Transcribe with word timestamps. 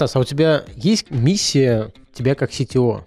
Стас, 0.00 0.16
а 0.16 0.20
у 0.20 0.24
тебя 0.24 0.64
есть 0.76 1.10
миссия 1.10 1.92
тебя 2.14 2.34
как 2.34 2.50
CTO? 2.50 3.02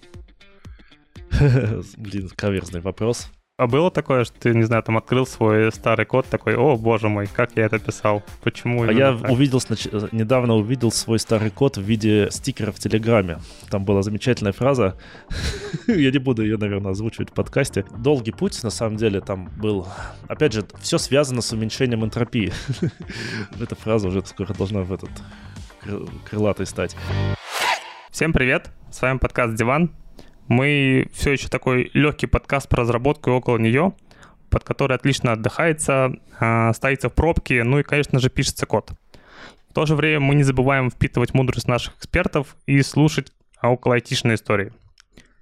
Блин, 1.98 2.30
каверзный 2.36 2.82
вопрос. 2.82 3.32
А 3.58 3.66
было 3.66 3.90
такое, 3.90 4.26
что 4.26 4.40
ты, 4.40 4.54
не 4.54 4.62
знаю, 4.62 4.84
там 4.84 4.98
открыл 4.98 5.26
свой 5.26 5.72
старый 5.72 6.06
код, 6.06 6.28
такой, 6.28 6.56
о, 6.56 6.76
боже 6.76 7.10
мой, 7.10 7.26
как 7.26 7.54
я 7.56 7.66
это 7.66 7.80
писал, 7.80 8.22
почему? 8.44 8.84
А 8.84 8.94
я 8.94 9.18
так? 9.18 9.32
увидел, 9.32 9.60
недавно 10.12 10.54
увидел 10.54 10.92
свой 10.92 11.18
старый 11.18 11.50
код 11.50 11.78
в 11.78 11.82
виде 11.82 12.28
стикера 12.30 12.72
в 12.72 12.78
Телеграме. 12.78 13.40
Там 13.72 13.86
была 13.86 14.04
замечательная 14.04 14.54
фраза, 14.54 14.96
я 15.88 16.12
не 16.12 16.20
буду 16.20 16.44
ее, 16.44 16.58
наверное, 16.58 16.92
озвучивать 16.92 17.32
в 17.32 17.34
подкасте. 17.34 17.86
Долгий 17.98 18.34
путь, 18.34 18.62
на 18.62 18.70
самом 18.70 18.98
деле, 18.98 19.20
там 19.20 19.50
был... 19.58 19.88
Опять 20.28 20.54
же, 20.54 20.64
все 20.80 21.00
связано 21.00 21.42
с 21.42 21.52
уменьшением 21.54 22.06
энтропии. 22.06 22.54
Эта 23.60 23.74
фраза 23.74 24.10
уже 24.10 24.24
скоро 24.28 24.54
должна 24.54 24.82
в 24.82 24.94
этот 24.94 25.10
крылатый 26.26 26.66
стать. 26.66 26.96
Всем 28.10 28.34
привет, 28.34 28.70
с 28.92 29.02
вами 29.02 29.18
подкаст 29.18 29.56
«Диван», 29.56 29.92
мы 30.48 31.08
все 31.14 31.32
еще 31.32 31.48
такой 31.48 31.90
легкий 31.94 32.28
подкаст 32.28 32.68
про 32.68 32.82
разработку 32.82 33.30
и 33.30 33.34
около 33.34 33.58
нее, 33.58 33.94
под 34.50 34.64
который 34.64 34.96
отлично 34.96 35.32
отдыхается, 35.32 36.14
а, 36.40 36.74
ставится 36.74 37.10
в 37.10 37.14
пробки, 37.14 37.62
ну 37.62 37.80
и, 37.80 37.84
конечно 37.84 38.20
же, 38.20 38.30
пишется 38.30 38.66
код. 38.66 38.92
В 39.70 39.74
то 39.74 39.86
же 39.86 39.96
время 39.96 40.20
мы 40.20 40.36
не 40.36 40.44
забываем 40.44 40.92
впитывать 40.92 41.34
мудрость 41.34 41.68
наших 41.68 41.98
экспертов 41.98 42.56
и 42.68 42.82
слушать 42.82 43.32
около 43.62 43.96
айтишные 43.96 44.36
истории. 44.36 44.74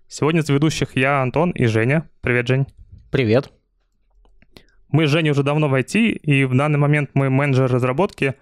Сегодня 0.08 0.42
из 0.42 0.50
ведущих 0.50 0.96
я, 0.96 1.22
Антон 1.22 1.52
и 1.52 1.66
Женя. 1.66 2.08
Привет, 2.22 2.48
Жень. 2.48 2.68
Привет. 3.12 3.52
Мы 4.90 5.08
с 5.08 5.10
Женей 5.10 5.32
уже 5.32 5.44
давно 5.44 5.68
в 5.68 5.74
IT, 5.74 6.00
и 6.00 6.46
в 6.46 6.56
данный 6.56 6.80
момент 6.80 7.12
мы 7.14 7.30
менеджер 7.30 7.72
разработки 7.72 8.36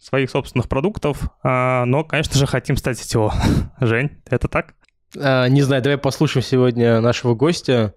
своих 0.00 0.30
собственных 0.30 0.68
продуктов, 0.68 1.30
а, 1.42 1.84
но, 1.84 2.04
конечно 2.04 2.36
же, 2.38 2.46
хотим 2.46 2.76
стать 2.76 2.98
сетево. 2.98 3.34
Жень, 3.80 4.10
это 4.26 4.48
так? 4.48 4.74
А, 5.16 5.48
не 5.48 5.62
знаю, 5.62 5.82
давай 5.82 5.98
послушаем 5.98 6.44
сегодня 6.44 7.00
нашего 7.00 7.34
гостя. 7.34 7.94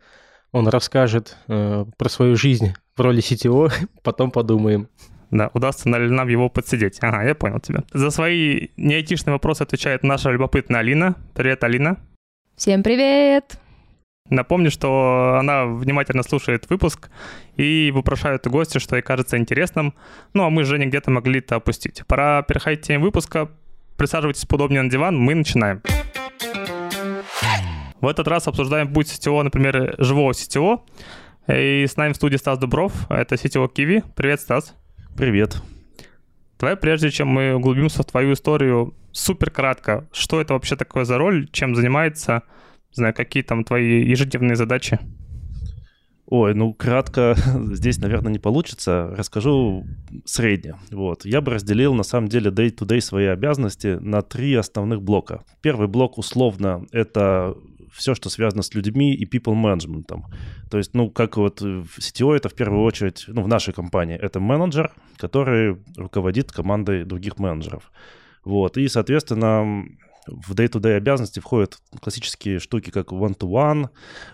Он 0.52 0.68
расскажет 0.68 1.36
э, 1.50 1.86
про 1.98 2.10
свою 2.10 2.38
жизнь 2.38 2.74
в 2.96 3.02
роли 3.02 3.22
CTO, 3.22 3.72
потом 4.04 4.32
подумаем. 4.32 4.90
Да, 5.30 5.52
удастся 5.54 5.90
ли 5.90 6.10
нам 6.10 6.30
его 6.30 6.50
подсидеть. 6.50 7.00
Ага, 7.02 7.24
я 7.24 7.36
понял 7.36 7.60
тебя. 7.60 7.84
За 7.94 8.12
свои 8.12 8.70
неэтичные 8.78 9.34
вопросы 9.34 9.64
отвечает 9.64 10.04
наша 10.04 10.32
любопытная 10.32 10.80
Алина. 10.80 11.16
Привет, 11.36 11.64
Алина. 11.64 11.98
Всем 12.56 12.82
привет! 12.82 13.60
Напомню, 14.30 14.72
что 14.72 15.38
она 15.40 15.66
внимательно 15.66 16.24
слушает 16.24 16.70
выпуск 16.70 17.10
и 17.56 17.92
вопрошает 17.94 18.46
у 18.48 18.50
гостя, 18.50 18.80
что 18.80 18.96
ей 18.96 19.02
кажется 19.02 19.38
интересным. 19.38 19.94
Ну, 20.34 20.44
а 20.44 20.50
мы 20.50 20.64
с 20.64 20.68
Женей 20.68 20.88
где-то 20.88 21.12
могли 21.12 21.40
это 21.40 21.56
опустить. 21.56 22.04
Пора 22.08 22.42
переходить 22.44 22.82
к 22.82 22.84
теме 22.84 23.00
выпуска. 23.00 23.50
Присаживайтесь 23.96 24.46
поудобнее 24.46 24.82
на 24.82 24.90
диван, 24.90 25.18
мы 25.18 25.34
начинаем. 25.34 25.82
В 28.00 28.08
этот 28.08 28.28
раз 28.28 28.48
обсуждаем 28.48 28.94
путь 28.94 29.08
сетевого, 29.08 29.44
например, 29.44 29.96
живого 29.98 30.34
сетевого. 30.34 30.84
И 31.48 31.86
с 31.88 31.96
нами 31.96 32.14
в 32.14 32.18
студии 32.18 32.36
Стас 32.36 32.60
Дубров, 32.60 32.94
это 33.10 33.38
сетевой 33.38 33.70
Киви. 33.70 34.04
Привет, 34.16 34.42
Стас. 34.42 34.76
Привет. 35.16 35.62
Давай, 36.60 36.76
прежде 36.76 37.10
чем 37.10 37.30
мы 37.30 37.56
углубимся 37.56 38.04
в 38.04 38.06
твою 38.06 38.34
историю, 38.34 38.94
супер 39.12 39.50
кратко, 39.50 40.08
что 40.12 40.42
это 40.42 40.54
вообще 40.54 40.76
такое 40.76 41.06
за 41.06 41.18
роль, 41.18 41.48
чем 41.52 41.76
занимается, 41.76 42.44
знаю, 42.98 43.14
какие 43.14 43.44
там 43.44 43.64
твои 43.64 44.04
ежедневные 44.04 44.56
задачи? 44.56 45.00
Ой, 46.30 46.54
ну 46.54 46.74
кратко 46.74 47.36
здесь, 47.72 48.00
наверное, 48.00 48.34
не 48.34 48.40
получится. 48.40 49.14
Расскажу 49.16 49.86
средне. 50.26 50.76
Вот. 50.92 51.26
Я 51.26 51.42
бы 51.42 51.54
разделил, 51.54 51.94
на 51.94 52.04
самом 52.04 52.28
деле, 52.28 52.52
day-to-day 52.52 53.00
свои 53.00 53.26
обязанности 53.28 53.98
на 54.02 54.22
три 54.22 54.54
основных 54.56 55.02
блока. 55.02 55.44
Первый 55.62 55.88
блок, 55.88 56.18
условно, 56.18 56.86
это 56.92 57.56
все, 57.94 58.14
что 58.14 58.30
связано 58.30 58.62
с 58.62 58.74
людьми 58.74 59.14
и 59.14 59.26
people 59.26 59.56
management. 59.56 60.22
То 60.70 60.78
есть, 60.78 60.94
ну, 60.94 61.10
как 61.10 61.38
вот 61.38 61.62
в 61.62 62.00
CTO 62.00 62.36
это 62.36 62.50
в 62.50 62.54
первую 62.54 62.84
очередь, 62.84 63.26
ну, 63.28 63.42
в 63.42 63.48
нашей 63.48 63.74
компании, 63.74 64.18
это 64.18 64.40
менеджер, 64.40 64.94
который 65.18 65.78
руководит 65.96 66.52
командой 66.52 67.06
других 67.06 67.40
менеджеров. 67.40 67.92
Вот, 68.44 68.78
и, 68.78 68.88
соответственно, 68.88 69.86
в 70.28 70.54
day-to-day 70.54 70.96
обязанности 70.96 71.40
входят 71.40 71.78
классические 72.02 72.60
штуки, 72.60 72.90
как 72.90 73.12
one-to-one, 73.12 73.90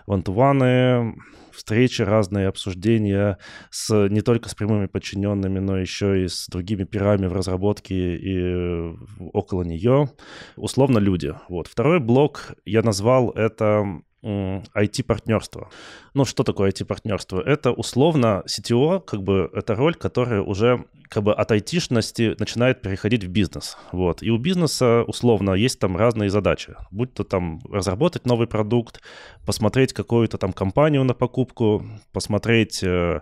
one-to-one, 0.08 1.14
встречи, 1.52 2.02
разные 2.02 2.48
обсуждения 2.48 3.38
с, 3.70 4.08
не 4.08 4.20
только 4.20 4.48
с 4.48 4.54
прямыми 4.54 4.86
подчиненными, 4.86 5.58
но 5.60 5.78
еще 5.78 6.24
и 6.24 6.28
с 6.28 6.46
другими 6.48 6.84
пирами 6.84 7.26
в 7.26 7.32
разработке 7.32 8.16
и 8.16 8.94
около 9.32 9.62
нее. 9.62 10.10
Условно 10.56 10.98
люди. 10.98 11.34
Вот. 11.48 11.68
Второй 11.68 12.00
блок 12.00 12.54
я 12.64 12.82
назвал 12.82 13.30
это 13.30 14.02
IT-партнерство. 14.24 15.68
Ну, 16.14 16.24
что 16.24 16.42
такое 16.42 16.70
IT-партнерство? 16.70 17.40
Это 17.40 17.72
условно 17.72 18.42
CTO, 18.46 19.00
как 19.00 19.22
бы 19.22 19.50
это 19.52 19.74
роль, 19.74 19.94
которая 19.94 20.40
уже 20.40 20.84
как 21.08 21.22
бы 21.22 21.34
от 21.34 21.52
айтишности 21.52 22.34
начинает 22.38 22.82
переходить 22.82 23.24
в 23.24 23.28
бизнес. 23.28 23.76
Вот. 23.92 24.22
И 24.22 24.30
у 24.30 24.38
бизнеса 24.38 25.04
условно 25.06 25.52
есть 25.54 25.78
там 25.78 25.96
разные 25.96 26.30
задачи. 26.30 26.74
Будь 26.90 27.14
то 27.14 27.24
там 27.24 27.60
разработать 27.70 28.26
новый 28.26 28.46
продукт, 28.46 29.00
посмотреть 29.46 29.92
какую-то 29.92 30.38
там 30.38 30.52
компанию 30.52 31.04
на 31.04 31.14
покупку, 31.14 31.84
посмотреть 32.12 32.82
э, 32.82 33.20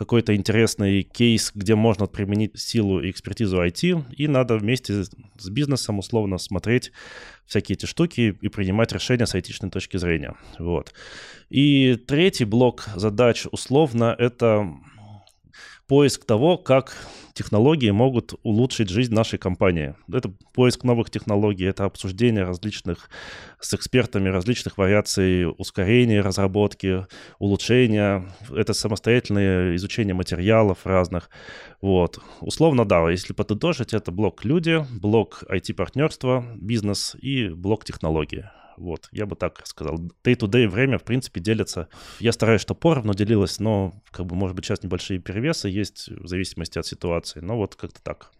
какой-то 0.00 0.34
интересный 0.34 1.02
кейс, 1.02 1.52
где 1.54 1.74
можно 1.74 2.06
применить 2.06 2.58
силу 2.58 3.02
и 3.02 3.10
экспертизу 3.10 3.62
IT, 3.62 4.14
и 4.16 4.28
надо 4.28 4.56
вместе 4.56 5.04
с 5.04 5.50
бизнесом 5.50 5.98
условно 5.98 6.38
смотреть 6.38 6.90
всякие 7.44 7.76
эти 7.76 7.84
штуки 7.84 8.34
и 8.40 8.48
принимать 8.48 8.92
решения 8.92 9.26
с 9.26 9.34
айтишной 9.34 9.70
точки 9.70 9.98
зрения. 9.98 10.36
Вот. 10.58 10.94
И 11.50 11.96
третий 12.06 12.46
блок 12.46 12.88
задач 12.96 13.44
условно 13.52 14.16
это 14.18 14.72
поиск 15.90 16.24
того, 16.24 16.56
как 16.56 16.96
технологии 17.32 17.90
могут 17.90 18.34
улучшить 18.44 18.90
жизнь 18.90 19.12
нашей 19.12 19.40
компании. 19.40 19.96
Это 20.08 20.32
поиск 20.54 20.84
новых 20.84 21.10
технологий, 21.10 21.64
это 21.64 21.84
обсуждение 21.84 22.44
различных 22.44 23.10
с 23.58 23.74
экспертами 23.74 24.28
различных 24.28 24.78
вариаций 24.78 25.52
ускорения 25.58 26.20
разработки, 26.20 27.06
улучшения. 27.40 28.24
Это 28.54 28.72
самостоятельное 28.72 29.74
изучение 29.74 30.14
материалов 30.14 30.78
разных. 30.84 31.28
Вот. 31.82 32.20
Условно, 32.40 32.84
да, 32.84 33.10
если 33.10 33.32
подытожить, 33.32 33.92
это 33.92 34.12
блок 34.12 34.44
люди, 34.44 34.86
блок 35.00 35.42
IT-партнерства, 35.50 36.44
бизнес 36.54 37.16
и 37.20 37.48
блок 37.48 37.84
технологии. 37.84 38.48
Вот, 38.80 39.08
я 39.12 39.26
бы 39.26 39.36
так 39.36 39.66
сказал. 39.66 39.98
Day-to-day 40.24 40.66
время, 40.66 40.98
в 40.98 41.04
принципе, 41.04 41.38
делится. 41.38 41.88
Я 42.18 42.32
стараюсь, 42.32 42.62
чтобы 42.62 42.80
поровну 42.80 43.12
делилось, 43.12 43.60
но, 43.60 43.92
как 44.10 44.24
бы, 44.24 44.34
может 44.34 44.56
быть, 44.56 44.64
сейчас 44.64 44.82
небольшие 44.82 45.20
перевесы 45.20 45.68
есть 45.68 46.08
в 46.08 46.26
зависимости 46.26 46.78
от 46.78 46.86
ситуации. 46.86 47.40
Но 47.40 47.58
вот 47.58 47.76
как-то 47.76 48.02
так. 48.02 48.32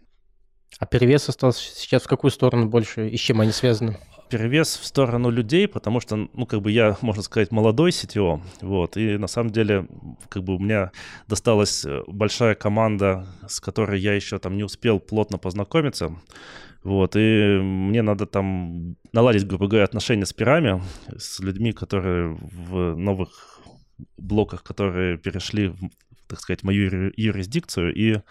А 0.79 0.87
перевес 0.87 1.29
остался 1.29 1.61
сейчас 1.75 2.03
в 2.03 2.07
какую 2.07 2.31
сторону 2.31 2.67
больше 2.67 3.07
и 3.07 3.17
с 3.17 3.19
чем 3.19 3.39
они 3.41 3.51
связаны? 3.51 3.99
перевес 4.31 4.77
в 4.77 4.85
сторону 4.85 5.29
людей, 5.29 5.67
потому 5.67 5.99
что, 5.99 6.15
ну, 6.15 6.45
как 6.45 6.61
бы 6.61 6.71
я, 6.71 6.97
можно 7.01 7.21
сказать, 7.21 7.51
молодой 7.51 7.91
CTO, 7.91 8.41
вот, 8.61 8.97
и 8.97 9.17
на 9.17 9.27
самом 9.27 9.51
деле, 9.51 9.87
как 10.29 10.43
бы 10.43 10.55
у 10.55 10.59
меня 10.59 10.91
досталась 11.27 11.83
э, 11.85 12.01
большая 12.07 12.55
команда, 12.55 13.27
с 13.47 13.59
которой 13.59 13.99
я 13.99 14.13
еще 14.13 14.39
там 14.39 14.55
не 14.55 14.63
успел 14.63 14.99
плотно 14.99 15.37
познакомиться, 15.37 16.15
вот, 16.83 17.15
и 17.15 17.59
мне 17.61 18.01
надо 18.01 18.25
там 18.25 18.95
наладить, 19.13 19.47
грубо 19.47 19.67
говоря, 19.67 19.85
отношения 19.85 20.25
с 20.25 20.33
пирами, 20.33 20.81
с 21.17 21.39
людьми, 21.39 21.71
которые 21.73 22.37
в 22.41 22.95
новых 22.95 23.61
блоках, 24.17 24.63
которые 24.63 25.17
перешли, 25.17 25.67
в, 25.67 25.77
так 26.27 26.39
сказать, 26.39 26.63
мою 26.63 27.11
юрисдикцию, 27.15 27.93
и 27.93 28.21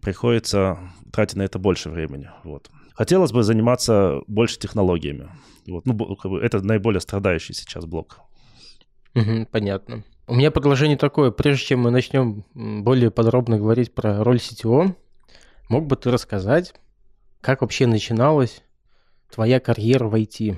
приходится 0.00 0.78
тратить 1.12 1.36
на 1.36 1.42
это 1.42 1.58
больше 1.58 1.90
времени, 1.90 2.30
вот. 2.44 2.70
Хотелось 2.98 3.30
бы 3.30 3.44
заниматься 3.44 4.22
больше 4.26 4.58
технологиями. 4.58 5.30
Вот. 5.68 5.86
Ну, 5.86 5.94
это 6.38 6.60
наиболее 6.60 7.00
страдающий 7.00 7.54
сейчас 7.54 7.86
блок. 7.86 8.18
Понятно. 9.52 10.02
У 10.26 10.34
меня 10.34 10.50
предложение 10.50 10.98
такое. 10.98 11.30
Прежде 11.30 11.64
чем 11.64 11.80
мы 11.82 11.92
начнем 11.92 12.44
более 12.54 13.12
подробно 13.12 13.56
говорить 13.56 13.94
про 13.94 14.24
роль 14.24 14.38
CTO, 14.38 14.96
мог 15.68 15.86
бы 15.86 15.94
ты 15.94 16.10
рассказать, 16.10 16.74
как 17.40 17.62
вообще 17.62 17.86
начиналась 17.86 18.62
твоя 19.30 19.60
карьера 19.60 20.06
в 20.06 20.14
IT 20.14 20.56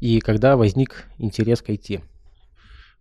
и 0.00 0.20
когда 0.20 0.56
возник 0.56 1.06
интерес 1.18 1.62
к 1.62 1.70
IT? 1.70 2.02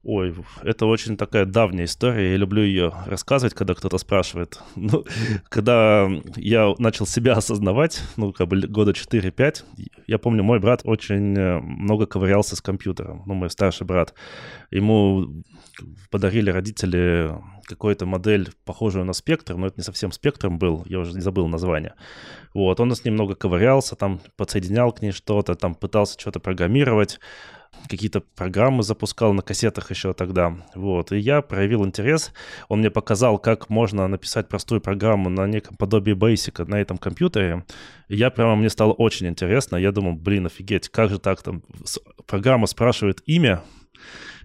Ой, 0.07 0.35
это 0.61 0.85
очень 0.85 1.17
такая 1.17 1.45
давняя 1.45 1.85
история, 1.85 2.33
я 2.33 2.37
люблю 2.37 2.61
ее 2.61 2.93
рассказывать, 3.07 3.55
когда 3.55 3.73
кто-то 3.73 3.97
спрашивает. 3.97 4.59
Ну, 4.75 5.03
когда 5.49 6.07
я 6.35 6.75
начал 6.77 7.07
себя 7.07 7.33
осознавать, 7.33 8.03
ну, 8.15 8.31
как 8.31 8.47
бы 8.47 8.61
года 8.67 8.91
4-5, 8.91 9.63
я 10.05 10.19
помню, 10.19 10.43
мой 10.43 10.59
брат 10.59 10.81
очень 10.83 11.35
э, 11.35 11.59
много 11.59 12.05
ковырялся 12.05 12.55
с 12.55 12.61
компьютером, 12.61 13.23
ну, 13.25 13.33
мой 13.33 13.49
старший 13.49 13.87
брат. 13.87 14.13
Ему 14.69 15.43
подарили 16.11 16.51
родители 16.51 17.33
какой-то 17.65 18.05
модель, 18.05 18.49
похожую 18.63 19.05
на 19.05 19.13
спектр, 19.13 19.55
но 19.55 19.67
это 19.67 19.77
не 19.77 19.83
совсем 19.83 20.11
спектром 20.11 20.57
был, 20.57 20.83
я 20.87 20.99
уже 20.99 21.13
не 21.13 21.21
забыл 21.21 21.47
название. 21.47 21.93
Вот, 22.53 22.79
он 22.79 22.95
с 22.95 23.03
ним 23.03 23.15
много 23.15 23.35
ковырялся, 23.35 23.95
там 23.95 24.21
подсоединял 24.37 24.91
к 24.91 25.01
ней 25.01 25.11
что-то, 25.11 25.55
там 25.55 25.75
пытался 25.75 26.19
что-то 26.19 26.39
программировать, 26.39 27.19
какие-то 27.89 28.21
программы 28.21 28.83
запускал 28.83 29.33
на 29.33 29.41
кассетах 29.41 29.89
еще 29.91 30.13
тогда. 30.13 30.55
Вот. 30.73 31.11
И 31.11 31.17
я 31.17 31.41
проявил 31.41 31.85
интерес. 31.85 32.31
Он 32.67 32.79
мне 32.79 32.89
показал, 32.89 33.37
как 33.37 33.69
можно 33.69 34.07
написать 34.07 34.47
простую 34.47 34.81
программу 34.81 35.29
на 35.29 35.45
неком 35.47 35.75
подобии 35.75 36.13
Basic 36.13 36.65
на 36.67 36.79
этом 36.79 36.97
компьютере. 36.97 37.63
И 38.07 38.15
я 38.15 38.29
прямо, 38.29 38.55
мне 38.55 38.69
стало 38.69 38.93
очень 38.93 39.27
интересно. 39.27 39.77
Я 39.77 39.91
думал, 39.91 40.13
блин, 40.13 40.45
офигеть, 40.45 40.89
как 40.89 41.09
же 41.09 41.19
так 41.19 41.41
там? 41.41 41.63
Программа 42.25 42.67
спрашивает 42.67 43.21
имя, 43.25 43.61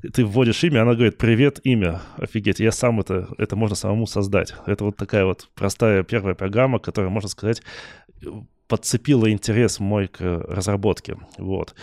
ты 0.09 0.25
вводишь 0.25 0.65
имя, 0.65 0.83
она 0.83 0.95
говорит, 0.95 1.19
привет, 1.19 1.61
имя. 1.65 2.01
Офигеть, 2.17 2.61
я 2.61 2.73
сам 2.73 3.01
это, 3.01 3.29
это 3.39 3.57
можно 3.57 3.77
самому 3.77 4.07
создать. 4.07 4.55
Это 4.67 4.85
вот 4.85 4.97
такая 4.97 5.25
вот 5.25 5.49
простая 5.55 6.03
первая 6.03 6.35
программа, 6.35 6.79
которая, 6.79 7.11
можно 7.11 7.29
сказать, 7.29 7.63
подцепила 8.71 9.29
интерес 9.33 9.81
мой 9.81 10.07
к 10.07 10.21
разработке. 10.21 11.17
Вот. 11.39 11.75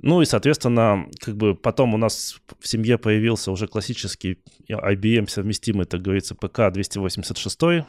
Ну 0.00 0.22
и, 0.22 0.24
соответственно, 0.24 1.06
как 1.20 1.36
бы 1.36 1.54
потом 1.54 1.92
у 1.92 1.98
нас 1.98 2.40
в 2.58 2.66
семье 2.66 2.96
появился 2.96 3.52
уже 3.52 3.66
классический 3.66 4.38
IBM 4.66 5.28
совместимый, 5.28 5.84
так 5.84 6.00
говорится, 6.00 6.34
ПК 6.34 6.72
286. 6.72 7.84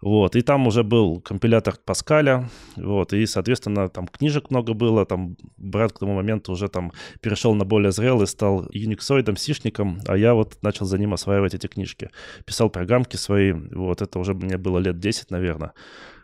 Вот. 0.00 0.34
И 0.34 0.42
там 0.42 0.66
уже 0.66 0.82
был 0.82 1.20
компилятор 1.20 1.76
Паскаля. 1.84 2.50
Вот. 2.74 3.12
И, 3.12 3.24
соответственно, 3.26 3.88
там 3.88 4.08
книжек 4.08 4.50
много 4.50 4.74
было. 4.74 5.06
Там 5.06 5.36
брат 5.56 5.92
к 5.92 6.00
тому 6.00 6.14
моменту 6.14 6.50
уже 6.50 6.68
там 6.68 6.90
перешел 7.20 7.54
на 7.54 7.64
более 7.64 7.92
зрелый, 7.92 8.26
стал 8.26 8.66
юниксоидом, 8.72 9.36
сишником, 9.36 10.00
а 10.08 10.16
я 10.16 10.34
вот 10.34 10.60
начал 10.62 10.86
за 10.86 10.98
ним 10.98 11.14
осваивать 11.14 11.54
эти 11.54 11.68
книжки. 11.68 12.10
Писал 12.44 12.68
программки 12.68 13.14
свои. 13.14 13.52
Вот. 13.52 14.02
Это 14.02 14.18
уже 14.18 14.34
мне 14.34 14.58
было 14.58 14.80
лет 14.80 14.98
10, 14.98 15.30
наверное. 15.30 15.72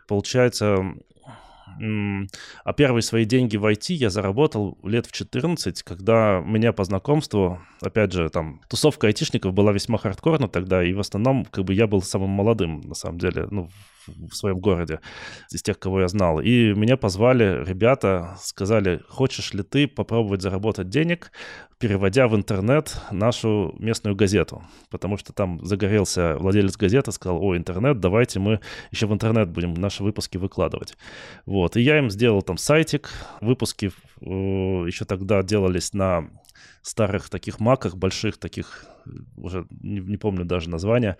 Получается, 0.09 0.95
а 2.63 2.73
первые 2.73 3.01
свои 3.01 3.25
деньги 3.25 3.57
в 3.57 3.65
IT 3.65 3.93
я 3.93 4.09
заработал 4.09 4.77
лет 4.83 5.05
в 5.05 5.11
14, 5.11 5.83
когда 5.83 6.41
меня 6.45 6.73
по 6.73 6.83
знакомству, 6.83 7.59
опять 7.81 8.11
же, 8.11 8.29
там, 8.29 8.61
тусовка 8.69 9.07
айтишников 9.07 9.53
была 9.53 9.71
весьма 9.71 9.97
хардкорна 9.97 10.47
тогда, 10.47 10.83
и 10.83 10.93
в 10.93 10.99
основном, 10.99 11.45
как 11.45 11.65
бы, 11.65 11.73
я 11.73 11.87
был 11.87 12.01
самым 12.01 12.29
молодым, 12.29 12.81
на 12.81 12.95
самом 12.95 13.19
деле, 13.19 13.47
ну, 13.49 13.69
в 14.07 14.33
своем 14.33 14.59
городе, 14.59 14.99
из 15.51 15.61
тех, 15.61 15.79
кого 15.79 16.01
я 16.01 16.07
знал. 16.07 16.39
И 16.39 16.73
меня 16.73 16.97
позвали 16.97 17.63
ребята, 17.65 18.37
сказали, 18.41 19.01
хочешь 19.07 19.53
ли 19.53 19.63
ты 19.63 19.87
попробовать 19.87 20.41
заработать 20.41 20.89
денег, 20.89 21.31
переводя 21.79 22.27
в 22.27 22.35
интернет 22.35 22.99
нашу 23.11 23.73
местную 23.79 24.15
газету. 24.15 24.63
Потому 24.89 25.17
что 25.17 25.33
там 25.33 25.65
загорелся 25.65 26.35
владелец 26.37 26.75
газеты, 26.75 27.11
сказал, 27.11 27.41
о, 27.41 27.55
интернет, 27.55 27.99
давайте 27.99 28.39
мы 28.39 28.59
еще 28.91 29.07
в 29.07 29.13
интернет 29.13 29.49
будем 29.49 29.73
наши 29.73 30.03
выпуски 30.03 30.37
выкладывать. 30.37 30.97
Вот, 31.45 31.77
и 31.77 31.81
я 31.81 31.97
им 31.97 32.09
сделал 32.09 32.41
там 32.41 32.57
сайтик, 32.57 33.09
выпуски 33.39 33.91
э, 34.21 34.25
еще 34.25 35.05
тогда 35.05 35.41
делались 35.41 35.93
на 35.93 36.29
старых 36.81 37.29
таких 37.29 37.59
маках, 37.59 37.95
больших 37.95 38.37
таких, 38.37 38.85
уже 39.37 39.65
не, 39.81 39.99
не 39.99 40.17
помню 40.17 40.45
даже 40.45 40.69
названия, 40.69 41.17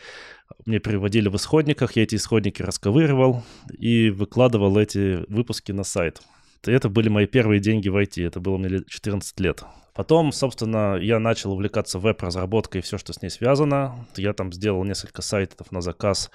мне 0.66 0.80
переводили 0.80 1.30
в 1.30 1.36
исходниках, 1.36 1.96
я 1.96 2.04
эти 2.04 2.16
исходники 2.16 2.62
расковыривал 2.62 3.44
и 3.78 4.10
выкладывал 4.10 4.78
эти 4.78 5.26
выпуски 5.32 5.72
на 5.72 5.84
сайт. 5.84 6.22
Это 6.66 6.90
были 6.90 7.10
мои 7.10 7.26
первые 7.26 7.60
деньги 7.60 7.90
в 7.90 7.96
IT, 7.96 8.26
это 8.26 8.40
было 8.40 8.58
мне 8.58 8.82
14 8.88 9.40
лет. 9.40 9.64
Потом, 10.00 10.32
собственно, 10.32 10.96
я 10.96 11.20
начал 11.20 11.52
увлекаться 11.52 12.00
веб-разработкой 12.00 12.80
и 12.80 12.82
все, 12.82 12.98
что 12.98 13.12
с 13.12 13.22
ней 13.22 13.28
связано. 13.28 14.08
Я 14.16 14.32
там 14.32 14.54
сделал 14.54 14.86
несколько 14.86 15.22
сайтов 15.22 15.74
на 15.74 15.82
заказ 15.82 16.32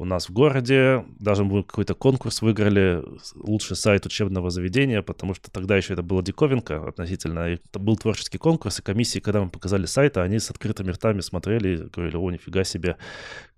у 0.00 0.04
нас 0.04 0.28
в 0.28 0.32
городе. 0.32 1.04
Даже 1.18 1.44
мы 1.44 1.62
какой-то 1.62 1.94
конкурс 1.94 2.40
выиграли, 2.40 3.02
лучший 3.34 3.76
сайт 3.76 4.06
учебного 4.06 4.48
заведения, 4.50 5.02
потому 5.02 5.34
что 5.34 5.50
тогда 5.50 5.76
еще 5.76 5.92
это 5.92 6.02
было 6.02 6.22
диковинка 6.22 6.88
относительно. 6.88 7.40
Это 7.40 7.78
был 7.78 7.96
творческий 7.96 8.38
конкурс, 8.38 8.78
и 8.78 8.82
комиссии, 8.82 9.18
когда 9.18 9.42
мы 9.42 9.50
показали 9.50 9.86
сайт, 9.86 10.16
они 10.16 10.38
с 10.38 10.50
открытыми 10.50 10.92
ртами 10.92 11.20
смотрели 11.20 11.68
и 11.74 11.76
говорили, 11.76 12.16
о, 12.16 12.30
нифига 12.30 12.64
себе, 12.64 12.96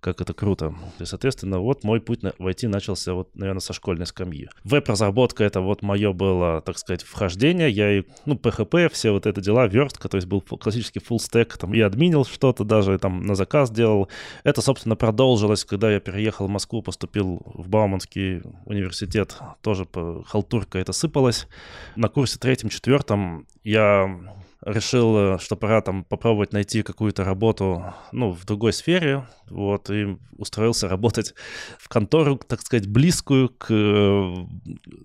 как 0.00 0.20
это 0.20 0.34
круто. 0.34 0.74
И, 0.98 1.04
соответственно, 1.04 1.60
вот 1.60 1.84
мой 1.84 2.00
путь 2.00 2.22
в 2.22 2.46
IT 2.46 2.66
начался, 2.66 3.14
вот, 3.14 3.36
наверное, 3.36 3.60
со 3.60 3.72
школьной 3.72 4.06
скамьи. 4.06 4.48
Веб-разработка— 4.64 5.44
это 5.44 5.60
вот 5.60 5.82
мое 5.82 6.12
было, 6.12 6.60
так 6.60 6.76
сказать, 6.78 7.02
вхождение. 7.02 7.70
Я 7.70 7.98
и, 7.98 8.02
ну, 8.26 8.34
PHP, 8.34 8.88
все 8.88 9.12
вот 9.12 9.26
это 9.26 9.40
дела, 9.42 9.66
верстка, 9.66 10.08
то 10.08 10.16
есть 10.16 10.26
был 10.26 10.40
классический 10.40 11.00
full 11.00 11.18
stack, 11.18 11.58
там, 11.58 11.74
и 11.74 11.80
админил 11.80 12.24
что-то 12.24 12.64
даже, 12.64 12.98
там, 12.98 13.26
на 13.26 13.34
заказ 13.34 13.70
делал. 13.70 14.08
Это, 14.44 14.62
собственно, 14.62 14.96
продолжилось, 14.96 15.64
когда 15.64 15.90
я 15.90 16.00
переехал 16.00 16.46
в 16.46 16.50
Москву, 16.50 16.82
поступил 16.82 17.42
в 17.44 17.68
Бауманский 17.68 18.42
университет, 18.64 19.36
тоже 19.60 19.84
по 19.84 20.24
халтурка 20.24 20.78
это 20.78 20.92
сыпалось. 20.92 21.46
На 21.96 22.08
курсе 22.08 22.38
третьем-четвертом 22.38 23.46
я 23.64 24.20
решил, 24.64 25.16
э, 25.16 25.38
что 25.38 25.56
пора 25.56 25.80
там 25.80 26.04
попробовать 26.04 26.52
найти 26.52 26.82
какую-то 26.82 27.24
работу, 27.24 27.94
ну, 28.12 28.30
в 28.30 28.44
другой 28.44 28.72
сфере, 28.72 29.26
вот, 29.50 29.90
и 29.90 30.16
устроился 30.36 30.88
работать 30.88 31.34
в 31.78 31.88
контору, 31.88 32.36
так 32.36 32.60
сказать, 32.62 32.86
близкую 32.86 33.48
к 33.50 33.66
э, 33.70 34.34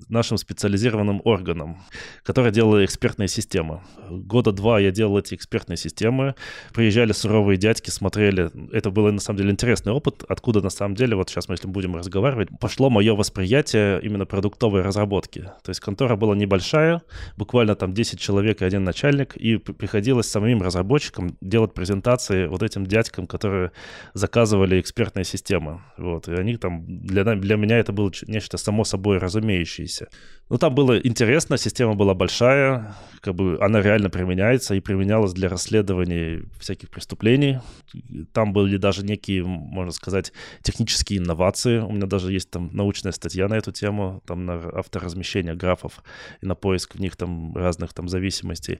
нашим 0.09 0.37
специализированным 0.37 1.21
органам, 1.23 1.83
которая 2.23 2.51
делала 2.51 2.83
экспертные 2.85 3.27
системы. 3.27 3.81
Года 4.09 4.51
два 4.51 4.79
я 4.79 4.91
делал 4.91 5.17
эти 5.17 5.35
экспертные 5.35 5.77
системы, 5.77 6.35
приезжали 6.73 7.11
суровые 7.11 7.57
дядьки, 7.57 7.89
смотрели, 7.89 8.49
это 8.71 8.89
был 8.89 9.11
на 9.11 9.19
самом 9.19 9.37
деле 9.37 9.51
интересный 9.51 9.91
опыт, 9.91 10.23
откуда 10.27 10.61
на 10.61 10.69
самом 10.69 10.95
деле, 10.95 11.15
вот 11.15 11.29
сейчас 11.29 11.49
мы, 11.49 11.55
если 11.55 11.67
будем 11.67 11.95
разговаривать, 11.95 12.49
пошло 12.59 12.89
мое 12.89 13.15
восприятие 13.15 13.99
именно 14.01 14.25
продуктовой 14.25 14.81
разработки. 14.81 15.41
То 15.63 15.69
есть 15.69 15.79
контора 15.79 16.15
была 16.15 16.35
небольшая, 16.35 17.01
буквально 17.35 17.75
там 17.75 17.93
10 17.93 18.19
человек 18.19 18.61
и 18.61 18.65
один 18.65 18.83
начальник, 18.83 19.35
и 19.47 19.57
приходилось 19.57 20.27
самим 20.27 20.61
разработчикам 20.61 21.37
делать 21.41 21.73
презентации 21.73 22.47
вот 22.47 22.63
этим 22.63 22.85
дядькам, 22.85 23.27
которые 23.27 23.71
заказывали 24.13 24.79
экспертные 24.79 25.23
системы. 25.23 25.81
Вот, 25.97 26.27
и 26.27 26.33
они 26.33 26.57
там, 26.57 26.85
для, 26.87 27.23
для 27.23 27.55
меня 27.55 27.77
это 27.77 27.93
было 27.93 28.11
нечто 28.27 28.57
само 28.57 28.83
собой 28.83 29.17
разумеющееся. 29.17 30.07
Ну, 30.49 30.57
там 30.57 30.75
было 30.75 30.97
интересно, 30.99 31.57
система 31.57 31.93
была 31.93 32.13
большая, 32.13 32.95
как 33.21 33.35
бы 33.35 33.57
она 33.61 33.81
реально 33.81 34.09
применяется 34.09 34.75
и 34.75 34.79
применялась 34.79 35.33
для 35.33 35.49
расследований 35.49 36.43
всяких 36.59 36.89
преступлений. 36.89 37.59
Там 38.33 38.53
были 38.53 38.77
даже 38.77 39.03
некие, 39.05 39.43
можно 39.43 39.91
сказать, 39.91 40.33
технические 40.61 41.19
инновации. 41.19 41.79
У 41.79 41.91
меня 41.91 42.05
даже 42.05 42.31
есть 42.31 42.49
там 42.49 42.69
научная 42.73 43.11
статья 43.11 43.47
на 43.47 43.55
эту 43.55 43.71
тему, 43.71 44.21
там 44.25 44.45
на 44.45 44.55
авторазмещение 44.55 45.55
графов 45.55 46.03
и 46.41 46.45
на 46.45 46.55
поиск 46.55 46.95
в 46.95 46.99
них 46.99 47.15
там 47.15 47.55
разных 47.55 47.93
там 47.93 48.07
зависимостей. 48.07 48.79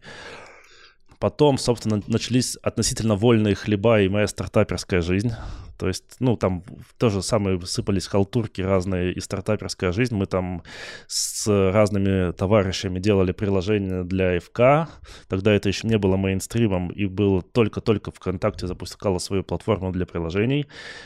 Потом, 1.19 1.57
собственно, 1.57 2.01
начались 2.07 2.55
относительно 2.57 3.15
вольные 3.15 3.55
хлеба 3.55 4.01
и 4.01 4.09
моя 4.09 4.27
стартаперская 4.27 5.01
жизнь. 5.01 5.31
То 5.77 5.88
есть, 5.88 6.15
ну, 6.19 6.36
там 6.36 6.63
тоже 6.97 7.21
самые 7.21 7.62
сыпались 7.62 8.07
халтурки 8.07 8.62
разные 8.62 9.13
и 9.13 9.19
стартаперская 9.19 9.91
жизнь. 9.91 10.15
Мы 10.15 10.25
там 10.25 10.63
с 11.05 11.47
разными 11.47 12.31
товарищами 12.31 13.00
делали 13.00 13.31
приложение 13.31 14.03
для 14.03 14.39
ФК. 14.39 14.89
Тогда 15.27 15.53
это 15.53 15.69
еще 15.69 15.88
не 15.88 15.97
было 15.97 16.17
мейнстримом, 16.17 16.89
и 16.89 17.05
было 17.05 17.41
только-только 17.43 18.12
ВКонтакте 18.12 18.65
запускала 18.65 19.19
свою 19.19 19.43
платформу 19.43 19.91
для 19.91 20.07
приложений. 20.07 20.65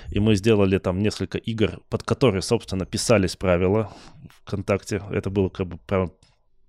И 0.10 0.20
мы 0.20 0.36
сделали 0.36 0.77
там 0.77 1.00
несколько 1.00 1.38
игр, 1.38 1.82
под 1.89 2.03
которые, 2.03 2.41
собственно, 2.41 2.86
писались 2.86 3.36
правила 3.36 3.91
ВКонтакте. 4.46 5.01
Это 5.12 5.30
было 5.30 5.50
как 5.50 5.68
бы 5.68 5.77
прям 5.77 6.12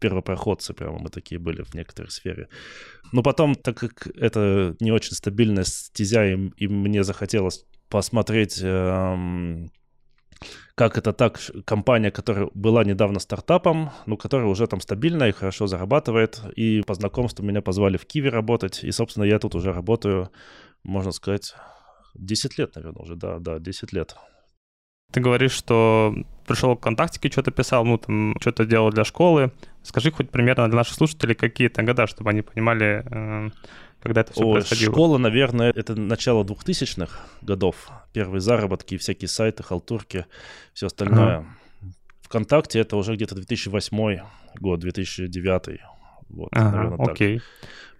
первопроходцы 0.02 0.75
прямо 0.75 0.99
мы 0.99 1.09
такие 1.09 1.38
были 1.38 1.62
в 1.62 1.75
некоторой 1.75 2.11
сфере. 2.11 2.49
Но 3.12 3.23
потом, 3.23 3.54
так 3.54 3.78
как 3.78 4.09
это 4.16 4.76
не 4.80 4.90
очень 4.90 5.14
стабильная 5.14 5.64
стезя, 5.64 6.26
и, 6.26 6.50
и 6.56 6.68
мне 6.68 7.04
захотелось 7.04 7.64
посмотреть, 7.88 8.59
эм, 8.62 9.71
как 10.75 10.99
это 10.99 11.12
так, 11.12 11.38
компания, 11.64 12.11
которая 12.11 12.49
была 12.54 12.85
недавно 12.85 13.21
стартапом, 13.21 13.90
но 14.06 14.16
которая 14.16 14.49
уже 14.49 14.66
там 14.66 14.80
стабильная 14.80 15.28
и 15.28 15.32
хорошо 15.32 15.66
зарабатывает, 15.66 16.40
и 16.56 16.82
по 16.87 16.94
знакомству 16.94 17.44
меня 17.44 17.62
позвали 17.62 17.97
в 17.97 18.06
Киви 18.06 18.28
работать, 18.28 18.82
и, 18.85 18.90
собственно, 18.90 19.25
я 19.25 19.38
тут 19.38 19.54
уже 19.54 19.73
работаю, 19.73 20.30
можно 20.82 21.12
сказать, 21.12 21.54
10 22.14 22.59
лет, 22.59 22.75
наверное, 22.75 23.02
уже, 23.02 23.16
да, 23.16 23.38
да, 23.38 23.59
10 23.59 23.92
лет. 23.92 24.16
Ты 25.12 25.21
говоришь, 25.21 25.52
что 25.52 26.14
пришел 26.47 26.75
к 26.75 26.81
ВКонтактике, 26.81 27.31
что-то 27.31 27.50
писал, 27.50 27.85
ну, 27.85 27.99
там, 27.99 28.35
что-то 28.40 28.64
делал 28.64 28.90
для 28.90 29.04
школы. 29.04 29.52
Скажи 29.83 30.11
хоть 30.11 30.31
примерно 30.31 30.69
для 30.69 30.76
наших 30.76 30.95
слушателей 30.95 31.35
какие-то 31.35 31.83
года, 31.83 32.07
чтобы 32.07 32.31
они 32.31 32.42
понимали, 32.42 33.04
э, 33.04 33.50
когда 34.02 34.23
это 34.23 34.33
все 34.33 34.45
О, 34.45 34.52
происходило. 34.54 34.92
Школа, 34.92 35.19
наверное, 35.19 35.71
это 35.71 35.95
начало 35.95 36.45
2000-х 36.45 37.21
годов. 37.42 37.90
Первые 38.12 38.40
заработки, 38.40 38.97
всякие 38.97 39.28
сайты, 39.28 39.62
халтурки, 39.62 40.26
все 40.73 40.87
остальное. 40.87 41.38
Ага. 41.38 41.47
ВКонтакте 42.23 42.81
это 42.81 42.97
уже 42.97 43.14
где-то 43.14 43.35
2008 43.35 44.21
год, 44.61 44.81
2009. 44.81 45.81
Вот, 46.32 46.48
Ага, 46.52 46.76
наверное, 46.76 46.98
так. 46.98 47.08
окей. 47.14 47.40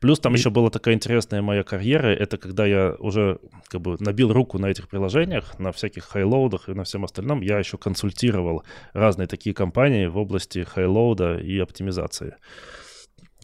Плюс 0.01 0.19
там 0.19 0.35
И- 0.35 0.39
еще 0.39 0.51
была 0.51 0.69
такая 0.69 0.95
интересная 0.95 1.43
моя 1.43 1.63
карьера, 1.63 2.09
это 2.09 2.37
когда 2.37 2.67
я 2.67 2.97
уже 2.99 3.39
как 3.69 3.81
бы 3.81 3.97
набил 4.01 4.33
руку 4.33 4.59
на 4.59 4.67
этих 4.67 4.89
приложениях, 4.89 5.59
на 5.61 5.71
всяких 5.71 6.05
хайлоудах 6.05 6.69
и 6.69 6.75
на 6.75 6.83
всем 6.83 7.05
остальном, 7.05 7.41
я 7.41 7.59
еще 7.59 7.79
консультировал 7.79 8.65
разные 8.95 9.29
такие 9.29 9.55
компании 9.55 10.07
в 10.07 10.19
области 10.19 10.65
хайлоуда 10.65 11.39
и 11.39 11.57
оптимизации. 11.61 12.35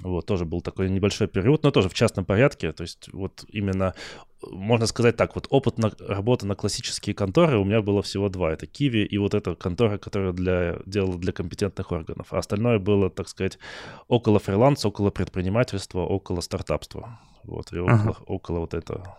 Вот, 0.00 0.26
тоже 0.26 0.45
был 0.45 0.61
такой 0.61 0.88
небольшой 0.88 1.26
период, 1.26 1.64
но 1.64 1.71
тоже 1.71 1.88
в 1.88 1.95
частном 1.95 2.25
порядке. 2.25 2.73
То 2.73 2.83
есть 2.83 3.12
вот 3.12 3.45
именно, 3.49 3.95
можно 4.43 4.87
сказать 4.87 5.17
так, 5.17 5.35
вот 5.35 5.47
опыт 5.50 5.78
на, 5.78 5.90
работы 5.99 6.47
на 6.47 6.55
классические 6.55 7.14
конторы 7.14 7.59
у 7.59 7.64
меня 7.64 7.83
было 7.83 8.00
всего 8.02 8.28
два. 8.28 8.52
Это 8.52 8.67
Киви 8.67 9.05
и 9.05 9.19
вот 9.19 9.35
эта 9.35 9.57
контора, 9.57 9.99
которая 9.99 10.33
для, 10.33 10.78
делала 10.87 11.19
для 11.19 11.33
компетентных 11.33 11.90
органов. 11.90 12.33
А 12.33 12.38
остальное 12.38 12.78
было, 12.78 13.11
так 13.11 13.28
сказать, 13.28 13.59
около 14.07 14.38
фриланса, 14.38 14.88
около 14.88 15.11
предпринимательства, 15.11 16.00
около 16.00 16.40
стартапства. 16.43 17.19
Вот, 17.43 17.73
и 17.73 17.78
около, 17.78 17.99
Ага. 17.99 18.17
около 18.26 18.61
вот 18.61 18.75
это, 18.75 19.17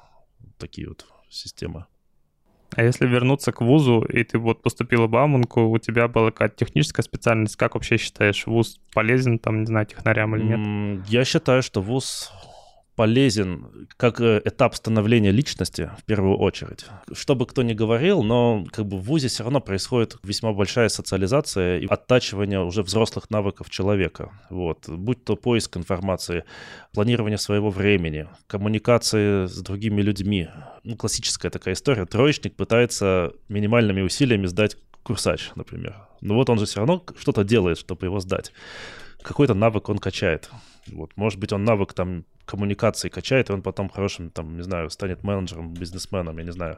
такие 0.58 0.88
вот 0.88 1.06
системы. 1.30 1.86
А 2.76 2.84
если 2.84 3.08
вернуться 3.08 3.52
к 3.52 3.62
вузу, 3.62 4.02
и 4.02 4.24
ты 4.24 4.38
вот 4.38 4.62
поступила 4.62 5.08
в 5.08 5.10
Бауманку, 5.10 5.62
у 5.70 5.78
тебя 5.80 6.08
была 6.08 6.32
какая-то 6.32 6.66
техническая 6.66 7.04
специальность, 7.04 7.56
как 7.56 7.74
вообще 7.74 7.98
считаешь, 7.98 8.46
вуз 8.46 8.80
полезен, 8.94 9.40
там, 9.40 9.62
не 9.62 9.66
знаю, 9.66 9.86
технарям 9.86 10.36
или 10.36 10.44
нет? 10.44 11.06
Я 11.08 11.26
считаю, 11.26 11.64
что 11.64 11.82
ВУЗ 11.82 12.32
полезен 13.00 13.88
как 13.96 14.20
э, 14.20 14.42
этап 14.44 14.76
становления 14.76 15.32
личности 15.32 15.90
в 15.98 16.04
первую 16.04 16.38
очередь. 16.38 16.86
Что 17.14 17.34
бы 17.34 17.46
кто 17.46 17.64
ни 17.64 17.72
говорил, 17.72 18.24
но 18.24 18.66
как 18.74 18.88
бы 18.88 18.98
в 18.98 19.04
ВУЗе 19.04 19.30
все 19.30 19.44
равно 19.44 19.62
происходит 19.62 20.18
весьма 20.22 20.52
большая 20.52 20.90
социализация 20.90 21.80
и 21.80 21.88
оттачивание 21.88 22.60
уже 22.60 22.84
взрослых 22.84 23.30
навыков 23.30 23.70
человека. 23.70 24.34
Вот. 24.50 24.90
Будь 24.90 25.24
то 25.24 25.38
поиск 25.38 25.78
информации, 25.78 26.44
планирование 26.94 27.38
своего 27.38 27.70
времени, 27.70 28.28
коммуникации 28.48 29.46
с 29.46 29.62
другими 29.62 30.02
людьми. 30.02 30.50
Ну, 30.84 30.98
классическая 30.98 31.50
такая 31.50 31.76
история. 31.76 32.06
Троечник 32.06 32.58
пытается 32.58 33.32
минимальными 33.48 34.02
усилиями 34.02 34.48
сдать 34.48 34.76
курсач, 35.04 35.52
например. 35.56 35.96
Но 36.20 36.36
вот 36.36 36.50
он 36.50 36.60
же 36.60 36.66
все 36.66 36.80
равно 36.80 37.02
что-то 37.18 37.46
делает, 37.46 37.78
чтобы 37.78 38.08
его 38.08 38.20
сдать 38.20 38.52
какой-то 39.22 39.54
навык 39.54 39.90
он 39.90 40.00
качает. 40.00 40.50
Вот, 40.88 41.16
может 41.18 41.40
быть, 41.40 41.54
он 41.54 41.64
навык 41.64 41.94
там 41.94 42.26
коммуникации 42.46 43.10
качает, 43.10 43.50
и 43.50 43.54
он 43.54 43.62
потом 43.62 43.90
хорошим, 43.90 44.32
там, 44.32 44.58
не 44.58 44.64
знаю, 44.64 44.90
станет 44.90 45.24
менеджером, 45.24 45.74
бизнесменом, 45.74 46.38
я 46.38 46.44
не 46.44 46.52
знаю. 46.52 46.78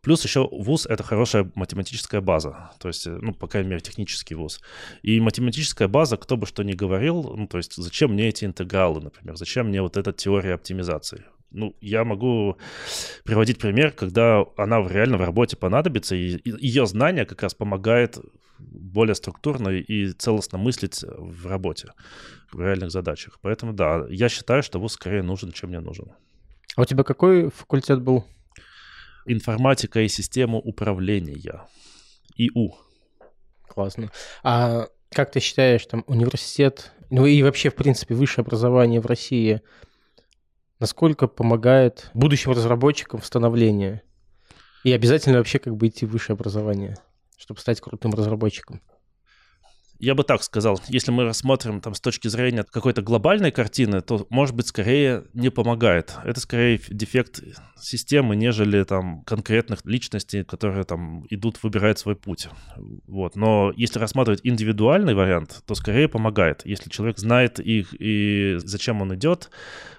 Плюс 0.00 0.22
еще 0.24 0.48
вуз— 0.52 0.86
это 0.88 1.02
хорошая 1.02 1.50
математическая 1.56 2.20
база, 2.20 2.70
то 2.78 2.88
есть, 2.88 3.06
ну, 3.06 3.34
по 3.34 3.48
крайней 3.48 3.70
мере, 3.70 3.80
технический 3.80 4.36
вуз. 4.36 4.60
И 5.02 5.20
математическая 5.20 5.88
база, 5.88 6.16
кто 6.16 6.36
бы 6.36 6.46
что 6.46 6.62
ни 6.62 6.74
говорил, 6.74 7.34
ну, 7.36 7.48
то 7.48 7.58
есть, 7.58 7.74
зачем 7.74 8.12
мне 8.12 8.28
эти 8.28 8.44
интегралы, 8.44 9.00
например, 9.00 9.36
зачем 9.36 9.66
мне 9.66 9.82
вот 9.82 9.96
эта 9.96 10.12
теория 10.12 10.54
оптимизации? 10.54 11.24
Ну, 11.50 11.76
я 11.80 12.04
могу 12.04 12.58
приводить 13.24 13.58
пример, 13.58 13.92
когда 13.92 14.44
она 14.56 14.86
реально 14.86 15.16
в 15.16 15.22
работе 15.22 15.56
понадобится, 15.56 16.14
и 16.14 16.36
и 16.36 16.66
ее 16.66 16.86
знание 16.86 17.24
как 17.24 17.42
раз 17.42 17.54
помогает 17.54 18.18
более 18.58 19.14
структурно 19.14 19.68
и 19.68 20.12
целостно 20.12 20.58
мыслить 20.58 21.02
в 21.02 21.46
работе, 21.46 21.92
в 22.52 22.60
реальных 22.60 22.90
задачах. 22.90 23.38
Поэтому 23.42 23.72
да, 23.72 24.06
я 24.08 24.28
считаю, 24.28 24.62
что 24.62 24.78
вуз 24.78 24.94
скорее 24.94 25.22
нужен, 25.22 25.52
чем 25.52 25.70
не 25.70 25.80
нужен. 25.80 26.12
А 26.76 26.82
у 26.82 26.84
тебя 26.84 27.04
какой 27.04 27.50
факультет 27.50 28.02
был? 28.02 28.24
Информатика 29.26 30.00
и 30.00 30.08
система 30.08 30.58
управления. 30.58 31.66
ИУ. 32.36 32.76
Классно. 33.68 34.10
А 34.42 34.86
как 35.10 35.32
ты 35.32 35.40
считаешь, 35.40 35.84
там 35.86 36.04
университет, 36.06 36.92
ну 37.10 37.26
и 37.26 37.42
вообще, 37.42 37.70
в 37.70 37.74
принципе, 37.74 38.14
высшее 38.14 38.44
образование 38.44 39.00
в 39.00 39.06
России, 39.06 39.62
насколько 40.78 41.26
помогает 41.26 42.10
будущим 42.14 42.52
разработчикам 42.52 43.20
в 43.20 43.26
становлении? 43.26 44.02
И 44.84 44.92
обязательно 44.92 45.38
вообще 45.38 45.58
как 45.58 45.76
бы 45.76 45.88
идти 45.88 46.06
в 46.06 46.10
высшее 46.10 46.34
образование, 46.34 46.96
чтобы 47.36 47.60
стать 47.60 47.80
крутым 47.80 48.12
разработчиком? 48.14 48.80
Я 49.98 50.14
бы 50.14 50.24
так 50.24 50.42
сказал, 50.42 50.80
если 50.88 51.10
мы 51.10 51.24
рассмотрим 51.24 51.80
там 51.80 51.94
с 51.94 52.00
точки 52.00 52.28
зрения 52.28 52.64
какой-то 52.64 53.02
глобальной 53.02 53.50
картины, 53.50 54.00
то, 54.02 54.26
может 54.30 54.54
быть, 54.54 54.66
скорее 54.66 55.24
не 55.32 55.50
помогает. 55.50 56.14
Это 56.24 56.40
скорее 56.40 56.80
дефект 56.88 57.42
системы, 57.80 58.36
нежели 58.36 58.82
там 58.84 59.22
конкретных 59.22 59.84
личностей, 59.84 60.44
которые 60.44 60.84
там 60.84 61.24
идут, 61.30 61.62
выбирают 61.62 61.98
свой 61.98 62.16
путь. 62.16 62.48
Вот. 63.06 63.36
Но 63.36 63.72
если 63.76 63.98
рассматривать 63.98 64.40
индивидуальный 64.44 65.14
вариант, 65.14 65.62
то 65.66 65.74
скорее 65.74 66.08
помогает. 66.08 66.62
Если 66.64 66.90
человек 66.90 67.18
знает 67.18 67.58
их 67.60 67.94
и 67.98 68.56
зачем 68.58 69.02
он 69.02 69.14
идет 69.14 69.50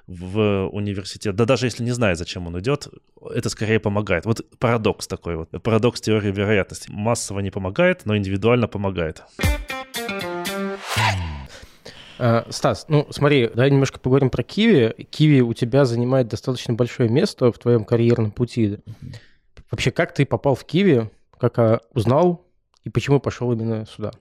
в 0.06 0.68
университет, 0.72 1.36
да 1.36 1.46
даже 1.46 1.66
если 1.66 1.84
не 1.84 1.92
знает, 1.92 2.18
зачем 2.18 2.48
он 2.48 2.60
идет, 2.60 2.88
это 3.34 3.50
скорее 3.50 3.80
помогает. 3.80 4.26
Вот 4.26 4.46
парадокс 4.60 5.08
такой 5.08 5.36
вот, 5.36 5.50
парадокс 5.62 6.02
теории 6.02 6.32
вероятности. 6.32 6.90
Массово 6.92 7.40
не 7.40 7.52
помогает, 7.52 8.06
но 8.06 8.16
индивидуально 8.16 8.68
помогает. 8.68 9.24
Стас, 12.50 12.86
ну 12.88 13.08
смотри, 13.12 13.48
давай 13.48 13.72
немножко 13.72 14.00
поговорим 14.00 14.30
про 14.30 14.44
Киви. 14.44 15.08
Киви 15.10 15.42
у 15.42 15.54
тебя 15.54 15.86
занимает 15.86 16.28
достаточно 16.28 16.74
большое 16.74 17.10
место 17.10 17.52
в 17.52 17.60
твоем 17.60 17.86
карьерном 17.86 18.32
пути. 18.32 18.80
Вообще, 19.70 19.92
как 19.92 20.14
ты 20.14 20.26
попал 20.26 20.56
в 20.56 20.66
Киви, 20.66 21.10
как 21.38 21.60
а, 21.60 21.82
узнал 21.94 22.46
и 22.84 22.90
почему 22.90 23.20
пошел 23.20 23.52
именно 23.52 23.86
сюда? 23.86 24.12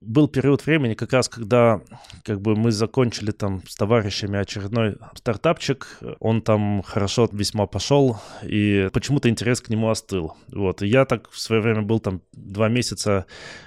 был 0.00 0.28
период 0.28 0.64
времени, 0.64 0.94
как 0.94 1.12
раз 1.12 1.28
когда 1.28 1.80
как 2.24 2.40
бы 2.40 2.54
мы 2.54 2.70
закончили 2.70 3.30
там 3.30 3.62
с 3.66 3.74
товарищами 3.74 4.38
очередной 4.38 4.96
стартапчик, 5.14 5.98
он 6.20 6.42
там 6.42 6.82
хорошо 6.82 7.28
весьма 7.32 7.66
пошел, 7.66 8.18
и 8.42 8.88
почему-то 8.92 9.28
интерес 9.28 9.60
к 9.60 9.68
нему 9.68 9.90
остыл. 9.90 10.34
Вот, 10.52 10.82
и 10.82 10.86
я 10.86 11.04
так 11.04 11.30
в 11.30 11.38
свое 11.38 11.60
время 11.60 11.82
был 11.82 11.98
там 11.98 12.22
два 12.32 12.68
месяца 12.68 13.26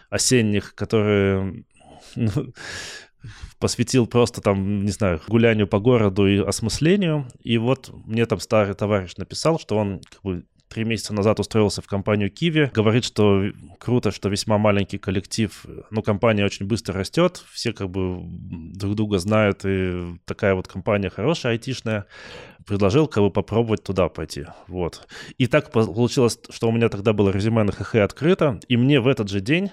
осенних, 0.09 0.73
которые 0.75 1.65
посвятил 3.59 4.07
просто 4.07 4.41
там, 4.41 4.83
не 4.83 4.91
знаю, 4.91 5.21
гулянию 5.27 5.67
по 5.67 5.79
городу 5.79 6.27
и 6.27 6.39
осмыслению. 6.39 7.27
И 7.41 7.57
вот 7.57 7.91
мне 8.05 8.25
там 8.25 8.39
старый 8.39 8.73
товарищ 8.73 9.15
написал, 9.17 9.59
что 9.59 9.77
он 9.77 10.01
как 10.09 10.21
бы 10.23 10.45
три 10.71 10.85
месяца 10.85 11.13
назад 11.13 11.39
устроился 11.39 11.81
в 11.81 11.87
компанию 11.87 12.31
Киви. 12.31 12.71
Говорит, 12.73 13.03
что 13.03 13.43
круто, 13.77 14.11
что 14.11 14.29
весьма 14.29 14.57
маленький 14.57 14.97
коллектив, 14.97 15.65
но 15.89 16.01
компания 16.01 16.45
очень 16.45 16.65
быстро 16.65 16.93
растет, 16.93 17.43
все 17.51 17.73
как 17.73 17.89
бы 17.89 18.21
друг 18.23 18.95
друга 18.95 19.19
знают, 19.19 19.65
и 19.65 20.17
такая 20.25 20.55
вот 20.55 20.67
компания 20.67 21.09
хорошая, 21.09 21.53
айтишная. 21.53 22.05
Предложил 22.65 23.07
как 23.07 23.23
бы 23.23 23.31
попробовать 23.31 23.83
туда 23.83 24.07
пойти. 24.07 24.45
Вот. 24.67 25.07
И 25.39 25.47
так 25.47 25.71
получилось, 25.71 26.37
что 26.51 26.69
у 26.69 26.71
меня 26.71 26.89
тогда 26.89 27.11
было 27.11 27.31
резюме 27.31 27.63
на 27.63 27.71
ХХ 27.71 27.95
открыто, 27.95 28.59
и 28.67 28.77
мне 28.77 29.01
в 29.01 29.07
этот 29.07 29.29
же 29.29 29.41
день, 29.41 29.71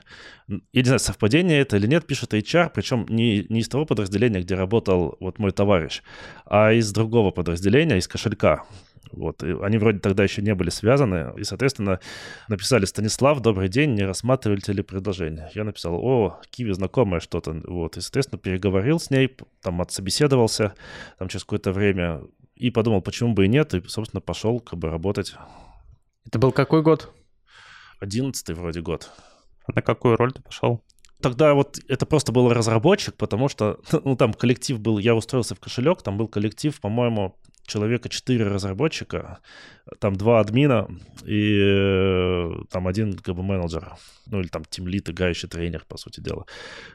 я 0.49 0.81
не 0.81 0.85
знаю, 0.85 0.99
совпадение 0.99 1.61
это 1.61 1.77
или 1.77 1.87
нет, 1.87 2.07
пишет 2.07 2.33
HR, 2.33 2.71
причем 2.75 3.05
не, 3.11 3.45
не 3.51 3.61
из 3.61 3.69
того 3.69 3.85
подразделения, 3.85 4.41
где 4.41 4.55
работал 4.55 5.17
вот 5.21 5.39
мой 5.39 5.53
товарищ, 5.53 6.03
а 6.47 6.73
из 6.73 6.91
другого 6.91 7.31
подразделения, 7.31 7.99
из 7.99 8.09
кошелька. 8.09 8.65
Вот, 9.13 9.43
и 9.43 9.55
они 9.63 9.79
вроде 9.79 9.99
тогда 9.99 10.23
еще 10.23 10.43
не 10.43 10.55
были 10.55 10.71
связаны, 10.71 11.33
и, 11.37 11.45
соответственно, 11.45 12.01
написали 12.49 12.85
«Станислав, 12.85 13.41
добрый 13.41 13.69
день, 13.69 13.95
не 13.95 14.05
рассматриваете 14.05 14.73
ли 14.73 14.83
предложение?» 14.83 15.51
Я 15.55 15.65
написал 15.65 15.95
«О, 15.95 16.41
Киви 16.51 16.73
знакомое 16.73 17.21
что-то», 17.21 17.61
вот, 17.67 17.97
и, 17.97 18.01
соответственно, 18.01 18.39
переговорил 18.39 18.99
с 18.99 19.11
ней, 19.11 19.35
там, 19.63 19.81
отсобеседовался, 19.81 20.75
там, 21.19 21.29
через 21.29 21.45
какое-то 21.45 21.73
время, 21.73 22.23
и 22.55 22.71
подумал, 22.71 23.03
почему 23.03 23.35
бы 23.35 23.47
и 23.47 23.49
нет, 23.49 23.75
и, 23.75 23.83
собственно, 23.89 24.21
пошел, 24.21 24.61
как 24.61 24.79
бы, 24.79 24.91
работать. 24.91 25.35
Это 26.27 26.39
был 26.39 26.53
какой 26.53 26.83
год? 26.83 27.11
Одиннадцатый 28.01 28.55
вроде 28.55 28.81
год. 28.81 29.11
А 29.67 29.73
на 29.75 29.83
какую 29.83 30.17
роль 30.17 30.33
ты 30.33 30.43
пошел? 30.43 30.83
Тогда 31.21 31.55
вот 31.55 31.81
это 31.89 32.07
просто 32.07 32.31
был 32.31 32.53
разработчик, 32.53 33.17
потому 33.17 33.49
что, 33.49 33.81
ну, 34.05 34.15
там 34.15 34.33
коллектив 34.33 34.79
был, 34.79 34.99
я 34.99 35.17
устроился 35.17 35.57
в 35.57 35.61
кошелек, 35.61 36.03
там 36.03 36.17
был 36.17 36.29
коллектив, 36.29 36.81
по-моему, 36.81 37.37
человека 37.69 38.09
4 38.09 38.45
разработчика, 38.45 39.39
там 40.01 40.17
два 40.17 40.41
админа 40.41 40.89
и 41.25 41.61
э, 41.61 42.51
там 42.71 42.89
один 42.89 43.17
как 43.17 43.35
бы 43.37 43.43
менеджер, 43.43 43.95
ну 44.27 44.41
или 44.41 44.49
там 44.49 44.65
тимлид, 44.65 45.09
играющий 45.09 45.49
тренер, 45.49 45.85
по 45.87 45.97
сути 45.97 46.21
дела. 46.21 46.47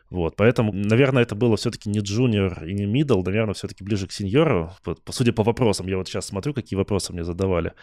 Вот, 0.09 0.35
поэтому, 0.35 0.73
наверное, 0.73 1.23
это 1.23 1.35
было 1.35 1.55
все-таки 1.55 1.89
не 1.89 1.99
junior 1.99 2.65
и 2.65 2.73
не 2.73 2.85
middle, 2.85 3.23
наверное, 3.23 3.53
все-таки 3.53 3.83
ближе 3.83 4.07
к 4.07 4.11
senior 4.11 4.56
у, 4.56 4.71
по, 4.83 4.95
по, 4.95 5.11
судя 5.11 5.31
по 5.31 5.43
вопросам, 5.43 5.87
я 5.87 5.97
вот 5.97 6.07
сейчас 6.07 6.25
смотрю, 6.25 6.53
какие 6.53 6.77
вопросы 6.77 7.13
мне 7.13 7.23
задавали. 7.23 7.73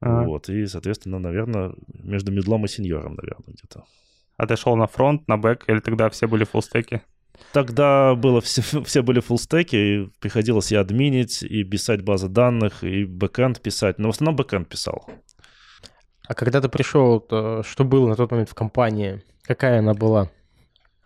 А. 0.00 0.22
Вот, 0.22 0.48
и, 0.48 0.66
соответственно, 0.66 1.18
наверное, 1.18 1.74
между 1.92 2.32
middle 2.32 2.56
ом 2.56 2.64
и 2.64 2.68
senior 2.68 2.99
ом, 2.99 3.14
наверное, 3.14 3.54
где-то. 3.54 3.84
А 4.36 4.46
ты 4.46 4.56
шел 4.56 4.76
на 4.76 4.86
фронт, 4.86 5.28
на 5.28 5.36
бэк, 5.36 5.64
или 5.68 5.80
тогда 5.80 6.08
все 6.08 6.26
были 6.26 6.44
фуллстеки? 6.44 7.02
Тогда 7.52 8.14
было 8.14 8.40
все, 8.40 8.62
все 8.84 9.02
были 9.02 9.20
фуллстеки, 9.20 9.76
и 9.76 10.10
приходилось 10.20 10.72
и 10.72 10.76
админить, 10.76 11.42
и 11.42 11.64
писать 11.64 12.02
базы 12.02 12.28
данных, 12.28 12.84
и 12.84 13.04
бэкэнд 13.04 13.60
писать. 13.60 13.98
Но 13.98 14.08
в 14.08 14.14
основном 14.14 14.36
бэкэнд 14.36 14.68
писал. 14.68 15.06
А 16.26 16.34
когда 16.34 16.60
ты 16.60 16.68
пришел, 16.68 17.20
то 17.20 17.62
что 17.64 17.84
было 17.84 18.08
на 18.08 18.16
тот 18.16 18.30
момент 18.30 18.50
в 18.50 18.54
компании? 18.54 19.22
Какая 19.42 19.80
она 19.80 19.94
была? 19.94 20.30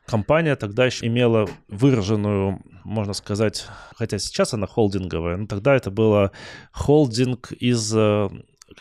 компания 0.07 0.57
тогда 0.57 0.87
еще 0.87 1.07
имела 1.07 1.49
выраженную, 1.69 2.61
можно 2.85 3.13
сказать, 3.15 3.67
хотя 3.97 4.19
сейчас 4.19 4.55
она 4.55 4.67
холдинговая, 4.67 5.37
но 5.37 5.47
тогда 5.47 5.75
это 5.75 5.91
было 5.91 6.33
холдинг 6.73 7.53
из 7.53 7.95
э, 7.95 8.29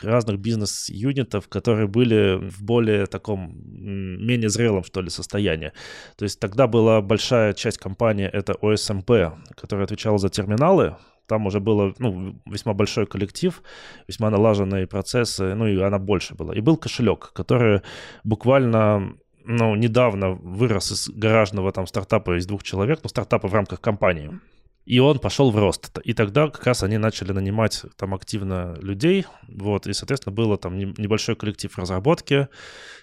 разных 0.02 0.40
бизнес-юнитов, 0.40 1.48
которые 1.48 1.88
были 1.88 2.50
в 2.50 2.64
более 2.64 3.06
таком, 3.06 3.54
менее 3.66 4.50
зрелом, 4.50 4.84
что 4.84 5.02
ли, 5.02 5.10
состоянии. 5.10 5.72
То 6.18 6.24
есть 6.24 6.40
тогда 6.40 6.68
была 6.68 7.02
большая 7.02 7.54
часть 7.54 7.78
компании, 7.78 8.26
это 8.26 8.54
OSMP, 8.54 9.34
которая 9.56 9.86
отвечала 9.86 10.18
за 10.18 10.30
терминалы, 10.30 10.96
там 11.28 11.46
уже 11.46 11.60
было 11.60 11.94
ну, 12.00 12.36
весьма 12.46 12.74
большой 12.74 13.06
коллектив, 13.06 13.64
весьма 14.08 14.30
налаженные 14.30 14.88
процессы, 14.88 15.56
ну 15.56 15.68
и 15.68 15.82
она 15.82 15.98
больше 15.98 16.36
была. 16.36 16.54
И 16.54 16.62
был 16.62 16.78
кошелек, 16.78 17.32
который 17.34 17.82
буквально 18.24 19.16
ну, 19.46 19.76
недавно 19.76 20.32
вырос 20.32 20.92
из 20.92 21.10
гаражного 21.10 21.72
там 21.72 21.88
стартапа 21.88 22.38
из 22.38 22.46
двух 22.46 22.64
человек, 22.64 23.00
ну, 23.04 23.10
стартапа 23.10 23.48
в 23.48 23.54
рамках 23.54 23.82
компании. 23.82 24.40
И 24.86 25.00
он 25.00 25.20
пошел 25.20 25.50
в 25.50 25.58
рост. 25.58 25.98
И 26.04 26.14
тогда 26.14 26.50
как 26.50 26.66
раз 26.66 26.84
они 26.84 26.98
начали 26.98 27.32
нанимать 27.32 27.84
там 27.98 28.14
активно 28.14 28.76
людей. 28.82 29.26
Вот, 29.48 29.88
и, 29.88 29.94
соответственно, 29.94 30.36
было 30.36 30.58
там 30.58 30.78
небольшой 30.78 31.36
коллектив 31.36 31.78
разработки, 31.78 32.50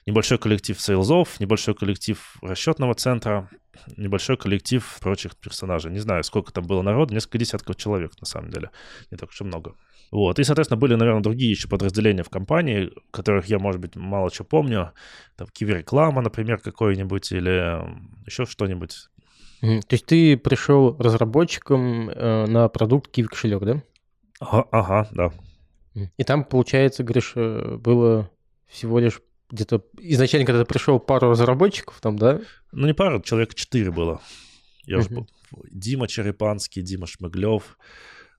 небольшой 0.06 0.38
коллектив 0.38 0.78
сейлзов, 0.80 1.40
небольшой 1.40 1.74
коллектив 1.74 2.36
расчетного 2.42 2.94
центра, 2.94 3.48
небольшой 3.96 4.36
коллектив 4.36 4.98
прочих 5.00 5.36
персонажей. 5.36 5.90
Не 5.90 6.00
знаю, 6.00 6.22
сколько 6.24 6.52
там 6.52 6.66
было 6.66 6.82
народу, 6.82 7.14
несколько 7.14 7.38
десятков 7.38 7.76
человек, 7.76 8.12
на 8.20 8.26
самом 8.26 8.50
деле. 8.50 8.70
Не 9.10 9.16
так 9.16 9.30
уж 9.30 9.40
и 9.40 9.44
много. 9.44 9.74
Вот. 10.10 10.38
И, 10.38 10.44
соответственно, 10.44 10.78
были, 10.78 10.96
наверное, 10.96 11.22
другие 11.22 11.50
еще 11.50 11.68
подразделения 11.68 12.24
в 12.24 12.30
компании, 12.30 12.90
которых 13.10 13.46
я, 13.46 13.58
может 13.58 13.80
быть, 13.80 13.96
мало 13.96 14.30
что 14.30 14.44
помню. 14.44 14.92
Там 15.36 15.48
киви-реклама, 15.48 16.20
например, 16.20 16.58
какой-нибудь, 16.58 17.32
или 17.32 17.80
еще 18.26 18.44
что-нибудь. 18.44 19.08
То 19.60 19.86
есть 19.90 20.06
ты 20.06 20.36
пришел 20.36 20.96
разработчиком 20.98 22.08
э, 22.08 22.46
на 22.46 22.68
продукт 22.68 23.16
Kiwi 23.16 23.26
кошелек, 23.26 23.62
да? 23.62 23.82
Ага, 24.40 24.66
ага, 24.70 25.08
да. 25.12 25.32
И 26.16 26.24
там, 26.24 26.44
получается, 26.44 27.02
говоришь, 27.02 27.34
было 27.34 28.30
всего 28.68 28.98
лишь 28.98 29.20
где-то 29.50 29.84
изначально, 29.98 30.46
когда 30.46 30.64
ты 30.64 30.72
пришел, 30.72 30.98
пару 30.98 31.30
разработчиков 31.30 32.00
там, 32.00 32.16
да? 32.16 32.40
Ну, 32.72 32.86
не 32.86 32.94
пару, 32.94 33.20
человек 33.20 33.54
четыре 33.54 33.90
было. 33.90 34.20
Я 34.84 34.98
uh-huh. 34.98 35.00
уже... 35.00 35.26
Дима 35.70 36.06
Черепанский, 36.06 36.82
Дима 36.82 37.06
Шмыглев, 37.06 37.76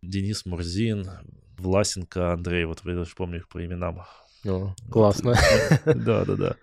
Денис 0.02 0.46
Мурзин, 0.46 1.10
Власенко, 1.58 2.34
Андрей, 2.34 2.66
вот 2.66 2.84
вы 2.84 2.96
даже 2.96 3.14
помню 3.16 3.38
их 3.40 3.50
по 3.50 3.64
именам. 3.64 4.04
О, 4.46 4.74
классно. 4.90 5.36
Да, 5.86 6.26
да, 6.26 6.36
да. 6.36 6.56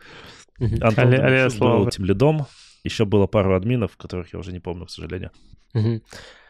Антон 0.81 1.11
был 1.59 1.91
тем 1.91 2.05
лидом. 2.05 2.47
Еще 2.85 3.05
было 3.05 3.27
пару 3.27 3.55
админов, 3.55 3.97
которых 3.97 4.33
я 4.33 4.39
уже 4.39 4.53
не 4.53 4.61
помню, 4.61 4.87
к 4.87 4.91
сожалению. 4.91 5.31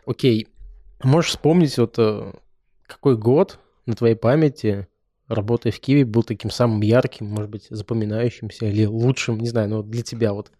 Окей. 0.06 0.48
Можешь 1.02 1.30
вспомнить, 1.30 1.78
вот 1.78 1.94
э, 1.98 2.32
какой 2.86 3.16
год 3.16 3.60
на 3.86 3.94
твоей 3.94 4.16
памяти, 4.16 4.88
работая 5.28 5.72
в 5.72 5.80
Киеве, 5.80 6.04
был 6.04 6.22
таким 6.22 6.50
самым 6.50 6.80
ярким, 6.82 7.26
может 7.26 7.50
быть, 7.50 7.66
запоминающимся 7.70 8.66
или 8.66 8.84
лучшим, 8.84 9.38
не 9.38 9.48
знаю, 9.48 9.68
но 9.68 9.82
для 9.82 10.02
тебя 10.02 10.32
вот? 10.32 10.50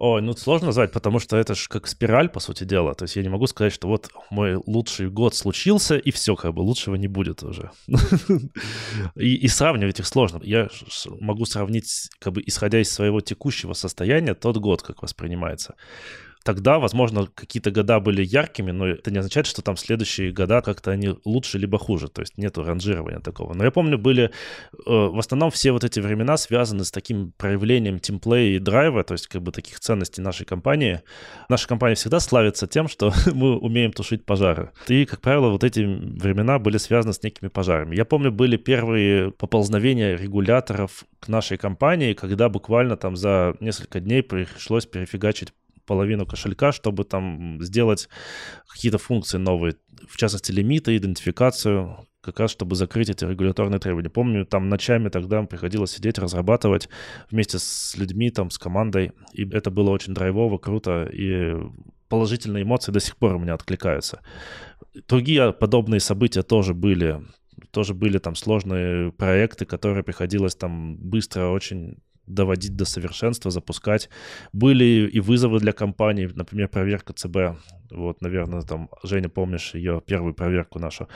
Ой, 0.00 0.22
ну 0.22 0.32
сложно 0.32 0.66
назвать, 0.66 0.92
потому 0.92 1.18
что 1.18 1.36
это 1.36 1.56
же 1.56 1.68
как 1.68 1.88
спираль, 1.88 2.28
по 2.28 2.38
сути 2.38 2.62
дела. 2.62 2.94
То 2.94 3.04
есть 3.04 3.16
я 3.16 3.22
не 3.22 3.28
могу 3.28 3.48
сказать, 3.48 3.72
что 3.72 3.88
вот 3.88 4.08
мой 4.30 4.54
лучший 4.64 5.10
год 5.10 5.34
случился, 5.34 5.96
и 5.96 6.12
все, 6.12 6.36
как 6.36 6.54
бы 6.54 6.60
лучшего 6.60 6.94
не 6.94 7.08
будет 7.08 7.42
уже. 7.42 7.72
и, 9.16 9.34
и 9.34 9.48
сравнивать 9.48 9.98
их 9.98 10.06
сложно. 10.06 10.40
Я 10.44 10.68
могу 11.20 11.46
сравнить, 11.46 12.10
как 12.20 12.34
бы 12.34 12.42
исходя 12.46 12.80
из 12.80 12.92
своего 12.92 13.20
текущего 13.20 13.72
состояния, 13.72 14.34
тот 14.34 14.58
год, 14.58 14.82
как 14.82 15.02
воспринимается 15.02 15.74
тогда, 16.44 16.78
возможно, 16.78 17.28
какие-то 17.34 17.70
года 17.70 18.00
были 18.00 18.24
яркими, 18.24 18.70
но 18.70 18.86
это 18.86 19.10
не 19.10 19.18
означает, 19.18 19.46
что 19.46 19.62
там 19.62 19.76
следующие 19.76 20.32
года 20.32 20.62
как-то 20.62 20.90
они 20.90 21.14
лучше 21.24 21.58
либо 21.58 21.78
хуже. 21.78 22.08
То 22.08 22.22
есть 22.22 22.38
нет 22.38 22.56
ранжирования 22.58 23.20
такого. 23.20 23.54
Но 23.54 23.64
я 23.64 23.70
помню, 23.70 23.98
были 23.98 24.24
э, 24.24 24.30
в 24.86 25.18
основном 25.18 25.50
все 25.50 25.72
вот 25.72 25.84
эти 25.84 26.00
времена 26.00 26.36
связаны 26.36 26.84
с 26.84 26.90
таким 26.90 27.32
проявлением 27.36 27.98
тимплея 27.98 28.56
и 28.56 28.58
драйва, 28.58 29.04
то 29.04 29.12
есть 29.12 29.26
как 29.26 29.42
бы 29.42 29.52
таких 29.52 29.80
ценностей 29.80 30.22
нашей 30.22 30.46
компании. 30.46 31.02
Наша 31.48 31.68
компания 31.68 31.94
всегда 31.94 32.20
славится 32.20 32.66
тем, 32.66 32.88
что 32.88 33.12
мы 33.34 33.58
умеем 33.58 33.92
тушить 33.92 34.24
пожары. 34.24 34.70
И, 34.88 35.04
как 35.04 35.20
правило, 35.20 35.50
вот 35.50 35.64
эти 35.64 35.80
времена 35.80 36.58
были 36.58 36.78
связаны 36.78 37.12
с 37.12 37.22
некими 37.22 37.48
пожарами. 37.48 37.96
Я 37.96 38.04
помню, 38.04 38.32
были 38.32 38.56
первые 38.56 39.32
поползновения 39.32 40.16
регуляторов 40.16 41.04
к 41.20 41.28
нашей 41.28 41.58
компании, 41.58 42.14
когда 42.14 42.48
буквально 42.48 42.96
там 42.96 43.16
за 43.16 43.54
несколько 43.60 44.00
дней 44.00 44.22
пришлось 44.22 44.86
перефигачить 44.86 45.52
половину 45.88 46.26
кошелька, 46.26 46.70
чтобы 46.70 47.04
там 47.04 47.58
сделать 47.62 48.08
какие-то 48.68 48.98
функции 48.98 49.38
новые, 49.38 49.74
в 50.06 50.16
частности, 50.16 50.52
лимиты, 50.52 50.96
идентификацию, 50.96 52.06
как 52.20 52.40
раз 52.40 52.50
чтобы 52.50 52.76
закрыть 52.76 53.08
эти 53.08 53.24
регуляторные 53.24 53.80
требования. 53.80 54.10
Помню, 54.10 54.44
там 54.44 54.68
ночами 54.68 55.08
тогда 55.08 55.42
приходилось 55.42 55.92
сидеть, 55.92 56.18
разрабатывать 56.18 56.88
вместе 57.30 57.58
с 57.58 57.96
людьми, 57.96 58.30
там, 58.30 58.50
с 58.50 58.58
командой, 58.58 59.12
и 59.32 59.48
это 59.50 59.70
было 59.70 59.90
очень 59.90 60.14
драйвово, 60.14 60.58
круто, 60.58 61.04
и 61.04 61.54
положительные 62.08 62.64
эмоции 62.64 62.92
до 62.92 63.00
сих 63.00 63.16
пор 63.16 63.36
у 63.36 63.38
меня 63.38 63.54
откликаются. 63.54 64.20
Другие 65.08 65.52
подобные 65.52 66.00
события 66.00 66.42
тоже 66.42 66.74
были, 66.74 67.24
тоже 67.70 67.94
были 67.94 68.18
там 68.18 68.34
сложные 68.34 69.10
проекты, 69.12 69.64
которые 69.64 70.04
приходилось 70.04 70.54
там 70.54 70.96
быстро 70.96 71.48
очень 71.48 71.98
доводить 72.28 72.76
до 72.76 72.84
совершенства, 72.84 73.50
запускать. 73.50 74.08
Были 74.52 75.08
и 75.12 75.20
вызовы 75.20 75.58
для 75.60 75.72
компаний, 75.72 76.28
например, 76.34 76.68
проверка 76.68 77.12
ЦБ. 77.12 77.58
Вот, 77.90 78.20
наверное, 78.20 78.62
там, 78.62 78.90
Женя, 79.02 79.28
помнишь 79.28 79.74
ее 79.74 80.02
первую 80.04 80.34
проверку 80.34 80.78
нашу, 80.78 81.08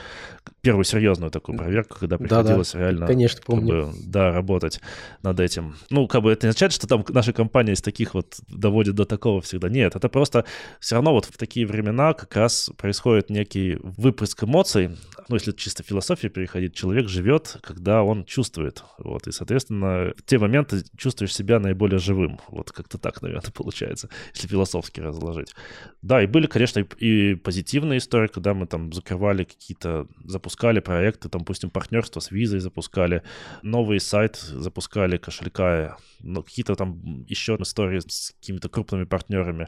первую 0.61 0.83
серьезную 0.83 1.31
такую 1.31 1.57
проверку, 1.57 1.97
когда 1.99 2.17
приходилось 2.17 2.73
да, 2.73 2.79
да. 2.79 2.85
реально 2.85 3.07
Конечно, 3.07 3.41
помню. 3.45 3.85
Как 3.85 3.93
бы, 3.93 3.99
да, 4.05 4.31
работать 4.31 4.81
над 5.21 5.39
этим. 5.39 5.75
Ну, 5.89 6.07
как 6.07 6.23
бы 6.23 6.31
это 6.31 6.47
не 6.47 6.49
означает, 6.49 6.73
что 6.73 6.87
там 6.87 7.05
наша 7.09 7.33
компания 7.33 7.73
из 7.73 7.81
таких 7.81 8.13
вот 8.13 8.39
доводит 8.47 8.95
до 8.95 9.05
такого 9.05 9.41
всегда. 9.41 9.69
Нет, 9.69 9.95
это 9.95 10.09
просто 10.09 10.45
все 10.79 10.95
равно 10.95 11.13
вот 11.13 11.25
в 11.25 11.37
такие 11.37 11.65
времена 11.65 12.13
как 12.13 12.35
раз 12.35 12.71
происходит 12.77 13.29
некий 13.29 13.77
выпуск 13.81 14.43
эмоций. 14.43 14.97
Ну, 15.29 15.35
если 15.35 15.51
чисто 15.51 15.83
философия 15.83 16.29
переходить, 16.29 16.75
человек 16.75 17.07
живет, 17.07 17.57
когда 17.61 18.03
он 18.03 18.25
чувствует. 18.25 18.83
Вот, 18.97 19.27
и, 19.27 19.31
соответственно, 19.31 20.13
в 20.17 20.23
те 20.25 20.37
моменты 20.37 20.83
чувствуешь 20.97 21.33
себя 21.33 21.59
наиболее 21.59 21.99
живым. 21.99 22.39
Вот 22.49 22.71
как-то 22.71 22.97
так, 22.97 23.21
наверное, 23.21 23.51
получается, 23.53 24.09
если 24.33 24.47
философски 24.47 24.99
разложить. 25.01 25.53
Да, 26.01 26.21
и 26.21 26.27
были, 26.27 26.47
конечно, 26.47 26.62
конечно, 26.63 26.87
и 26.99 27.35
позитивная 27.35 27.97
история, 27.97 28.27
когда 28.27 28.53
мы 28.53 28.67
там 28.67 28.93
закрывали 28.93 29.43
какие-то, 29.43 30.07
запускали 30.23 30.79
проекты, 30.79 31.29
там, 31.29 31.41
допустим, 31.41 31.69
партнерство 31.69 32.21
с 32.21 32.31
визой 32.31 32.59
запускали, 32.59 33.21
новый 33.63 33.99
сайт 33.99 34.37
запускали 34.37 35.17
кошелька, 35.17 35.97
ну, 36.21 36.41
какие-то 36.41 36.75
там 36.75 37.25
еще 37.27 37.57
истории 37.59 37.99
с 37.99 38.33
какими-то 38.39 38.69
крупными 38.69 39.03
партнерами 39.03 39.67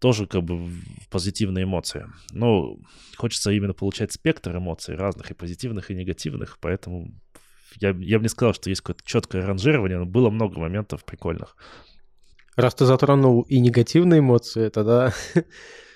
тоже 0.00 0.26
как 0.26 0.42
бы 0.42 0.70
позитивные 1.10 1.64
эмоции. 1.64 2.06
Но 2.32 2.76
хочется 3.16 3.50
именно 3.50 3.72
получать 3.72 4.12
спектр 4.12 4.56
эмоций 4.56 4.96
разных, 4.96 5.30
и 5.30 5.34
позитивных, 5.34 5.90
и 5.90 5.94
негативных, 5.94 6.58
поэтому 6.60 7.14
я, 7.80 7.88
я 7.98 8.18
бы 8.18 8.22
не 8.22 8.28
сказал, 8.28 8.54
что 8.54 8.70
есть 8.70 8.82
какое-то 8.82 9.02
четкое 9.04 9.46
ранжирование, 9.46 9.98
но 9.98 10.06
было 10.06 10.30
много 10.30 10.60
моментов 10.60 11.04
прикольных. 11.04 11.56
Раз 12.54 12.74
ты 12.74 12.84
затронул 12.84 13.42
и 13.42 13.60
негативные 13.60 14.20
эмоции, 14.20 14.68
тогда 14.68 15.12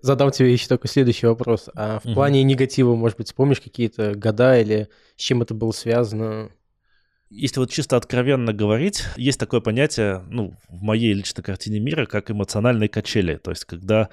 Задам 0.00 0.30
тебе 0.30 0.52
еще 0.52 0.66
такой 0.68 0.88
следующий 0.88 1.26
вопрос. 1.26 1.68
А 1.74 2.00
в 2.00 2.06
угу. 2.06 2.14
плане 2.14 2.42
негатива, 2.42 2.94
может 2.94 3.18
быть, 3.18 3.28
вспомнишь 3.28 3.60
какие-то 3.60 4.14
года 4.14 4.58
или 4.58 4.88
с 5.16 5.22
чем 5.22 5.42
это 5.42 5.54
было 5.54 5.72
связано? 5.72 6.50
Если 7.30 7.60
вот 7.60 7.70
чисто 7.70 7.96
откровенно 7.98 8.54
говорить, 8.54 9.04
есть 9.16 9.38
такое 9.38 9.60
понятие, 9.60 10.22
ну, 10.30 10.54
в 10.68 10.82
моей 10.82 11.12
личной 11.12 11.44
картине 11.44 11.78
мира, 11.78 12.06
как 12.06 12.30
эмоциональные 12.30 12.88
качели. 12.88 13.36
То 13.36 13.50
есть, 13.50 13.66
когда 13.66 14.08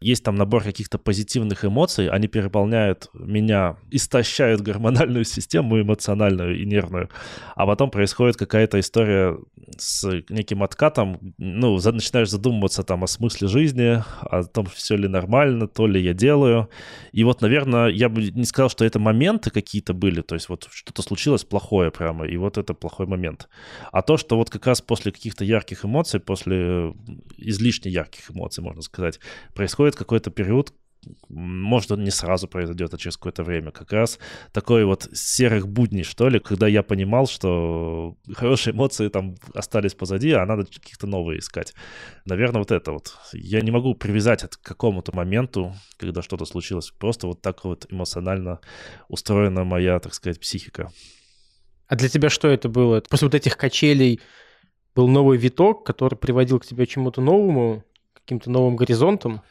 есть 0.00 0.22
там 0.22 0.36
набор 0.36 0.62
каких-то 0.62 0.98
позитивных 0.98 1.64
эмоций, 1.64 2.08
они 2.08 2.28
переполняют 2.28 3.10
меня, 3.14 3.78
истощают 3.90 4.60
гормональную 4.60 5.24
систему 5.24 5.80
эмоциональную 5.80 6.60
и 6.60 6.64
нервную, 6.64 7.10
а 7.56 7.66
потом 7.66 7.90
происходит 7.90 8.36
какая-то 8.36 8.78
история 8.78 9.36
с 9.76 10.08
неким 10.28 10.62
откатом, 10.62 11.34
ну, 11.38 11.74
начинаешь 11.74 12.30
задумываться 12.30 12.84
там 12.84 13.02
о 13.02 13.08
смысле 13.08 13.48
жизни, 13.48 14.04
о 14.20 14.44
том, 14.44 14.66
все 14.66 14.96
ли 14.96 15.08
нормально, 15.08 15.66
то 15.66 15.88
ли 15.88 16.00
я 16.00 16.14
делаю. 16.14 16.68
И 17.10 17.24
вот, 17.24 17.40
наверное, 17.40 17.88
я 17.88 18.08
бы 18.08 18.22
не 18.22 18.44
сказал, 18.44 18.70
что 18.70 18.84
это 18.84 19.00
моменты 19.00 19.50
какие-то 19.50 19.94
были, 19.94 20.20
то 20.20 20.36
есть 20.36 20.48
вот 20.48 20.68
что-то 20.70 21.02
случилось 21.02 21.44
плохое 21.44 21.90
прямо, 21.90 22.24
и 22.26 22.36
вот 22.36 22.51
вот 22.56 22.64
это 22.64 22.74
плохой 22.74 23.06
момент. 23.06 23.48
А 23.92 24.02
то, 24.02 24.16
что 24.16 24.36
вот 24.36 24.50
как 24.50 24.66
раз 24.66 24.80
после 24.80 25.12
каких-то 25.12 25.44
ярких 25.44 25.84
эмоций, 25.84 26.20
после 26.20 26.94
излишне 27.36 27.90
ярких 27.90 28.30
эмоций, 28.30 28.62
можно 28.62 28.82
сказать, 28.82 29.20
происходит 29.54 29.96
какой-то 29.96 30.30
период, 30.30 30.72
может, 31.28 31.90
он 31.90 32.04
не 32.04 32.10
сразу 32.10 32.46
произойдет, 32.46 32.94
а 32.94 32.98
через 32.98 33.16
какое-то 33.16 33.42
время. 33.42 33.72
Как 33.72 33.92
раз 33.92 34.18
такой 34.52 34.84
вот 34.84 35.08
серых 35.12 35.66
будней, 35.66 36.04
что 36.04 36.28
ли, 36.28 36.38
когда 36.38 36.68
я 36.68 36.82
понимал, 36.82 37.26
что 37.26 38.16
хорошие 38.32 38.72
эмоции 38.74 39.08
там 39.08 39.34
остались 39.54 39.94
позади, 39.94 40.30
а 40.32 40.46
надо 40.46 40.64
каких-то 40.64 41.06
новые 41.06 41.40
искать. 41.40 41.74
Наверное, 42.24 42.60
вот 42.60 42.70
это 42.70 42.92
вот. 42.92 43.16
Я 43.32 43.60
не 43.62 43.70
могу 43.70 43.94
привязать 43.94 44.44
это 44.44 44.56
к 44.56 44.62
какому-то 44.62 45.14
моменту, 45.14 45.74
когда 45.96 46.22
что-то 46.22 46.44
случилось. 46.44 46.90
Просто 46.90 47.26
вот 47.26 47.42
так 47.42 47.64
вот 47.64 47.86
эмоционально 47.90 48.60
устроена 49.08 49.64
моя, 49.64 49.98
так 49.98 50.14
сказать, 50.14 50.38
психика. 50.38 50.92
А 51.92 51.94
для 51.94 52.08
тебя 52.08 52.30
что 52.30 52.48
это 52.48 52.70
было? 52.70 53.02
После 53.02 53.26
вот 53.26 53.34
этих 53.34 53.58
качелей 53.58 54.18
был 54.94 55.08
новый 55.08 55.36
виток, 55.36 55.84
который 55.84 56.14
приводил 56.14 56.58
к 56.58 56.64
тебе 56.64 56.86
чему-то 56.86 57.20
новому, 57.20 57.84
каким-то 58.14 58.50
новым 58.50 58.76
горизонтам? 58.76 59.42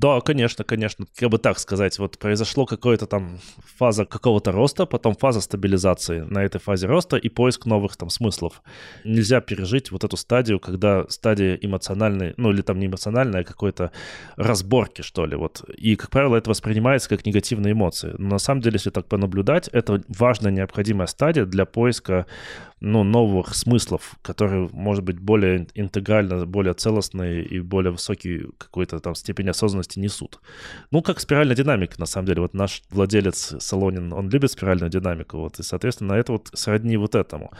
Да, 0.00 0.20
конечно, 0.20 0.64
конечно. 0.64 1.06
Как 1.16 1.30
бы 1.30 1.38
так 1.38 1.58
сказать, 1.58 1.98
вот 2.00 2.18
произошло 2.18 2.66
какое-то 2.66 3.06
там 3.06 3.38
фаза 3.78 4.04
какого-то 4.04 4.50
роста, 4.50 4.86
потом 4.86 5.14
фаза 5.14 5.40
стабилизации 5.40 6.20
на 6.20 6.42
этой 6.42 6.60
фазе 6.60 6.88
роста 6.88 7.16
и 7.16 7.28
поиск 7.28 7.66
новых 7.66 7.96
там 7.96 8.10
смыслов. 8.10 8.62
Нельзя 9.04 9.40
пережить 9.40 9.92
вот 9.92 10.02
эту 10.02 10.16
стадию, 10.16 10.58
когда 10.58 11.04
стадия 11.08 11.56
эмоциональной, 11.62 12.34
ну 12.36 12.50
или 12.50 12.62
там 12.62 12.80
не 12.80 12.86
эмоциональная, 12.86 13.42
а 13.42 13.44
какой-то 13.44 13.92
разборки, 14.36 15.02
что 15.02 15.26
ли. 15.26 15.36
Вот. 15.36 15.62
И, 15.76 15.94
как 15.94 16.10
правило, 16.10 16.34
это 16.34 16.50
воспринимается 16.50 17.08
как 17.08 17.24
негативные 17.24 17.72
эмоции. 17.72 18.14
Но 18.18 18.30
на 18.30 18.38
самом 18.38 18.62
деле, 18.62 18.74
если 18.74 18.90
так 18.90 19.06
понаблюдать, 19.06 19.68
это 19.68 20.02
важная, 20.08 20.50
необходимая 20.50 21.06
стадия 21.06 21.44
для 21.44 21.66
поиска 21.66 22.26
ну, 22.84 23.02
новых 23.02 23.54
смыслов, 23.54 24.16
которые, 24.20 24.68
может 24.72 25.04
быть, 25.04 25.18
более 25.18 25.66
интегрально, 25.74 26.44
более 26.44 26.74
целостные 26.74 27.42
и 27.42 27.60
более 27.60 27.92
высокий 27.92 28.46
какой-то 28.58 29.00
там 29.00 29.14
степень 29.14 29.48
осознанности 29.48 29.98
несут. 29.98 30.38
Ну, 30.90 31.00
как 31.02 31.18
спиральная 31.18 31.56
динамика, 31.56 31.98
на 31.98 32.06
самом 32.06 32.26
деле. 32.26 32.42
Вот 32.42 32.52
наш 32.52 32.82
владелец 32.90 33.54
Солонин, 33.58 34.12
он 34.12 34.28
любит 34.28 34.52
спиральную 34.52 34.90
динамику, 34.90 35.38
вот, 35.38 35.58
и, 35.58 35.62
соответственно, 35.62 36.12
это 36.12 36.32
вот 36.32 36.50
сродни 36.52 36.98
вот 36.98 37.14
этому. 37.14 37.52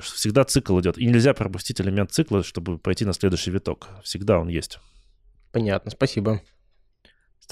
Всегда 0.00 0.44
цикл 0.44 0.80
идет, 0.80 0.96
и 0.96 1.04
нельзя 1.06 1.34
пропустить 1.34 1.80
элемент 1.80 2.10
цикла, 2.10 2.42
чтобы 2.42 2.78
пойти 2.78 3.04
на 3.04 3.12
следующий 3.12 3.50
виток. 3.50 3.88
Всегда 4.02 4.38
он 4.38 4.48
есть. 4.48 4.78
Понятно, 5.52 5.90
спасибо. 5.90 6.40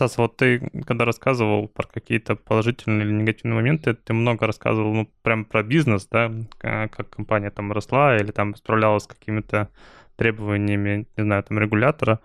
Стас, 0.01 0.17
вот 0.17 0.39
ты, 0.39 0.61
когда 0.87 1.05
рассказывал 1.05 1.69
про 1.69 1.87
какие-то 1.87 2.35
положительные 2.35 3.07
или 3.07 3.13
негативные 3.13 3.57
моменты, 3.57 3.93
ты 3.93 4.15
много 4.15 4.47
рассказывал, 4.47 4.95
ну, 4.95 5.11
прям 5.21 5.45
про 5.45 5.63
бизнес, 5.63 6.09
да, 6.11 6.33
как 6.59 7.11
компания 7.11 7.51
там 7.51 7.71
росла 7.71 8.17
или 8.17 8.31
там 8.31 8.57
справлялась 8.57 9.03
с 9.03 9.07
какими-то 9.07 9.69
требованиями, 10.17 11.07
не 11.19 11.23
знаю, 11.25 11.43
там, 11.43 11.59
регулятора. 11.59 12.21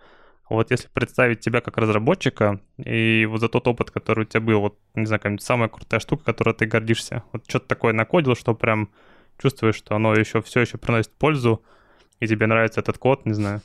Вот 0.49 0.71
если 0.71 0.87
представить 0.87 1.41
тебя 1.41 1.59
как 1.59 1.75
разработчика 1.75 2.61
и 2.77 3.27
вот 3.29 3.41
за 3.41 3.49
тот 3.49 3.67
опыт, 3.67 3.91
который 3.91 4.21
у 4.21 4.25
тебя 4.25 4.39
был, 4.39 4.61
вот, 4.61 4.79
не 4.93 5.05
знаю, 5.05 5.19
какая-нибудь 5.19 5.43
самая 5.43 5.67
крутая 5.67 5.99
штука, 5.99 6.23
которой 6.23 6.53
ты 6.53 6.67
гордишься, 6.67 7.23
вот 7.33 7.43
что-то 7.45 7.67
такое 7.67 7.91
накодил, 7.91 8.37
что 8.37 8.55
прям 8.55 8.89
чувствуешь, 9.37 9.75
что 9.75 9.97
оно 9.97 10.13
еще 10.13 10.41
все 10.41 10.61
еще 10.61 10.77
приносит 10.77 11.11
пользу, 11.11 11.61
и 12.21 12.27
тебе 12.27 12.47
нравится 12.47 12.79
этот 12.79 12.97
код, 12.99 13.25
не 13.25 13.33
знаю. 13.33 13.61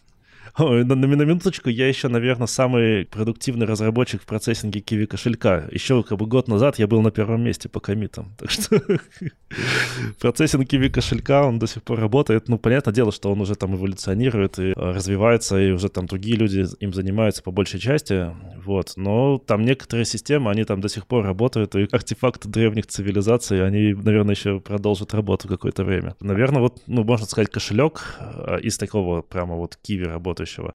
На, 0.58 0.94
на, 0.94 1.06
минуточку, 1.06 1.70
я 1.70 1.88
еще, 1.88 2.08
наверное, 2.08 2.46
самый 2.46 3.06
продуктивный 3.06 3.66
разработчик 3.66 4.22
в 4.22 4.26
процессинге 4.26 4.80
Kiwi 4.80 5.06
кошелька. 5.06 5.68
Еще 5.70 6.02
как 6.02 6.18
бы 6.18 6.26
год 6.26 6.48
назад 6.48 6.78
я 6.78 6.86
был 6.86 7.02
на 7.02 7.10
первом 7.10 7.42
месте 7.42 7.68
по 7.68 7.80
комитам. 7.80 8.34
Так 8.40 8.50
что 8.50 8.80
процессинг 10.20 10.72
Kiwi 10.72 10.90
кошелька, 10.90 11.46
он 11.46 11.58
до 11.58 11.66
сих 11.66 11.82
пор 11.82 12.00
работает. 12.00 12.48
Ну, 12.48 12.58
понятное 12.58 12.94
дело, 12.94 13.12
что 13.12 13.30
он 13.30 13.40
уже 13.40 13.54
там 13.54 13.76
эволюционирует 13.76 14.58
и 14.58 14.72
развивается, 14.74 15.60
и 15.60 15.70
уже 15.72 15.88
там 15.88 16.06
другие 16.06 16.36
люди 16.36 16.64
им 16.80 16.92
занимаются 16.92 17.42
по 17.42 17.50
большей 17.50 17.78
части. 17.80 18.34
Вот. 18.64 18.94
Но 18.96 19.38
там 19.38 19.62
некоторые 19.62 20.04
системы, 20.04 20.50
они 20.50 20.64
там 20.64 20.80
до 20.80 20.88
сих 20.88 21.06
пор 21.06 21.24
работают, 21.24 21.74
и 21.76 21.86
артефакты 21.90 22.48
древних 22.48 22.86
цивилизаций, 22.86 23.64
они, 23.64 23.92
наверное, 23.92 24.34
еще 24.34 24.60
продолжат 24.60 25.14
работу 25.14 25.48
какое-то 25.48 25.84
время. 25.84 26.16
Наверное, 26.20 26.60
вот, 26.60 26.82
ну, 26.86 27.04
можно 27.04 27.26
сказать, 27.26 27.50
кошелек 27.50 28.18
а, 28.18 28.56
из 28.56 28.78
такого 28.78 29.22
прямо 29.22 29.56
вот 29.56 29.78
Kiwi 29.86 30.04
работает 30.04 30.29
работающего. 30.30 30.72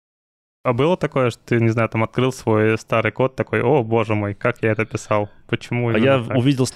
А 0.63 0.73
было 0.73 0.97
такое, 0.97 1.29
что 1.29 1.39
ты, 1.45 1.59
не 1.61 1.69
знаю, 1.69 1.89
там 1.89 2.03
открыл 2.03 2.31
свой 2.31 2.75
старый 2.79 3.11
код, 3.11 3.35
такой, 3.35 3.61
о, 3.61 3.83
боже 3.83 4.15
мой, 4.15 4.33
как 4.33 4.63
я 4.63 4.71
это 4.71 4.83
писал? 4.83 5.29
Почему? 5.47 5.89
А 5.89 5.99
я 5.99 6.23
так? 6.23 6.35
увидел, 6.35 6.67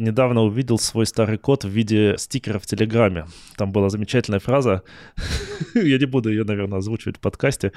недавно 0.00 0.42
увидел 0.42 0.80
свой 0.80 1.06
старый 1.06 1.38
код 1.38 1.64
в 1.64 1.68
виде 1.68 2.16
стикера 2.18 2.58
в 2.58 2.66
Телеграме. 2.66 3.26
Там 3.56 3.70
была 3.70 3.88
замечательная 3.88 4.40
фраза, 4.40 4.82
я 5.74 5.96
не 5.96 6.06
буду 6.06 6.28
ее, 6.28 6.42
наверное, 6.42 6.78
озвучивать 6.78 7.18
в 7.18 7.20
подкасте, 7.20 7.70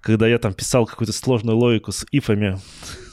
когда 0.00 0.26
я 0.26 0.38
там 0.38 0.54
писал 0.54 0.86
какую-то 0.86 1.12
сложную 1.12 1.56
логику 1.56 1.92
с 1.92 2.04
ифами, 2.10 2.58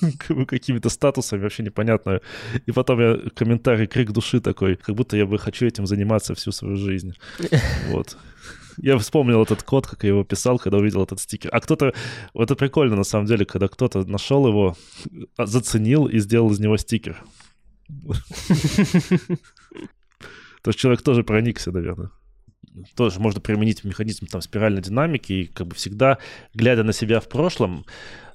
какими-то 0.47 0.89
статусами, 0.89 1.43
вообще 1.43 1.61
непонятную. 1.61 2.21
И 2.65 2.71
потом 2.71 2.99
я 3.01 3.19
комментарий, 3.35 3.85
крик 3.85 4.09
души 4.09 4.41
такой, 4.41 4.77
как 4.77 4.95
будто 4.95 5.15
я 5.15 5.27
бы 5.27 5.37
хочу 5.37 5.67
этим 5.67 5.85
заниматься 5.85 6.33
всю 6.33 6.51
свою 6.51 6.75
жизнь. 6.75 7.13
Вот. 7.89 8.17
Я 8.81 8.97
вспомнил 8.97 9.43
этот 9.43 9.63
код, 9.63 9.87
как 9.87 10.03
я 10.03 10.09
его 10.09 10.23
писал, 10.23 10.57
когда 10.57 10.77
увидел 10.77 11.03
этот 11.03 11.19
стикер. 11.19 11.49
А 11.53 11.59
кто-то... 11.59 11.93
Это 12.33 12.55
прикольно, 12.55 12.95
на 12.95 13.03
самом 13.03 13.25
деле, 13.25 13.45
когда 13.45 13.67
кто-то 13.67 14.05
нашел 14.05 14.47
его, 14.47 14.75
а, 15.37 15.45
заценил 15.45 16.07
и 16.07 16.19
сделал 16.19 16.51
из 16.51 16.59
него 16.59 16.77
стикер. 16.77 17.21
То 20.61 20.69
есть 20.69 20.79
человек 20.79 21.01
тоже 21.01 21.23
проникся, 21.23 21.71
наверное 21.71 22.11
тоже 22.95 23.19
можно 23.19 23.41
применить 23.41 23.83
механизм 23.83 24.27
там 24.27 24.41
спиральной 24.41 24.81
динамики 24.81 25.33
и 25.33 25.45
как 25.45 25.67
бы 25.67 25.75
всегда, 25.75 26.17
глядя 26.53 26.83
на 26.83 26.93
себя 26.93 27.19
в 27.19 27.27
прошлом, 27.27 27.85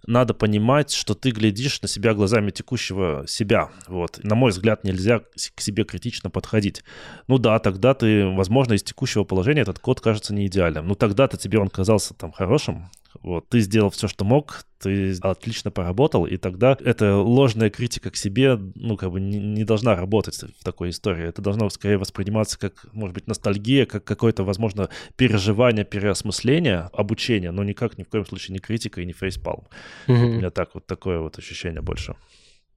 надо 0.07 0.35
понимать, 0.35 0.93
что 0.93 1.15
ты 1.15 1.31
глядишь 1.31 1.81
на 1.81 1.89
себя 1.89 2.15
глазами 2.15 2.51
текущего 2.51 3.25
себя. 3.27 3.71
Вот. 3.89 4.23
На 4.23 4.35
мой 4.35 4.51
взгляд, 4.51 4.85
нельзя 4.85 5.21
к 5.21 5.61
себе 5.61 5.85
критично 5.85 6.31
подходить. 6.31 6.85
Ну 7.27 7.39
да, 7.39 7.59
тогда 7.59 7.95
ты, 7.95 8.27
возможно, 8.27 8.75
из 8.75 8.83
текущего 8.83 9.25
положения 9.25 9.63
этот 9.63 9.79
код 9.79 10.01
кажется 10.01 10.35
не 10.35 10.47
идеальным. 10.47 10.87
Ну 10.89 10.95
тогда-то 10.95 11.37
тебе 11.37 11.59
он 11.59 11.69
казался 11.69 12.15
там 12.15 12.33
хорошим, 12.33 12.91
вот, 13.23 13.49
ты 13.49 13.61
сделал 13.61 13.91
все, 13.91 14.09
что 14.09 14.25
мог, 14.25 14.65
ты 14.79 15.15
отлично 15.23 15.71
поработал, 15.71 16.27
и 16.27 16.37
тогда 16.37 16.77
эта 16.79 17.17
ложная 17.17 17.71
критика 17.71 18.11
к 18.11 18.17
себе, 18.17 18.59
ну, 18.75 18.97
как 18.97 19.11
бы 19.11 19.21
не, 19.21 19.39
не 19.39 19.65
должна 19.65 19.95
работать 19.95 20.37
в 20.37 20.65
такой 20.65 20.91
истории. 20.91 21.27
Это 21.27 21.41
должно 21.43 21.69
скорее 21.71 21.97
восприниматься 21.97 22.59
как, 22.59 22.87
может 22.93 23.15
быть, 23.15 23.27
ностальгия, 23.27 23.87
как 23.87 24.05
какое-то, 24.05 24.45
возможно, 24.45 24.89
переживание, 25.17 25.85
переосмысление, 25.85 26.91
обучение, 26.93 27.51
но 27.51 27.65
никак 27.65 27.99
ни 27.99 28.03
в 28.03 28.09
коем 28.09 28.27
случае 28.27 28.55
не 28.55 28.59
критика 28.59 29.01
и 29.01 29.07
не 29.07 29.13
фейспалм. 29.13 29.67
Угу. 30.09 30.17
У 30.17 30.33
меня 30.35 30.51
так 30.51 30.75
вот 30.75 30.87
такое 30.87 31.21
вот 31.21 31.39
ощущение 31.39 31.83
больше. 31.83 32.17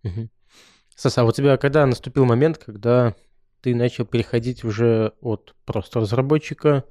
Угу. 0.03 0.29
Саса, 0.95 1.21
а 1.21 1.25
у 1.25 1.31
тебя 1.31 1.57
когда 1.57 1.85
наступил 1.85 2.25
момент, 2.25 2.57
когда 2.57 3.15
ты 3.61 3.75
начал 3.75 4.05
переходить 4.05 4.63
уже 4.63 5.13
от 5.21 5.55
просто 5.65 5.99
разработчика 5.99 6.85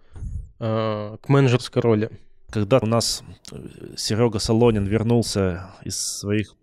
э, 0.59 1.17
к 1.21 1.29
менеджерской 1.29 1.83
роли? 1.83 2.11
Когда 2.51 2.79
у 2.79 2.87
нас 2.87 3.23
э, 3.51 3.57
Серега 3.97 4.39
Солонин 4.39 4.85
вернулся 4.85 5.71
из 5.85 5.99
своих 5.99 6.55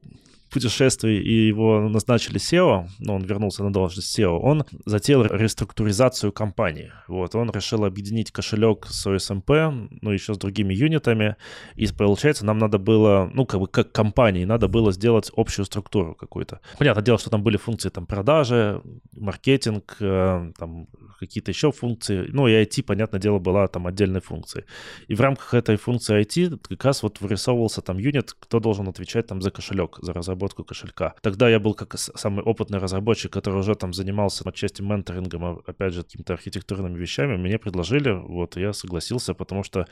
путешествий 0.54 1.20
и 1.20 1.48
его 1.48 1.90
назначили 1.90 2.38
SEO, 2.38 2.88
но 3.00 3.16
он 3.16 3.24
вернулся 3.24 3.64
на 3.64 3.74
должность 3.74 4.18
SEO, 4.18 4.38
он 4.40 4.66
затеял 4.86 5.26
реструктуризацию 5.26 6.32
компании. 6.32 6.92
Вот, 7.08 7.36
он 7.36 7.50
решил 7.52 7.84
объединить 7.86 8.32
кошелек 8.32 8.86
с 8.88 9.08
OSMP, 9.08 9.90
ну, 10.02 10.12
еще 10.12 10.34
с 10.34 10.38
другими 10.38 10.74
юнитами, 10.74 11.36
и 11.76 11.88
получается, 11.88 12.46
нам 12.46 12.60
надо 12.60 12.78
было, 12.78 13.30
ну, 13.34 13.46
как 13.46 13.60
бы 13.60 13.68
как 13.68 13.92
компании, 13.92 14.46
надо 14.46 14.68
было 14.68 14.92
сделать 14.92 15.32
общую 15.36 15.66
структуру 15.66 16.16
какую-то. 16.16 16.60
Понятное 16.78 17.04
дело, 17.04 17.18
что 17.18 17.30
там 17.30 17.44
были 17.44 17.58
функции 17.58 17.90
там 17.90 18.06
продажи, 18.06 18.82
маркетинг, 19.18 19.98
э, 20.00 20.52
там 20.58 20.88
какие-то 21.26 21.52
еще 21.52 21.72
функции, 21.72 22.28
ну, 22.30 22.48
и 22.48 22.52
IT, 22.52 22.84
понятное 22.84 23.20
дело, 23.20 23.40
была 23.40 23.68
там 23.68 23.88
отдельной 23.88 24.22
функцией. 24.22 24.66
И 25.08 25.16
в 25.16 25.22
рамках 25.22 25.54
этой 25.54 25.78
функции 25.78 26.22
IT 26.22 26.60
как 26.70 26.86
раз 26.86 27.04
вот 27.04 27.22
вырисовывался 27.22 27.82
там 27.82 27.98
юнит, 27.98 28.34
кто 28.40 28.60
должен 28.60 28.88
отвечать 28.88 29.28
там 29.28 29.42
за 29.42 29.52
кошелек, 29.52 29.98
за 30.02 30.14
разработку 30.14 30.64
кошелька. 30.64 31.16
Тогда 31.22 31.50
я 31.50 31.60
был 31.60 31.74
как 31.74 31.98
самый 31.98 32.44
опытный 32.44 32.80
разработчик, 32.80 33.32
который 33.32 33.60
уже 33.60 33.76
там 33.76 33.94
занимался 33.94 34.44
отчасти 34.48 34.82
менторингом, 34.82 35.46
а, 35.46 35.62
опять 35.66 35.94
же, 35.94 36.04
какими-то 36.04 36.34
архитектурными 36.34 36.98
вещами. 36.98 37.38
Мне 37.38 37.58
предложили, 37.58 38.12
вот, 38.12 38.58
я 38.58 38.74
согласился, 38.74 39.34
потому 39.34 39.64
что 39.64 39.88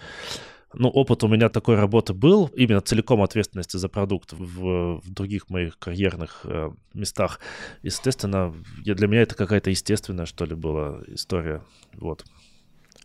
ну, 0.73 0.89
опыт 0.89 1.23
у 1.23 1.27
меня 1.27 1.49
такой 1.49 1.75
работы 1.75 2.13
был, 2.13 2.49
именно 2.55 2.81
целиком 2.81 3.21
ответственности 3.21 3.77
за 3.77 3.89
продукт 3.89 4.33
в, 4.33 5.01
в 5.01 5.13
других 5.13 5.49
моих 5.49 5.77
карьерных 5.77 6.41
э, 6.43 6.71
местах. 6.93 7.39
Естественно, 7.83 8.53
я, 8.83 8.95
для 8.95 9.07
меня 9.07 9.21
это 9.21 9.35
какая-то 9.35 9.69
естественная, 9.69 10.25
что 10.25 10.45
ли, 10.45 10.55
была 10.55 10.99
история. 11.07 11.61
Вот. 11.93 12.25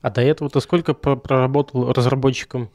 А 0.01 0.11
до 0.11 0.21
этого 0.21 0.51
ты 0.51 0.61
сколько 0.61 0.95
проработал 0.95 1.93
разработчиком? 1.93 2.71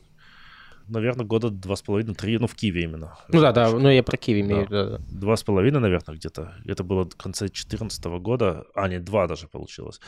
наверное, 0.92 1.26
года 1.26 1.50
два 1.50 1.76
с 1.76 1.82
половиной, 1.82 2.16
три, 2.16 2.38
ну, 2.38 2.48
в 2.48 2.56
Киеве 2.56 2.84
именно. 2.84 3.18
Ну 3.30 3.40
да, 3.40 3.52
да, 3.52 3.70
ну 3.70 3.90
я 3.90 4.04
про 4.04 4.18
Киеве 4.18 4.42
имею 4.42 4.68
да. 4.68 4.86
да. 4.86 4.98
Два 5.10 5.36
с 5.36 5.44
половиной, 5.44 5.80
наверное, 5.80 6.16
где-то. 6.16 6.54
Это 6.66 6.84
было 6.84 7.06
в 7.06 7.16
конце 7.16 7.46
2014 7.46 8.06
года, 8.20 8.66
а 8.76 8.88
не 8.88 9.00
два 9.00 9.28
даже 9.28 9.48
получилось. 9.48 10.02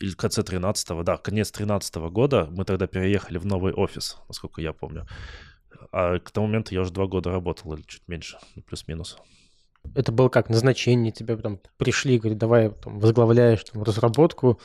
Или 0.00 0.10
в 0.10 0.16
конце 0.16 0.42
13 0.42 1.04
да, 1.04 1.16
конец 1.16 1.50
13 1.50 1.94
года 2.10 2.48
мы 2.50 2.64
тогда 2.64 2.86
переехали 2.86 3.38
в 3.38 3.46
новый 3.46 3.72
офис, 3.72 4.16
насколько 4.28 4.60
я 4.60 4.72
помню. 4.72 5.06
А 5.92 6.18
к 6.18 6.30
тому 6.30 6.46
моменту 6.46 6.74
я 6.74 6.80
уже 6.80 6.92
два 6.92 7.06
года 7.06 7.30
работал, 7.30 7.72
или 7.74 7.82
чуть 7.82 8.06
меньше, 8.08 8.38
ну, 8.54 8.62
плюс-минус. 8.62 9.18
Это 9.94 10.12
было 10.12 10.28
как 10.28 10.50
назначение, 10.50 11.12
тебе 11.12 11.36
там 11.36 11.60
пришли, 11.76 12.18
говорят, 12.18 12.38
давай 12.38 12.70
там, 12.70 12.98
возглавляешь 12.98 13.64
там, 13.64 13.82
разработку, 13.82 14.60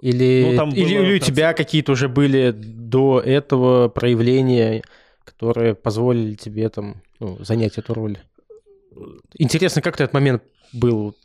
или, 0.00 0.48
ну, 0.50 0.56
там 0.56 0.70
или, 0.70 0.94
было, 0.94 1.04
или 1.04 1.16
у 1.16 1.18
тебя 1.18 1.52
какие-то 1.52 1.92
уже 1.92 2.08
были 2.08 2.50
до 2.50 3.20
этого 3.20 3.88
проявления, 3.88 4.82
которые 5.24 5.74
позволили 5.74 6.34
тебе 6.34 6.68
там 6.68 7.02
ну, 7.18 7.42
занять 7.44 7.78
эту 7.78 7.94
роль? 7.94 8.18
Интересно, 9.34 9.82
как 9.82 9.96
ты 9.96 10.04
этот 10.04 10.14
момент 10.14 10.42
был? 10.72 11.16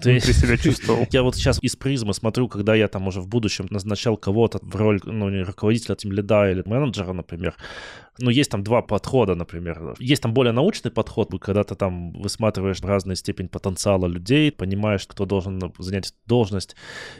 Ты 0.00 0.20
себя 0.32 0.56
чувствовал. 0.56 1.06
Я 1.10 1.22
вот 1.22 1.36
сейчас 1.36 1.62
из 1.62 1.76
призмы 1.76 2.14
смотрю, 2.14 2.48
когда 2.48 2.74
я 2.74 2.88
там 2.88 3.06
уже 3.06 3.20
в 3.20 3.28
будущем 3.28 3.66
назначал 3.70 4.16
кого-то 4.16 4.58
в 4.62 4.74
роль, 4.74 5.00
ну, 5.04 5.28
не 5.28 5.42
руководителя, 5.42 5.94
тем 5.94 6.12
лида 6.12 6.50
или 6.50 6.62
менеджера, 6.66 7.12
например. 7.12 7.54
Ну, 8.18 8.30
есть 8.30 8.50
там 8.50 8.62
два 8.62 8.82
подхода, 8.82 9.34
например. 9.34 9.94
Есть 9.98 10.22
там 10.22 10.34
более 10.34 10.52
научный 10.52 10.90
подход, 10.90 11.30
когда 11.40 11.62
ты 11.62 11.74
там 11.74 12.12
высматриваешь 12.12 12.80
разную 12.80 13.16
степень 13.16 13.48
потенциала 13.48 14.06
людей, 14.06 14.50
понимаешь, 14.50 15.06
кто 15.06 15.24
должен 15.24 15.60
занять 15.78 16.14
должность, 16.26 16.76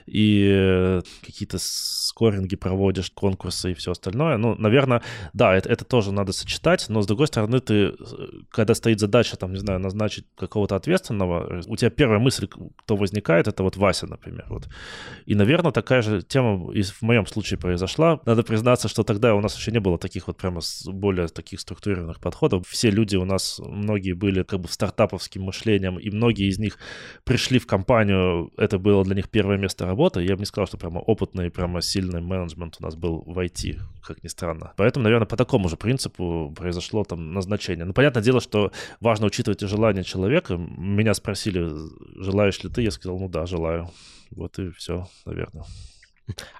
и 0.06 0.48
э, 0.50 1.02
какие-то 1.24 1.58
скоринги 1.60 2.56
проводишь, 2.56 3.10
конкурсы 3.10 3.72
и 3.72 3.74
все 3.74 3.92
остальное. 3.92 4.36
Ну, 4.38 4.54
наверное, 4.56 5.02
да, 5.32 5.54
это, 5.56 5.68
это 5.68 5.84
тоже 5.84 6.12
надо 6.12 6.32
сочетать, 6.32 6.86
но, 6.88 7.02
с 7.02 7.06
другой 7.06 7.26
стороны, 7.26 7.60
ты, 7.60 7.74
э, 7.74 7.94
когда 8.50 8.74
стоит 8.74 8.98
задача, 8.98 9.36
там, 9.36 9.52
не 9.52 9.58
знаю, 9.58 9.78
назначить 9.78 10.26
какого-то 10.36 10.76
ответственного, 10.76 11.62
у 11.66 11.76
тебя 11.76 11.90
первая 11.90 12.18
мысль, 12.18 12.48
кто 12.76 12.96
возникает, 12.96 13.46
это 13.48 13.62
вот 13.62 13.76
Вася, 13.76 14.06
например. 14.06 14.46
Вот. 14.48 14.68
И, 15.26 15.34
наверное, 15.34 15.72
такая 15.72 16.02
же 16.02 16.22
тема 16.22 16.72
и 16.72 16.82
в 16.82 17.02
моем 17.02 17.26
случае 17.26 17.58
произошла. 17.58 18.20
Надо 18.24 18.42
признаться, 18.42 18.88
что 18.88 19.04
тогда 19.04 19.34
у 19.34 19.40
нас 19.40 19.56
еще 19.56 19.70
не 19.70 19.80
было 19.80 19.98
таких 19.98 20.26
вот 20.26 20.36
прямо 20.36 20.60
более 20.92 21.28
таких 21.28 21.60
структурированных 21.60 22.20
подходов. 22.20 22.66
Все 22.68 22.90
люди 22.90 23.16
у 23.16 23.24
нас, 23.24 23.60
многие 23.64 24.12
были 24.12 24.42
как 24.42 24.60
бы 24.60 24.68
стартаповским 24.68 25.42
мышлением, 25.42 25.98
и 25.98 26.10
многие 26.10 26.48
из 26.48 26.58
них 26.58 26.78
пришли 27.24 27.58
в 27.58 27.66
компанию, 27.66 28.50
это 28.56 28.78
было 28.78 29.04
для 29.04 29.14
них 29.14 29.28
первое 29.28 29.58
место 29.58 29.86
работы. 29.86 30.22
Я 30.22 30.34
бы 30.34 30.40
не 30.40 30.46
сказал, 30.46 30.66
что 30.66 30.76
прямо 30.78 30.98
опытный, 30.98 31.50
прямо 31.50 31.80
сильный 31.82 32.20
менеджмент 32.20 32.76
у 32.80 32.82
нас 32.82 32.96
был 32.96 33.22
в 33.26 33.38
IT, 33.38 33.78
как 34.02 34.22
ни 34.22 34.28
странно. 34.28 34.72
Поэтому, 34.76 35.04
наверное, 35.04 35.26
по 35.26 35.36
такому 35.36 35.68
же 35.68 35.76
принципу 35.76 36.52
произошло 36.56 37.04
там 37.04 37.32
назначение. 37.32 37.84
Ну, 37.84 37.92
понятное 37.92 38.22
дело, 38.22 38.40
что 38.40 38.72
важно 39.00 39.26
учитывать 39.26 39.62
и 39.62 39.66
желание 39.66 40.04
человека. 40.04 40.56
Меня 40.56 41.14
спросили, 41.14 41.70
желаешь 42.16 42.62
ли 42.62 42.70
ты? 42.70 42.82
Я 42.82 42.90
сказал, 42.90 43.18
ну 43.18 43.28
да, 43.28 43.46
желаю. 43.46 43.88
Вот 44.30 44.58
и 44.58 44.70
все, 44.70 45.06
наверное. 45.24 45.64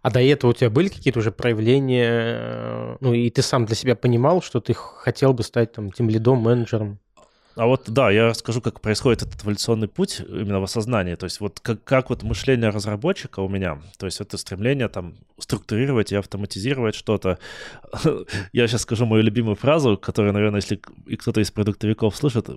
А 0.02 0.11
до 0.11 0.20
этого 0.20 0.50
у 0.50 0.54
тебя 0.54 0.70
были 0.70 0.88
какие-то 0.88 1.18
уже 1.18 1.31
проявления, 1.31 2.09
э, 2.11 2.96
ну 3.00 3.12
и 3.12 3.31
ты 3.31 3.42
сам 3.42 3.66
для 3.66 3.76
себя 3.76 3.94
понимал, 3.96 4.42
что 4.42 4.61
ты 4.61 4.74
хотел 4.74 5.33
бы 5.33 5.42
стать 5.42 5.72
там 5.72 5.92
тем 5.92 6.09
лидом, 6.09 6.38
менеджером? 6.38 6.98
А 7.56 7.66
вот, 7.66 7.84
да, 7.88 8.11
я 8.11 8.28
расскажу, 8.28 8.61
как 8.61 8.80
происходит 8.80 9.22
этот 9.22 9.42
эволюционный 9.42 9.88
путь 9.88 10.20
именно 10.20 10.61
в 10.61 10.64
осознании. 10.64 11.16
То 11.16 11.24
есть 11.24 11.40
вот 11.40 11.58
как, 11.61 11.82
как 11.82 12.11
вот 12.11 12.22
мышление 12.22 12.70
разработчика 12.70 13.40
у 13.40 13.48
меня, 13.48 13.82
то 13.98 14.06
есть 14.06 14.20
это 14.20 14.38
стремление 14.38 14.88
там 14.88 15.14
структурировать 15.38 16.12
и 16.12 16.16
автоматизировать 16.16 16.94
что-то. 16.94 17.38
Я 18.52 18.66
сейчас 18.68 18.82
скажу 18.82 19.06
мою 19.06 19.22
любимую 19.22 19.56
фразу, 19.56 19.96
которая, 19.96 20.32
наверное, 20.32 20.61
если 20.61 20.80
и 21.06 21.16
кто-то 21.16 21.40
из 21.40 21.50
продуктовиков 21.50 22.16
слышит, 22.16 22.48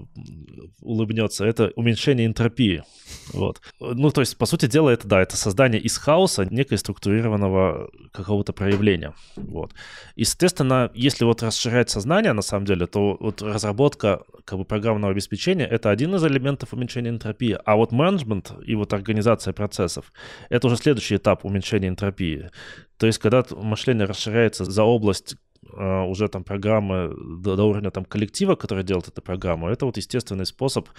улыбнется. 0.81 1.45
Это 1.45 1.71
уменьшение 1.75 2.25
энтропии. 2.25 2.83
Вот. 3.33 3.61
Ну, 3.79 4.11
то 4.11 4.21
есть, 4.21 4.37
по 4.37 4.45
сути 4.45 4.67
дела, 4.67 4.89
это, 4.89 5.07
да, 5.07 5.21
это 5.21 5.37
создание 5.37 5.79
из 5.81 5.97
хаоса 5.97 6.45
некой 6.45 6.77
структурированного 6.77 7.89
какого-то 8.11 8.53
проявления. 8.53 9.13
Вот. 9.35 9.73
И, 10.15 10.25
соответственно, 10.25 10.91
если 10.93 11.25
вот 11.25 11.43
расширять 11.43 11.89
сознание, 11.89 12.33
на 12.33 12.41
самом 12.41 12.65
деле, 12.65 12.87
то 12.87 13.17
вот 13.19 13.41
разработка 13.41 14.23
как 14.45 14.57
бы 14.57 14.65
программ 14.65 14.90
программного 14.91 15.11
обеспечения— 15.11 15.65
это 15.71 15.89
один 15.89 16.15
из 16.15 16.25
элементов 16.25 16.73
уменьшения 16.73 17.09
энтропии, 17.09 17.57
а 17.65 17.75
вот 17.75 17.91
менеджмент 17.91 18.51
и 18.65 18.75
вот 18.75 18.93
организация 18.93 19.53
процессов— 19.53 20.11
это 20.49 20.67
уже 20.67 20.77
следующий 20.77 21.15
этап 21.15 21.45
уменьшения 21.45 21.87
энтропии. 21.87 22.49
То 22.97 23.07
есть 23.07 23.19
когда 23.19 23.43
мышление 23.51 24.05
расширяется 24.05 24.65
за 24.65 24.83
область 24.83 25.35
а, 25.73 26.03
уже 26.03 26.27
там 26.27 26.43
программы 26.43 27.13
до, 27.41 27.55
до 27.55 27.63
уровня 27.63 27.91
там 27.91 28.05
коллектива, 28.05 28.55
который 28.55 28.83
делает 28.83 29.07
эту 29.07 29.21
программу, 29.21 29.69
это 29.69 29.85
вот 29.85 29.97
естественный 29.97 30.45
способ, 30.45 30.89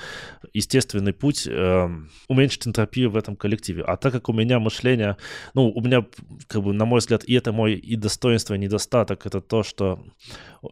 естественный 0.52 1.12
путь 1.12 1.46
э, 1.46 1.88
уменьшить 2.28 2.66
энтропию 2.66 3.10
в 3.10 3.16
этом 3.16 3.36
коллективе. 3.36 3.82
А 3.82 3.96
так 3.96 4.12
как 4.12 4.28
у 4.28 4.32
меня 4.32 4.58
мышление, 4.58 5.16
ну, 5.54 5.70
у 5.70 5.80
меня, 5.80 6.06
как 6.46 6.62
бы, 6.62 6.72
на 6.72 6.84
мой 6.84 7.00
взгляд, 7.00 7.24
и 7.24 7.34
это 7.34 7.52
мой 7.52 7.74
и 7.74 7.96
достоинство, 7.96 8.54
и 8.54 8.58
недостаток, 8.58 9.26
это 9.26 9.40
то, 9.40 9.62
что 9.62 10.04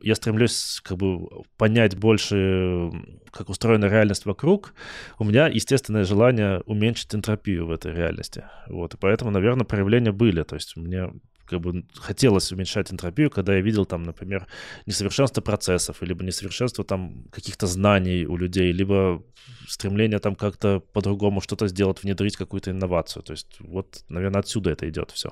я 0.02 0.14
стремлюсь, 0.14 0.80
как 0.82 0.98
бы, 0.98 1.28
понять 1.56 1.96
больше, 1.96 2.90
как 3.30 3.48
устроена 3.48 3.86
реальность 3.86 4.26
вокруг, 4.26 4.74
у 5.18 5.24
меня 5.24 5.48
естественное 5.48 6.04
желание 6.04 6.60
уменьшить 6.66 7.14
энтропию 7.14 7.66
в 7.66 7.70
этой 7.70 7.92
реальности. 7.92 8.44
Вот, 8.68 8.94
и 8.94 8.96
поэтому, 8.96 9.30
наверное, 9.30 9.64
проявления 9.64 10.12
были. 10.12 10.42
То 10.42 10.56
есть 10.56 10.76
мне 10.76 11.10
как 11.50 11.60
бы 11.60 11.84
хотелось 11.94 12.52
уменьшать 12.52 12.92
энтропию, 12.92 13.30
когда 13.30 13.54
я 13.54 13.60
видел 13.60 13.84
там, 13.84 14.04
например, 14.04 14.46
несовершенство 14.86 15.42
процессов, 15.42 16.02
либо 16.02 16.24
несовершенство 16.24 16.84
там 16.84 17.24
каких-то 17.32 17.66
знаний 17.66 18.24
у 18.26 18.36
людей, 18.36 18.72
либо 18.72 19.22
стремление 19.68 20.20
там 20.20 20.36
как-то 20.36 20.80
по-другому 20.80 21.40
что-то 21.40 21.68
сделать, 21.68 22.02
внедрить 22.02 22.36
какую-то 22.36 22.70
инновацию. 22.70 23.22
То 23.22 23.32
есть 23.32 23.56
вот, 23.58 24.04
наверное, 24.08 24.40
отсюда 24.40 24.70
это 24.70 24.88
идет 24.88 25.10
все. 25.10 25.30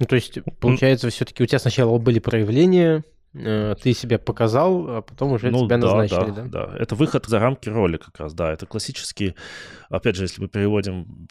Ну, 0.00 0.06
то 0.06 0.16
есть, 0.16 0.38
получается, 0.60 1.08
все-таки 1.10 1.44
у 1.44 1.46
тебя 1.46 1.60
сначала 1.60 1.96
были 1.98 2.18
проявления, 2.18 3.04
ты 3.32 3.94
себя 3.94 4.18
показал, 4.18 4.88
а 4.88 5.02
потом 5.02 5.32
уже 5.32 5.50
ну, 5.50 5.64
тебя 5.66 5.78
да, 5.78 5.86
назначили, 5.86 6.30
да, 6.30 6.42
да? 6.42 6.66
Да, 6.66 6.76
это 6.78 6.94
выход 6.94 7.24
за 7.26 7.38
рамки 7.38 7.68
роли 7.70 7.96
как 7.96 8.18
раз, 8.18 8.34
да, 8.34 8.52
это 8.52 8.66
классический, 8.66 9.34
опять 9.88 10.16
же, 10.16 10.24
если 10.24 10.42
мы 10.42 10.48
переводим, 10.48 11.28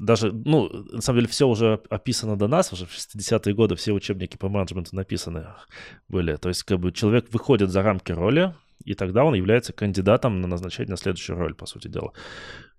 даже, 0.00 0.32
ну, 0.32 0.68
на 0.68 1.00
самом 1.00 1.20
деле 1.20 1.28
все 1.28 1.46
уже 1.46 1.80
описано 1.90 2.36
до 2.36 2.48
нас, 2.48 2.72
уже 2.72 2.86
в 2.86 2.90
60-е 2.90 3.54
годы 3.54 3.76
все 3.76 3.92
учебники 3.92 4.36
по 4.36 4.48
менеджменту 4.48 4.96
написаны 4.96 5.46
были, 6.08 6.34
то 6.36 6.48
есть 6.48 6.64
как 6.64 6.80
бы 6.80 6.90
человек 6.90 7.26
выходит 7.32 7.70
за 7.70 7.82
рамки 7.82 8.10
роли, 8.10 8.52
и 8.84 8.94
тогда 8.94 9.24
он 9.24 9.34
является 9.34 9.72
кандидатом 9.72 10.40
на 10.40 10.48
назначение 10.48 10.90
на 10.90 10.96
следующую 10.96 11.38
роль, 11.38 11.54
по 11.54 11.66
сути 11.66 11.88
дела. 11.88 12.12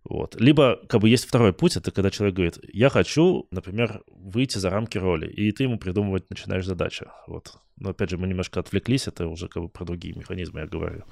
Вот. 0.04 0.40
Либо 0.40 0.80
как 0.88 1.02
бы 1.02 1.10
есть 1.10 1.26
второй 1.26 1.54
путь, 1.54 1.76
это 1.76 1.92
когда 1.92 2.10
человек 2.10 2.36
говорит, 2.36 2.60
я 2.72 2.90
хочу, 2.90 3.48
например, 3.52 4.02
выйти 4.08 4.58
за 4.58 4.70
рамки 4.70 4.98
роли, 4.98 5.28
и 5.28 5.52
ты 5.52 5.64
ему 5.64 5.78
придумывать 5.78 6.30
начинаешь 6.30 6.66
задачи. 6.66 7.08
Вот. 7.28 7.58
Но 7.78 7.90
опять 7.90 8.10
же, 8.10 8.18
мы 8.18 8.28
немножко 8.28 8.60
отвлеклись, 8.60 9.08
это 9.08 9.28
уже 9.28 9.48
как 9.48 9.64
бы 9.64 9.70
про 9.70 9.86
другие 9.86 10.16
механизмы 10.16 10.62
я 10.62 10.68
говорю. 10.68 11.04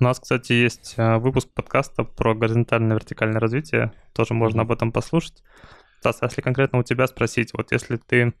У 0.00 0.04
нас, 0.04 0.18
кстати, 0.18 0.52
есть 0.52 0.94
а, 0.96 1.18
выпуск 1.18 1.48
подкаста 1.54 2.02
про 2.02 2.34
горизонтальное 2.34 2.96
и 2.96 2.98
вертикальное 2.98 3.38
развитие. 3.38 3.92
Тоже 4.12 4.34
можно 4.34 4.62
об 4.62 4.72
этом 4.72 4.90
послушать. 4.90 5.44
Стас, 6.00 6.18
а 6.20 6.26
если 6.26 6.40
конкретно 6.40 6.80
у 6.80 6.82
тебя 6.82 7.06
спросить, 7.06 7.52
вот 7.52 7.70
если 7.70 7.96
ты, 7.96 8.34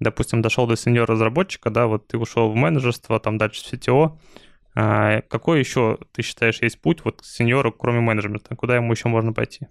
допустим, 0.00 0.42
дошел 0.42 0.66
до 0.66 0.76
сеньор-разработчика, 0.76 1.70
да, 1.70 1.86
вот 1.86 2.08
ты 2.08 2.18
ушел 2.18 2.50
в 2.50 2.54
менеджерство, 2.54 3.20
там 3.20 3.38
дальше 3.38 3.62
в 3.62 3.72
CTO, 3.72 4.18
а 4.74 5.22
какой 5.22 5.58
еще, 5.58 5.98
ты 6.12 6.22
считаешь, 6.22 6.60
есть 6.60 6.80
путь 6.80 7.04
вот 7.04 7.22
к 7.22 7.24
сеньору, 7.24 7.72
кроме 7.72 8.00
менеджмента? 8.00 8.54
Куда 8.54 8.76
ему 8.76 8.92
еще 8.92 9.08
можно 9.08 9.32
пойти? 9.32 9.68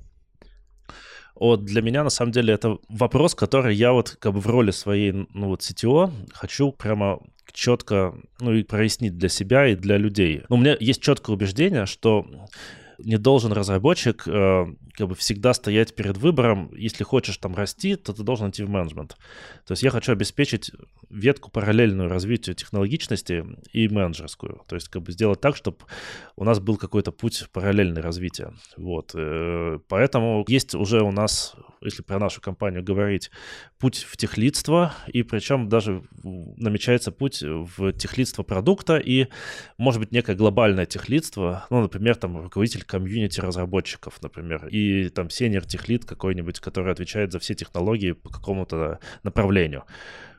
Вот 1.35 1.65
для 1.65 1.81
меня, 1.81 2.03
на 2.03 2.09
самом 2.09 2.31
деле, 2.31 2.53
это 2.53 2.77
вопрос, 2.89 3.35
который 3.35 3.75
я 3.75 3.91
вот 3.91 4.17
как 4.19 4.33
бы 4.33 4.39
в 4.39 4.47
роли 4.47 4.71
своей, 4.71 5.11
ну 5.11 5.49
вот 5.49 5.61
CTO 5.61 6.11
хочу 6.33 6.71
прямо 6.71 7.19
четко, 7.51 8.15
ну 8.39 8.53
и 8.53 8.63
прояснить 8.63 9.17
для 9.17 9.29
себя 9.29 9.67
и 9.67 9.75
для 9.75 9.97
людей. 9.97 10.43
Но 10.49 10.55
у 10.55 10.59
меня 10.59 10.75
есть 10.79 11.01
четкое 11.01 11.35
убеждение, 11.35 11.85
что 11.85 12.25
не 12.99 13.17
должен 13.17 13.51
разработчик 13.51 14.27
э, 14.27 14.65
как 14.93 15.07
бы 15.07 15.15
всегда 15.15 15.53
стоять 15.53 15.95
перед 15.95 16.17
выбором, 16.17 16.73
если 16.75 17.03
хочешь 17.03 17.37
там 17.37 17.55
расти, 17.55 17.95
то 17.95 18.13
ты 18.13 18.23
должен 18.23 18.49
идти 18.49 18.63
в 18.63 18.69
менеджмент. 18.69 19.17
То 19.65 19.73
есть 19.73 19.83
я 19.83 19.89
хочу 19.89 20.11
обеспечить 20.11 20.71
ветку 21.09 21.51
параллельную 21.51 22.09
развитию 22.09 22.55
технологичности 22.55 23.45
и 23.73 23.87
менеджерскую. 23.87 24.61
То 24.67 24.75
есть 24.75 24.89
как 24.89 25.03
бы 25.03 25.11
сделать 25.11 25.41
так, 25.41 25.55
чтобы 25.55 25.77
у 26.35 26.43
нас 26.43 26.59
был 26.59 26.77
какой-то 26.77 27.11
путь 27.11 27.45
параллельный 27.51 28.01
развития. 28.01 28.53
Вот. 28.77 29.11
Э, 29.15 29.79
поэтому 29.87 30.45
есть 30.47 30.75
уже 30.75 31.01
у 31.01 31.11
нас, 31.11 31.55
если 31.81 32.03
про 32.03 32.19
нашу 32.19 32.41
компанию 32.41 32.83
говорить, 32.83 33.31
путь 33.79 34.03
в 34.03 34.17
техлидство, 34.17 34.93
и 35.07 35.23
причем 35.23 35.69
даже 35.69 36.03
намечается 36.23 37.11
путь 37.11 37.41
в 37.41 37.93
техлидство 37.93 38.43
продукта 38.43 38.97
и, 38.97 39.27
может 39.77 39.99
быть, 39.99 40.11
некое 40.11 40.35
глобальное 40.35 40.85
техлидство, 40.85 41.65
ну, 41.69 41.81
например, 41.81 42.15
там 42.15 42.41
руководитель 42.41 42.83
комьюнити 42.83 43.39
разработчиков, 43.39 44.21
например, 44.21 44.67
и 44.67 45.09
там 45.09 45.29
сеньор 45.29 45.65
техлит 45.65 46.05
какой-нибудь, 46.05 46.59
который 46.59 46.91
отвечает 46.91 47.31
за 47.31 47.39
все 47.39 47.53
технологии 47.55 48.13
по 48.13 48.29
какому-то 48.29 48.99
направлению. 49.23 49.83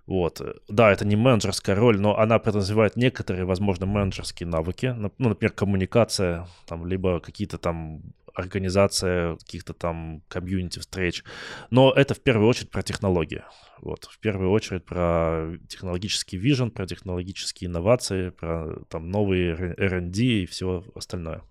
Вот. 0.06 0.40
Да, 0.68 0.92
это 0.92 1.04
не 1.04 1.16
менеджерская 1.16 1.74
роль, 1.74 2.00
но 2.00 2.18
она 2.18 2.38
подразумевает 2.38 2.96
некоторые, 2.96 3.44
возможно, 3.44 3.86
менеджерские 3.86 4.46
навыки. 4.46 4.94
Ну, 4.96 5.10
например, 5.18 5.52
коммуникация, 5.52 6.46
там, 6.66 6.86
либо 6.86 7.20
какие-то 7.20 7.58
там 7.58 8.02
организация 8.36 9.36
каких-то 9.36 9.72
там 9.72 10.22
комьюнити 10.28 10.78
встреч. 10.78 11.24
Но 11.70 11.90
это 11.90 12.14
в 12.14 12.20
первую 12.20 12.48
очередь 12.48 12.70
про 12.70 12.82
технологии. 12.82 13.42
Вот, 13.80 14.04
в 14.04 14.18
первую 14.18 14.50
очередь 14.50 14.84
про 14.84 15.56
технологический 15.68 16.36
вижен, 16.36 16.70
про 16.70 16.86
технологические 16.86 17.68
инновации, 17.68 18.30
про 18.30 18.84
там 18.88 19.10
новые 19.10 19.54
R&D 19.78 20.22
и 20.22 20.46
все 20.46 20.84
остальное. 20.94 21.42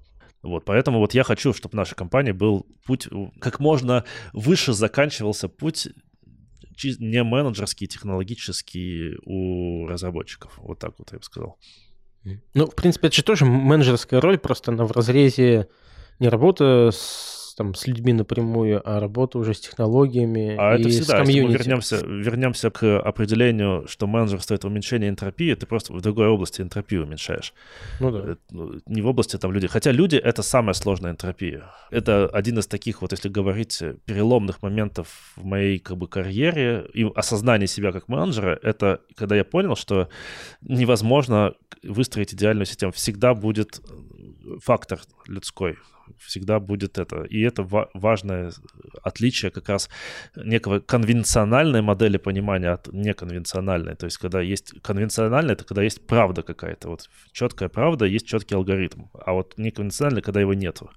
Вот, 0.43 0.63
поэтому 0.63 0.99
вот 0.99 1.15
я 1.15 1.23
хочу, 1.23 1.53
чтобы 1.53 1.71
в 1.71 1.75
нашей 1.75 1.95
компании 1.95 2.31
был 2.31 2.67
путь, 2.85 3.07
как 3.39 3.59
можно 3.59 4.05
выше 4.31 4.73
заканчивался 4.73 5.49
путь 5.49 5.87
не 6.83 7.23
менеджерский, 7.23 7.88
технологический 7.88 9.15
у 9.25 9.88
разработчиков. 9.88 10.57
Вот 10.57 10.79
так 10.79 10.93
вот 10.97 11.11
я 11.11 11.17
бы 11.17 11.23
сказал. 11.23 11.57
Ну, 12.53 12.65
в 12.65 12.75
принципе, 12.75 13.07
это 13.07 13.17
же 13.17 13.23
тоже 13.23 13.45
менеджерская 13.45 14.19
роль, 14.19 14.38
просто 14.38 14.71
она 14.71 14.85
в 14.85 14.91
разрезе 14.91 15.67
не 16.19 16.27
работа 16.27 16.89
с 16.91 17.44
там, 17.55 17.73
с 17.73 17.87
людьми 17.87 18.13
напрямую, 18.13 18.81
а 18.83 18.99
работа 18.99 19.39
уже 19.39 19.53
с 19.53 19.59
технологиями 19.59 20.55
а 20.59 20.75
и 20.75 20.81
это 20.81 20.89
всегда, 20.89 21.23
с 21.23 21.27
если 21.27 21.41
мы 21.41 21.53
вернемся, 21.53 22.05
вернемся 22.05 22.69
к 22.69 22.99
определению, 22.99 23.85
что 23.87 24.07
менеджерство— 24.07 24.53
это 24.55 24.67
уменьшение 24.67 25.09
энтропии, 25.09 25.53
ты 25.53 25.65
просто 25.65 25.93
в 25.93 26.01
другой 26.01 26.27
области 26.27 26.61
энтропию 26.61 27.03
уменьшаешь. 27.03 27.53
Ну 27.99 28.11
да. 28.11 28.19
Э, 28.31 28.35
ну, 28.51 28.73
не 28.85 29.01
в 29.01 29.07
области 29.07 29.37
там 29.37 29.51
людей. 29.53 29.69
Хотя 29.69 29.91
люди— 29.91 30.15
это 30.23 30.43
самая 30.43 30.73
сложная 30.73 31.11
энтропия. 31.11 31.63
Это 31.91 32.27
один 32.27 32.59
из 32.59 32.67
таких, 32.67 33.01
вот 33.01 33.11
если 33.13 33.29
говорить, 33.29 33.81
переломных 34.05 34.61
моментов 34.61 35.33
в 35.37 35.45
моей 35.45 35.79
как 35.79 35.97
бы 35.97 36.07
карьере 36.07 36.85
и 36.93 37.09
осознание 37.15 37.67
себя 37.67 37.91
как 37.91 38.09
менеджера, 38.09 38.59
это 38.61 38.99
когда 39.15 39.35
я 39.35 39.45
понял, 39.45 39.75
что 39.75 40.09
невозможно 40.61 41.53
выстроить 41.83 42.33
идеальную 42.33 42.65
систему. 42.65 42.91
Всегда 42.91 43.33
будет 43.33 43.79
фактор 44.61 44.99
людской 45.27 45.77
всегда 46.19 46.59
будет 46.59 46.97
это. 46.97 47.23
И 47.23 47.41
это 47.41 47.63
ва- 47.63 47.89
важное 47.93 48.51
отличие 49.03 49.51
как 49.51 49.69
раз 49.69 49.89
некого 50.35 50.79
конвенциональной 50.79 51.81
модели 51.81 52.17
понимания 52.17 52.69
от 52.69 52.88
неконвенциональной. 52.93 53.95
То 53.95 54.05
есть, 54.05 54.17
когда 54.17 54.41
есть 54.41 54.73
конвенциональная, 54.81 55.53
это 55.53 55.63
когда 55.63 55.83
есть 55.83 56.05
правда 56.05 56.43
какая-то. 56.43 56.89
Вот 56.89 57.09
четкая 57.31 57.69
правда, 57.69 58.05
есть 58.05 58.27
четкий 58.27 58.55
алгоритм. 58.55 59.03
А 59.13 59.33
вот 59.33 59.53
неконвенциональная, 59.57 60.21
когда 60.21 60.41
его 60.41 60.53
нету. 60.53 60.89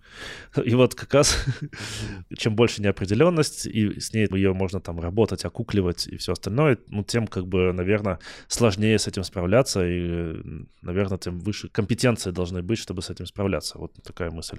И 0.65 0.75
вот 0.75 0.95
как 0.95 1.15
раз 1.15 1.45
чем 2.37 2.55
больше 2.55 2.83
неопределенность, 2.83 3.67
и 3.67 4.01
с 4.01 4.13
ней 4.13 4.29
ее 4.31 4.53
можно 4.53 4.81
там 4.81 5.01
работать, 5.01 5.45
окукливать 5.45 6.07
и 6.07 6.17
все 6.17 6.33
остальное, 6.33 6.79
ну, 6.89 7.05
тем, 7.05 7.27
как 7.27 7.47
бы, 7.47 7.73
наверное, 7.73 8.19
сложнее 8.49 8.99
с 8.99 9.07
этим 9.07 9.25
справляться, 9.25 9.87
и, 9.87 10.37
наверное, 10.83 11.19
тем 11.19 11.39
выше 11.39 11.69
компетенции 11.69 12.31
должны 12.31 12.63
быть, 12.63 12.79
чтобы 12.79 13.03
с 13.03 13.11
этим 13.11 13.27
справляться. 13.27 13.79
Вот 13.79 13.93
такая 14.19 14.31
мысль. 14.33 14.59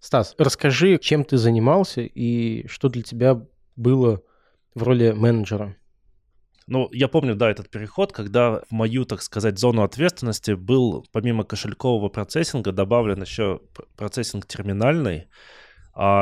Стас, 0.00 0.34
расскажи, 0.38 0.98
чем 0.98 1.24
ты 1.24 1.38
занимался 1.38 2.00
и 2.00 2.66
что 2.66 2.88
для 2.88 3.02
тебя 3.02 3.40
было 3.76 4.22
в 4.74 4.82
роли 4.82 5.12
менеджера? 5.12 5.76
Ну, 6.66 6.88
я 6.92 7.08
помню, 7.08 7.34
да, 7.34 7.50
этот 7.50 7.70
переход, 7.70 8.12
когда 8.12 8.60
в 8.68 8.72
мою, 8.72 9.04
так 9.04 9.22
сказать, 9.22 9.58
зону 9.58 9.82
ответственности 9.82 10.52
был, 10.52 11.06
помимо 11.12 11.44
кошелькового 11.44 12.08
процессинга, 12.08 12.72
добавлен 12.72 13.22
еще 13.22 13.60
процессинг 13.96 14.46
терминальный, 14.46 15.28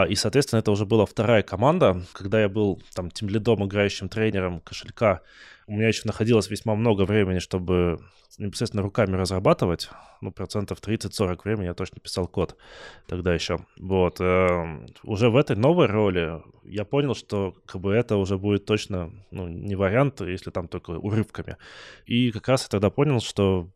и, 0.09 0.15
соответственно, 0.15 0.61
это 0.61 0.71
уже 0.71 0.87
была 0.87 1.05
вторая 1.05 1.43
команда. 1.43 2.03
Когда 2.13 2.41
я 2.41 2.49
был 2.49 2.83
там 2.95 3.11
тем 3.11 3.29
лидом, 3.29 3.65
играющим 3.65 4.09
тренером 4.09 4.61
кошелька, 4.61 5.21
у 5.67 5.73
меня 5.73 5.89
еще 5.89 6.03
находилось 6.05 6.49
весьма 6.49 6.75
много 6.77 7.03
времени, 7.03 7.41
чтобы 7.41 7.99
непосредственно 8.39 8.83
руками 8.83 9.17
разрабатывать. 9.17 9.91
Ну, 10.21 10.31
процентов 10.31 10.79
30-40 10.81 11.41
времени 11.45 11.67
я 11.67 11.75
точно 11.75 12.01
писал 12.01 12.27
код 12.27 12.57
тогда 13.07 13.35
еще. 13.35 13.59
Вот. 13.79 14.21
Э, 14.21 14.87
уже 15.03 15.31
в 15.31 15.37
этой 15.37 15.57
новой 15.57 15.87
роли 15.87 16.43
я 16.65 16.85
понял, 16.85 17.15
что 17.15 17.55
как 17.67 17.81
бы 17.81 17.93
это 17.93 18.17
уже 18.17 18.39
будет 18.39 18.65
точно 18.65 19.13
ну, 19.31 19.49
не 19.49 19.75
вариант, 19.75 20.21
если 20.21 20.51
там 20.51 20.69
только 20.69 20.91
урывками. 20.91 21.57
И 22.07 22.31
как 22.31 22.49
раз 22.49 22.63
я 22.63 22.69
тогда 22.69 22.91
понял, 22.91 23.21
что 23.21 23.71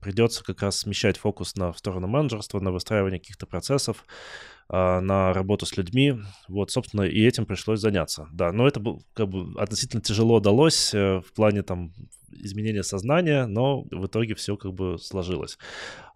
придется 0.00 0.44
как 0.44 0.62
раз 0.62 0.78
смещать 0.78 1.18
фокус 1.18 1.56
на 1.56 1.72
сторону 1.72 2.06
менеджерства, 2.06 2.60
на 2.60 2.70
выстраивание 2.70 3.20
каких-то 3.20 3.46
процессов, 3.46 4.04
а, 4.04 4.59
на 4.72 5.32
работу 5.32 5.66
с 5.66 5.76
людьми. 5.76 6.14
Вот, 6.48 6.70
собственно, 6.70 7.02
и 7.02 7.26
этим 7.26 7.46
пришлось 7.46 7.80
заняться. 7.80 8.28
Да, 8.32 8.52
но 8.52 8.68
это 8.68 8.78
был, 8.80 9.02
как 9.14 9.28
бы 9.28 9.60
относительно 9.60 10.00
тяжело 10.00 10.36
удалось 10.36 10.94
э, 10.94 11.20
в 11.20 11.32
плане 11.32 11.62
там 11.62 11.92
изменения 12.32 12.82
сознания, 12.82 13.46
но 13.46 13.82
в 13.90 14.06
итоге 14.06 14.34
все 14.34 14.56
как 14.56 14.72
бы 14.72 14.98
сложилось. 14.98 15.58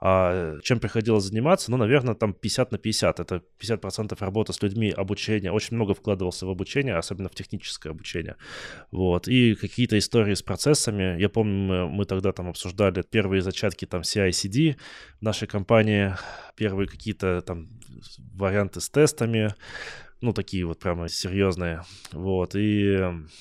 А 0.00 0.58
чем 0.62 0.80
приходилось 0.80 1.24
заниматься? 1.24 1.70
Ну, 1.70 1.76
наверное, 1.76 2.14
там 2.14 2.34
50 2.34 2.72
на 2.72 2.78
50. 2.78 3.20
Это 3.20 3.42
50% 3.58 4.16
работы 4.20 4.52
с 4.52 4.62
людьми, 4.62 4.90
обучение. 4.90 5.50
Очень 5.50 5.76
много 5.76 5.94
вкладывался 5.94 6.46
в 6.46 6.50
обучение, 6.50 6.96
особенно 6.96 7.28
в 7.28 7.34
техническое 7.34 7.90
обучение. 7.90 8.36
Вот. 8.90 9.28
И 9.28 9.54
какие-то 9.54 9.96
истории 9.96 10.34
с 10.34 10.42
процессами. 10.42 11.18
Я 11.20 11.28
помню, 11.28 11.88
мы 11.88 12.04
тогда 12.04 12.32
там 12.32 12.48
обсуждали 12.48 13.02
первые 13.02 13.40
зачатки 13.40 13.86
там 13.86 14.02
CI-CD 14.02 14.76
в 15.20 15.22
нашей 15.22 15.48
компании, 15.48 16.14
первые 16.56 16.86
какие-то 16.86 17.40
там 17.40 17.68
варианты 18.34 18.80
с 18.80 18.90
тестами, 18.90 19.54
ну, 20.20 20.32
такие 20.32 20.64
вот 20.64 20.78
прямо 20.78 21.08
серьезные, 21.08 21.82
вот, 22.12 22.54
и 22.54 22.98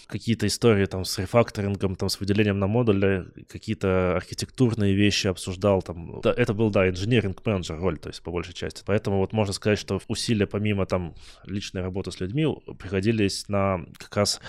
какие-то 0.07 0.47
истории 0.47 0.85
там 0.85 1.05
с 1.05 1.17
рефакторингом, 1.17 1.95
там, 1.95 2.09
с 2.09 2.19
выделением 2.19 2.59
на 2.59 2.67
модули, 2.67 3.25
какие-то 3.47 4.15
архитектурные 4.15 4.93
вещи 4.93 5.27
обсуждал, 5.27 5.81
там, 5.81 6.19
это 6.19 6.53
был, 6.53 6.69
да, 6.69 6.89
инженеринг-менеджер 6.89 7.79
роль, 7.79 7.99
то 7.99 8.09
есть, 8.09 8.21
по 8.21 8.31
большей 8.31 8.53
части, 8.53 8.83
поэтому 8.85 9.19
вот 9.19 9.33
можно 9.33 9.53
сказать, 9.53 9.79
что 9.79 10.01
усилия, 10.07 10.47
помимо 10.47 10.85
там 10.85 11.15
личной 11.45 11.81
работы 11.81 12.11
с 12.11 12.19
людьми, 12.19 12.45
приходились 12.77 13.47
на 13.47 13.85
как 13.97 14.17
раз 14.17 14.41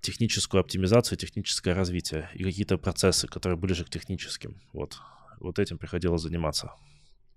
техническую 0.00 0.60
оптимизацию, 0.60 1.18
техническое 1.18 1.74
развитие 1.74 2.30
и 2.34 2.44
какие-то 2.44 2.78
процессы, 2.78 3.26
которые 3.26 3.58
ближе 3.58 3.84
к 3.84 3.90
техническим, 3.90 4.60
вот, 4.72 4.98
вот 5.40 5.58
этим 5.58 5.78
приходилось 5.78 6.22
заниматься. 6.22 6.72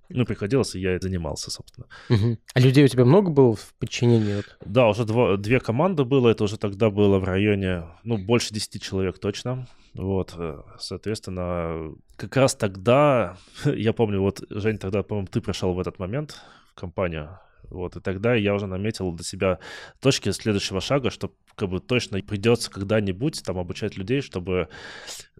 Ну, 0.09 0.25
приходилось, 0.25 0.75
и 0.75 0.79
я 0.79 0.95
и 0.95 0.99
занимался, 0.99 1.51
собственно. 1.51 1.87
Угу. 2.09 2.37
А 2.53 2.59
людей 2.59 2.85
у 2.85 2.87
тебя 2.87 3.05
много 3.05 3.29
было 3.29 3.55
в 3.55 3.73
подчинении? 3.79 4.35
Вот? 4.35 4.57
Да, 4.65 4.87
уже 4.87 5.05
два, 5.05 5.37
две 5.37 5.59
команды 5.59 6.05
было, 6.05 6.29
это 6.29 6.43
уже 6.43 6.57
тогда 6.57 6.89
было 6.89 7.19
в 7.19 7.23
районе, 7.23 7.83
ну, 8.03 8.17
больше 8.17 8.53
10 8.53 8.81
человек 8.81 9.19
точно. 9.19 9.67
Вот, 9.93 10.35
э, 10.37 10.61
соответственно, 10.79 11.95
как 12.15 12.35
раз 12.37 12.55
тогда, 12.55 13.37
я 13.65 13.93
помню, 13.93 14.21
вот, 14.21 14.43
Жень, 14.49 14.77
тогда, 14.77 15.03
по-моему, 15.03 15.27
ты 15.27 15.41
пришел 15.41 15.73
в 15.73 15.79
этот 15.79 15.99
момент 15.99 16.41
в 16.71 16.79
компанию, 16.79 17.39
вот, 17.69 17.95
и 17.95 17.99
тогда 17.99 18.33
я 18.33 18.53
уже 18.53 18.67
наметил 18.67 19.11
для 19.11 19.23
себя 19.23 19.59
точки 19.99 20.31
следующего 20.31 20.79
шага, 20.81 21.09
что 21.09 21.33
как 21.55 21.69
бы 21.69 21.79
точно 21.79 22.21
придется 22.21 22.69
когда-нибудь 22.69 23.43
там 23.43 23.57
обучать 23.57 23.97
людей, 23.97 24.21
чтобы 24.21 24.69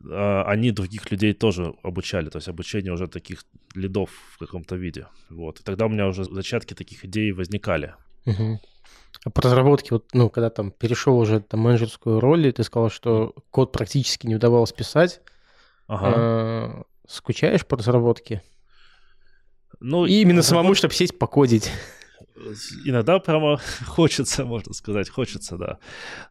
э, 0.04 0.44
они 0.46 0.72
других 0.72 1.10
людей 1.12 1.34
тоже 1.34 1.74
обучали. 1.84 2.30
То 2.30 2.38
есть 2.38 2.48
обучение 2.48 2.92
уже 2.92 3.08
таких 3.08 3.46
лидов 3.76 4.10
в 4.34 4.40
каком-то 4.40 4.76
виде. 4.76 5.08
Вот. 5.30 5.60
И 5.60 5.64
тогда 5.64 5.86
у 5.86 5.90
меня 5.90 6.08
уже 6.08 6.24
зачатки 6.24 6.74
таких 6.74 7.06
идей 7.06 7.32
возникали. 7.32 7.94
Угу. 8.26 8.60
А 9.24 9.30
по 9.30 9.42
разработке, 9.42 9.90
вот, 9.92 10.08
ну, 10.14 10.30
когда 10.30 10.50
там 10.50 10.72
перешел 10.72 11.18
уже 11.18 11.40
там 11.40 11.62
менеджерскую 11.62 12.20
роль, 12.20 12.48
и 12.48 12.52
ты 12.52 12.64
сказал, 12.64 12.90
что 12.90 13.34
код 13.52 13.72
практически 13.72 14.28
не 14.28 14.36
удавалось 14.36 14.74
писать. 14.74 15.22
Ага. 15.88 16.14
А, 16.18 16.84
скучаешь 17.08 17.66
по 17.66 17.78
разработке? 17.78 18.44
Ну, 19.80 20.06
и 20.06 20.14
именно 20.14 20.40
разработ... 20.40 20.60
самому, 20.62 20.76
чтобы 20.76 20.94
сесть 20.94 21.18
покодить 21.18 21.72
иногда 22.86 23.20
прямо 23.20 23.58
хочется, 23.86 24.46
можно 24.46 24.74
сказать, 24.74 25.10
хочется, 25.10 25.58
да. 25.58 25.80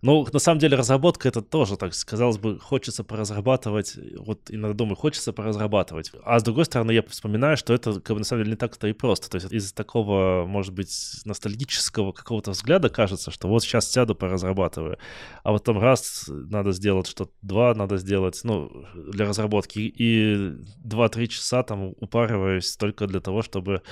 Но 0.03 0.27
на 0.33 0.39
самом 0.39 0.59
деле 0.59 0.77
разработка 0.77 1.29
это 1.29 1.43
тоже, 1.43 1.77
так 1.77 1.93
казалось 2.05 2.39
бы, 2.39 2.59
хочется 2.59 3.05
поразрабатывать, 3.05 3.95
вот 4.19 4.51
иногда 4.51 4.77
думаю, 4.77 4.97
хочется 4.97 5.33
поразрабатывать. 5.33 6.13
А 6.25 6.39
с 6.39 6.43
другой 6.43 6.65
стороны, 6.65 6.93
я 6.93 7.03
вспоминаю, 7.03 7.57
что 7.57 7.75
это 7.75 8.01
как 8.01 8.15
бы 8.15 8.21
на 8.21 8.25
самом 8.25 8.43
деле 8.45 8.53
не 8.53 8.57
так-то 8.57 8.89
и 8.89 8.93
просто. 8.93 9.31
То 9.31 9.37
есть 9.37 9.53
из 9.53 9.73
такого, 9.73 10.45
может 10.47 10.75
быть, 10.75 11.21
ностальгического 11.25 12.13
какого-то 12.13 12.53
взгляда 12.53 12.89
кажется, 12.89 13.31
что 13.31 13.49
вот 13.49 13.63
сейчас 13.63 13.91
сяду, 13.91 14.15
поразрабатываю. 14.15 14.99
А 15.43 15.53
вот 15.53 15.65
там 15.65 15.79
раз 15.79 16.25
надо 16.29 16.73
сделать 16.73 17.07
что-то, 17.07 17.33
два 17.43 17.75
надо 17.75 17.97
сделать, 17.97 18.41
ну, 18.45 18.87
для 18.95 19.27
разработки. 19.27 19.79
И 19.79 20.53
два-три 20.79 21.29
часа 21.29 21.63
там 21.63 21.95
упариваюсь 21.99 22.77
только 22.77 23.07
для 23.07 23.21
того, 23.21 23.43
чтобы 23.43 23.83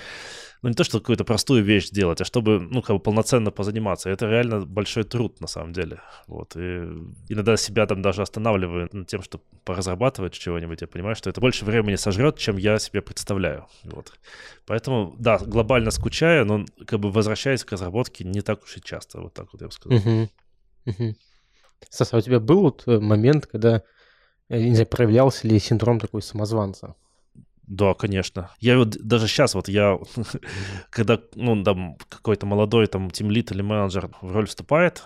ну, 0.64 0.70
не 0.70 0.74
то, 0.74 0.83
что 0.83 0.98
какую-то 0.98 1.24
простую 1.24 1.62
вещь 1.62 1.88
сделать, 1.88 2.22
а 2.22 2.24
чтобы, 2.24 2.59
ну, 2.59 2.81
как 2.81 2.96
бы 2.96 3.03
полноценно 3.03 3.50
позаниматься. 3.50 4.09
Это 4.09 4.24
реально 4.24 4.64
большой 4.64 5.05
труд, 5.05 5.38
на 5.42 5.46
самом 5.46 5.74
деле. 5.74 6.00
Вот. 6.27 6.57
И 6.57 6.88
иногда 7.29 7.59
себя 7.59 7.87
там 7.87 8.00
даже 8.00 8.22
останавливаю 8.22 8.88
над 8.90 9.07
тем, 9.07 9.20
чтобы 9.22 9.44
поразрабатывать 9.64 10.33
чего-нибудь. 10.33 10.81
Я 10.81 10.87
понимаю, 10.87 11.16
что 11.16 11.29
это 11.29 11.42
больше 11.42 11.66
времени 11.66 11.96
сожрет, 11.96 12.38
чем 12.38 12.57
я 12.57 12.79
себе 12.79 13.03
представляю. 13.03 13.66
Вот. 13.85 14.14
Поэтому, 14.64 15.14
да, 15.18 15.37
глобально 15.37 15.90
скучаю, 15.90 16.46
но 16.46 16.65
как 16.87 16.98
бы 16.98 17.10
возвращаясь 17.10 17.62
к 17.62 17.73
разработке 17.73 18.25
не 18.25 18.40
так 18.40 18.62
уж 18.62 18.79
и 18.79 18.81
часто. 18.81 19.21
Вот 19.21 19.35
так 19.35 19.48
вот 19.52 19.60
я 19.60 19.67
бы 19.67 19.73
сказал. 19.75 19.98
Стас, 21.90 22.15
а 22.15 22.17
у 22.17 22.21
тебя 22.23 22.40
был 22.40 22.62
вот 22.62 22.85
э, 22.87 23.00
момент, 23.00 23.46
когда, 23.46 23.83
я 24.48 24.65
не 24.65 24.73
знаю, 24.73 24.87
проявлялся 24.87 25.46
ли 25.46 25.58
синдром 25.58 26.00
такой 26.00 26.23
самозванца? 26.23 26.94
Да, 27.67 27.94
конечно. 27.94 28.50
Я 28.60 28.77
вот 28.77 28.90
даже 28.90 29.27
сейчас 29.27 29.54
вот 29.54 29.69
я, 29.69 29.98
когда, 30.90 31.19
ну, 31.35 31.62
там 31.62 31.96
какой-то 32.08 32.46
молодой 32.46 32.87
там 32.87 33.10
тимлит 33.10 33.52
или 33.52 33.62
менеджер 33.62 34.10
в 34.21 34.33
роль 34.33 34.46
вступает, 34.46 35.04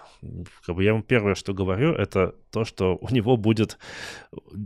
как 0.67 0.75
бы 0.75 0.83
я 0.83 0.91
ему 0.91 1.03
первое, 1.03 1.35
что 1.35 1.55
говорю, 1.55 1.93
это 1.93 2.35
то, 2.51 2.65
что 2.65 2.99
у 3.01 3.13
него 3.13 3.37
будет, 3.37 3.79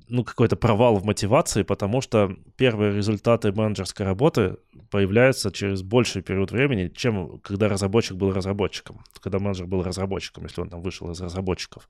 ну, 0.09 0.25
какой-то 0.25 0.57
провал 0.57 0.97
в 0.97 1.05
мотивации, 1.05 1.63
потому 1.63 2.01
что 2.01 2.35
первые 2.57 2.95
результаты 2.95 3.53
менеджерской 3.53 4.07
работы 4.07 4.57
появляются 4.91 5.51
через 5.51 5.83
больший 5.83 6.23
период 6.23 6.53
времени, 6.53 6.89
чем 6.89 7.39
когда 7.41 7.69
разработчик 7.69 8.17
был 8.17 8.33
разработчиком, 8.33 9.05
когда 9.21 9.39
менеджер 9.39 9.67
был 9.67 9.83
разработчиком, 9.83 10.45
если 10.45 10.61
он 10.61 10.69
там 10.69 10.83
вышел 10.83 11.11
из 11.11 11.21
разработчиков. 11.21 11.89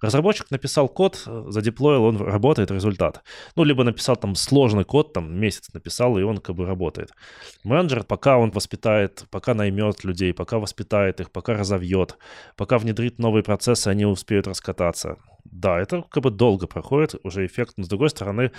Разработчик 0.00 0.50
написал 0.50 0.88
код, 0.88 1.22
задеплоил, 1.48 2.04
он 2.04 2.16
работает, 2.16 2.70
результат. 2.70 3.22
Ну, 3.56 3.64
либо 3.64 3.84
написал 3.84 4.16
там 4.16 4.34
сложный 4.34 4.84
код, 4.84 5.12
там 5.12 5.38
месяц 5.38 5.72
написал, 5.72 6.18
и 6.18 6.22
он 6.22 6.38
как 6.38 6.54
бы 6.56 6.66
работает. 6.66 7.10
Менеджер, 7.64 8.04
пока 8.04 8.38
он 8.38 8.50
воспитает, 8.50 9.24
пока 9.30 9.54
наймет 9.54 10.04
людей, 10.04 10.32
пока 10.32 10.58
воспитает 10.58 11.20
их, 11.20 11.30
пока 11.30 11.54
разовьет, 11.54 12.16
пока 12.56 12.78
внедрит 12.78 13.18
новые 13.18 13.42
процессы, 13.42 13.88
они 13.88 14.06
успеют 14.06 14.46
раскататься. 14.46 15.18
Да, 15.44 15.78
это 15.78 16.02
как 16.10 16.22
бы 16.22 16.30
долго 16.30 16.66
проходит 16.66 17.16
уже 17.22 17.44
эффект, 17.44 17.74
но 17.76 17.84
с 17.84 17.88
другой 17.88 18.08
стороны, 18.08 18.50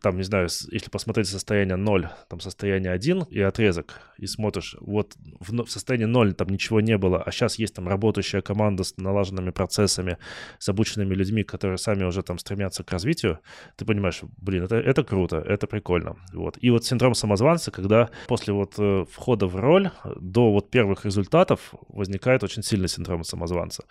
там, 0.00 0.16
не 0.16 0.24
знаю, 0.24 0.48
если 0.72 0.90
посмотреть 0.90 1.28
состояние 1.28 1.76
0, 1.76 2.08
там 2.28 2.40
состояние 2.40 2.92
1 2.92 3.26
и 3.30 3.40
отрезок, 3.40 4.00
и 4.18 4.26
смотришь, 4.26 4.76
вот 4.80 5.14
в, 5.40 5.64
в 5.64 5.70
состоянии 5.70 6.06
0 6.06 6.34
там 6.34 6.48
ничего 6.48 6.80
не 6.80 6.98
было, 6.98 7.22
а 7.22 7.30
сейчас 7.30 7.58
есть 7.58 7.74
там 7.74 7.88
работающая 7.88 8.42
команда 8.42 8.82
с 8.82 8.96
налаженными 8.96 9.50
процессами, 9.50 10.18
с 10.58 10.68
обученными 10.68 11.14
людьми, 11.14 11.44
которые 11.44 11.78
сами 11.78 12.04
уже 12.04 12.22
там 12.22 12.38
стремятся 12.38 12.82
к 12.82 12.90
развитию, 12.90 13.38
ты 13.76 13.84
понимаешь, 13.84 14.20
блин, 14.36 14.64
это, 14.64 14.76
это 14.76 15.04
круто, 15.04 15.36
это 15.36 15.68
прикольно. 15.68 16.16
Вот. 16.32 16.58
И 16.60 16.70
вот 16.70 16.84
синдром 16.84 17.14
самозванца, 17.14 17.70
когда 17.70 18.10
после 18.26 18.52
вот 18.52 18.74
э, 18.78 19.04
входа 19.10 19.46
в 19.46 19.54
роль 19.54 19.90
до 20.16 20.50
вот 20.50 20.70
первых 20.70 21.04
результатов 21.04 21.72
возникает 21.88 22.42
очень 22.42 22.64
сильный 22.64 22.88
синдром 22.88 23.22
самозванца 23.22 23.84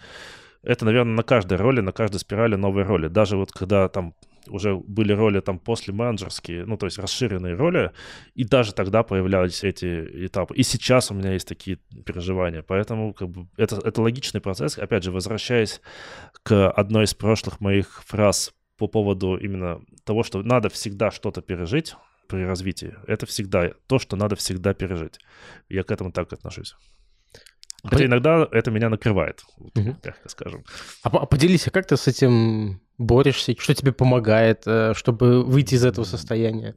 это, 0.64 0.86
наверное, 0.86 1.16
на 1.16 1.24
каждой 1.24 1.58
роли, 1.58 1.82
на 1.82 1.92
каждой 1.92 2.20
спирали 2.20 2.56
новые 2.56 2.86
роли. 2.86 3.08
Даже 3.08 3.38
вот 3.38 3.52
когда 3.52 3.88
там 3.90 4.14
уже 4.48 4.76
были 4.76 5.14
роли 5.14 5.40
там 5.40 5.60
после 5.60 5.94
менеджерские, 5.94 6.66
ну, 6.66 6.78
то 6.78 6.86
есть 6.86 6.98
расширенные 6.98 7.56
роли, 7.56 7.92
и 8.34 8.44
даже 8.44 8.74
тогда 8.74 9.04
появлялись 9.04 9.64
эти 9.64 10.26
этапы. 10.26 10.56
И 10.56 10.64
сейчас 10.64 11.12
у 11.12 11.14
меня 11.14 11.34
есть 11.34 11.48
такие 11.48 11.78
переживания, 12.06 12.62
поэтому 12.62 13.14
как 13.14 13.30
бы, 13.30 13.48
это, 13.58 13.80
это 13.84 14.02
логичный 14.02 14.42
процесс. 14.42 14.78
Опять 14.78 15.04
же, 15.04 15.12
возвращаясь 15.12 15.82
к 16.44 16.70
одной 16.72 17.06
из 17.06 17.14
прошлых 17.14 17.60
моих 17.60 18.04
фраз 18.06 18.54
по 18.78 18.88
поводу 18.88 19.38
именно 19.38 19.82
того, 20.04 20.24
что 20.24 20.42
надо 20.42 20.70
всегда 20.70 21.12
что-то 21.12 21.42
пережить 21.42 21.96
при 22.28 22.44
развитии. 22.44 22.96
Это 23.08 23.26
всегда 23.26 23.72
то, 23.88 24.00
что 24.00 24.16
надо 24.16 24.36
всегда 24.36 24.74
пережить. 24.74 25.20
Я 25.70 25.84
к 25.84 25.92
этому 25.92 26.12
так 26.12 26.32
отношусь. 26.34 26.76
Хотя 27.84 28.06
иногда 28.06 28.48
это 28.52 28.72
меня 28.72 28.90
накрывает, 28.90 29.42
угу. 29.58 29.96
мягко 30.04 30.30
скажем. 30.30 30.64
А, 31.04 31.10
а 31.10 31.26
поделись, 31.26 31.68
а 31.68 31.72
как 31.72 31.88
ты 31.88 31.98
с 31.98 32.08
этим 32.08 32.82
борешься? 32.98 33.56
Что 33.58 33.74
тебе 33.74 33.92
помогает, 33.92 34.64
э, 34.66 34.94
чтобы 34.96 35.44
выйти 35.44 35.76
из 35.76 35.86
этого 35.86 36.06
состояния? 36.06 36.76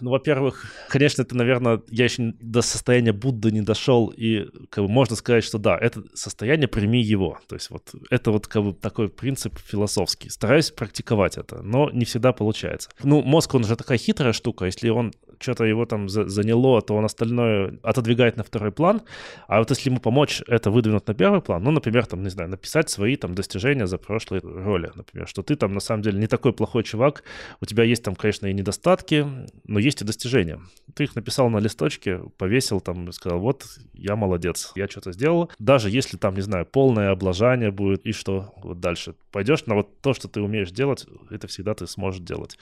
Ну, 0.00 0.10
во-первых, 0.10 0.66
конечно, 0.88 1.22
это, 1.22 1.36
наверное, 1.36 1.80
я 1.88 2.04
еще 2.04 2.34
до 2.40 2.60
состояния 2.62 3.12
Будды 3.12 3.52
не 3.52 3.60
дошел, 3.60 4.08
и 4.08 4.46
как 4.68 4.84
бы 4.84 4.90
можно 4.90 5.14
сказать, 5.14 5.44
что 5.44 5.58
да, 5.58 5.78
это 5.78 6.02
состояние, 6.14 6.66
прими 6.66 7.00
его. 7.00 7.38
То 7.46 7.54
есть 7.54 7.70
вот 7.70 7.92
это 8.10 8.32
вот 8.32 8.48
как 8.48 8.64
бы 8.64 8.72
такой 8.72 9.08
принцип 9.08 9.56
философский. 9.58 10.28
Стараюсь 10.28 10.72
практиковать 10.72 11.38
это, 11.38 11.62
но 11.62 11.88
не 11.90 12.04
всегда 12.04 12.32
получается. 12.32 12.90
Ну, 13.04 13.22
мозг, 13.22 13.54
он 13.54 13.62
же 13.62 13.76
такая 13.76 13.96
хитрая 13.96 14.32
штука, 14.32 14.64
если 14.64 14.88
он 14.88 15.12
что-то 15.42 15.64
его 15.64 15.84
там 15.86 16.08
заняло, 16.08 16.80
то 16.80 16.94
он 16.94 17.04
остальное 17.04 17.78
отодвигает 17.82 18.36
на 18.36 18.44
второй 18.44 18.72
план. 18.72 19.02
А 19.48 19.58
вот 19.58 19.70
если 19.70 19.90
ему 19.90 20.00
помочь 20.00 20.42
это 20.46 20.70
выдвинуть 20.70 21.06
на 21.06 21.14
первый 21.14 21.40
план, 21.40 21.62
ну, 21.62 21.70
например, 21.70 22.06
там, 22.06 22.22
не 22.22 22.30
знаю, 22.30 22.50
написать 22.50 22.90
свои 22.90 23.16
там 23.16 23.34
достижения 23.34 23.86
за 23.86 23.98
прошлые 23.98 24.40
роли, 24.42 24.90
например, 24.94 25.28
что 25.28 25.42
ты 25.42 25.56
там 25.56 25.72
на 25.72 25.80
самом 25.80 26.02
деле 26.02 26.18
не 26.18 26.26
такой 26.26 26.52
плохой 26.52 26.84
чувак, 26.84 27.24
у 27.60 27.66
тебя 27.66 27.84
есть 27.84 28.02
там, 28.02 28.14
конечно, 28.14 28.46
и 28.46 28.52
недостатки, 28.52 29.26
но 29.64 29.78
есть 29.78 30.02
и 30.02 30.04
достижения. 30.04 30.60
Ты 30.94 31.04
их 31.04 31.14
написал 31.14 31.50
на 31.50 31.58
листочке, 31.58 32.20
повесил 32.38 32.80
там, 32.80 33.10
сказал, 33.12 33.40
вот, 33.40 33.64
я 33.94 34.16
молодец, 34.16 34.72
я 34.74 34.88
что-то 34.88 35.12
сделал. 35.12 35.50
Даже 35.58 35.90
если 35.90 36.16
там, 36.16 36.34
не 36.34 36.42
знаю, 36.42 36.66
полное 36.66 37.10
облажание 37.10 37.70
будет, 37.70 38.06
и 38.06 38.12
что 38.12 38.52
вот 38.62 38.80
дальше? 38.80 39.14
Пойдешь 39.30 39.66
на 39.66 39.74
вот 39.74 40.00
то, 40.00 40.14
что 40.14 40.28
ты 40.28 40.40
умеешь 40.40 40.70
делать, 40.70 41.06
это 41.30 41.46
всегда 41.46 41.74
ты 41.74 41.86
сможешь 41.86 42.20
делать. 42.20 42.58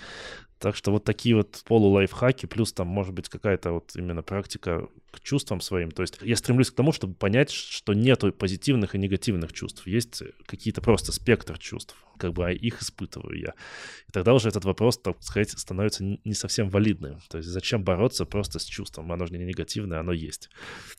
Так 0.61 0.77
что 0.77 0.93
вот 0.93 1.05
такие 1.05 1.35
вот 1.35 1.63
полулайфхаки, 1.65 2.45
плюс 2.45 2.75
там 2.75 2.87
может 2.87 3.15
быть 3.15 3.31
какая-то 3.31 3.73
вот 3.73 3.97
именно 3.97 4.23
практика 4.23 4.89
к 5.11 5.21
чувствам 5.21 5.63
своим. 5.63 5.91
То 5.91 6.03
есть 6.03 6.19
я 6.21 6.37
стремлюсь 6.37 6.71
к 6.71 6.75
тому, 6.75 6.93
чтобы 6.93 7.15
понять, 7.15 7.51
что 7.51 7.95
нету 7.95 8.31
позитивных 8.31 8.95
и 8.95 8.99
негативных 8.99 9.55
чувств. 9.55 9.87
Есть 9.87 10.23
какие-то 10.45 10.83
просто 10.83 11.13
спектр 11.13 11.59
чувств, 11.59 11.97
как 12.19 12.35
бы 12.35 12.47
а 12.47 12.51
их 12.53 12.83
испытываю 12.83 13.39
я. 13.39 13.55
И 14.07 14.13
тогда 14.13 14.35
уже 14.35 14.51
этот 14.51 14.67
вопрос, 14.67 14.99
так 14.99 15.23
сказать, 15.23 15.51
становится 15.51 16.05
не 16.05 16.35
совсем 16.35 16.69
валидным. 16.69 17.21
То 17.31 17.39
есть 17.39 17.49
зачем 17.49 17.83
бороться 17.83 18.27
просто 18.27 18.59
с 18.59 18.65
чувством? 18.65 19.11
Оно 19.13 19.25
же 19.25 19.33
не 19.33 19.47
негативное, 19.47 20.01
оно 20.01 20.13
есть. 20.13 20.51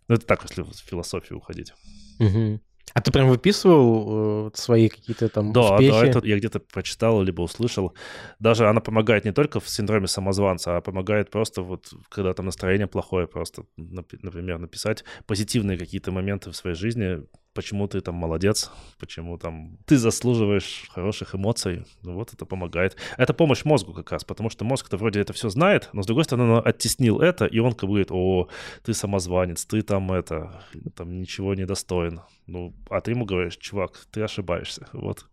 Ну 0.08 0.16
это 0.16 0.26
так, 0.26 0.42
если 0.42 0.64
в 0.64 0.74
философию 0.74 1.38
уходить. 1.38 1.72
Угу. 2.18 2.60
А 2.94 3.02
ты 3.02 3.12
прям 3.12 3.30
выписывал 3.30 4.48
э, 4.48 4.52
свои 4.54 4.90
какие-то 4.90 5.30
там 5.30 5.54
да, 5.54 5.74
успехи? 5.74 5.92
Да, 5.92 6.06
это 6.06 6.28
я 6.28 6.38
где-то 6.38 6.60
прочитал, 6.60 7.22
либо 7.22 7.42
услышал. 7.42 7.94
Даже 8.40 8.68
она 8.68 8.82
помогает 8.82 9.26
не 9.26 9.32
только 9.32 9.60
в 9.60 9.70
синдроме 9.70 10.08
самозванца, 10.08 10.78
а 10.78 10.82
помогает 10.82 11.30
просто 11.30 11.62
вот, 11.62 11.94
когда 12.10 12.34
там 12.34 12.46
настроение 12.46 12.88
плохое, 12.88 13.28
просто, 13.28 13.64
например, 13.78 14.60
написать 14.60 15.04
позитивные 15.26 15.78
какие-то 15.78 16.12
моменты 16.12 16.52
в 16.52 16.56
своей 16.56 16.76
жизни, 16.76 17.24
почему 17.54 17.88
ты 17.88 18.02
там 18.02 18.16
молодец, 18.16 18.72
почему 19.00 19.38
там 19.38 19.78
ты 19.86 19.98
заслуживаешь 19.98 20.88
хороших 20.90 21.36
эмоций. 21.36 21.86
Ну 22.04 22.16
вот 22.16 22.34
это 22.34 22.46
помогает. 22.46 22.98
Это 23.18 23.34
помощь 23.34 23.66
мозгу 23.66 23.94
как 23.94 24.12
раз, 24.12 24.24
потому 24.24 24.50
что 24.50 24.66
мозг-то 24.66 24.98
вроде 24.98 25.22
это 25.22 25.34
все 25.34 25.50
знает, 25.50 25.90
но 25.94 26.04
с 26.04 26.06
другой 26.06 26.24
стороны 26.24 26.52
он 26.52 26.62
оттеснил 26.66 27.20
это, 27.20 27.46
и 27.46 27.60
он 27.60 27.74
как 27.74 27.84
бы 27.84 27.88
говорит, 27.88 28.12
о, 28.12 28.48
ты 28.84 28.94
самозванец, 28.94 29.66
ты 29.66 29.82
там 29.82 30.12
это, 30.12 30.64
там 30.96 31.20
ничего 31.20 31.54
не 31.56 31.66
достоин. 31.66 32.22
Ну, 32.48 32.74
а 32.90 33.02
ты 33.02 33.12
ему 33.12 33.26
говоришь, 33.26 33.58
чувак, 33.58 33.98
ты 34.12 34.22
ошибаешься. 34.22 34.88
Вот, 34.94 35.26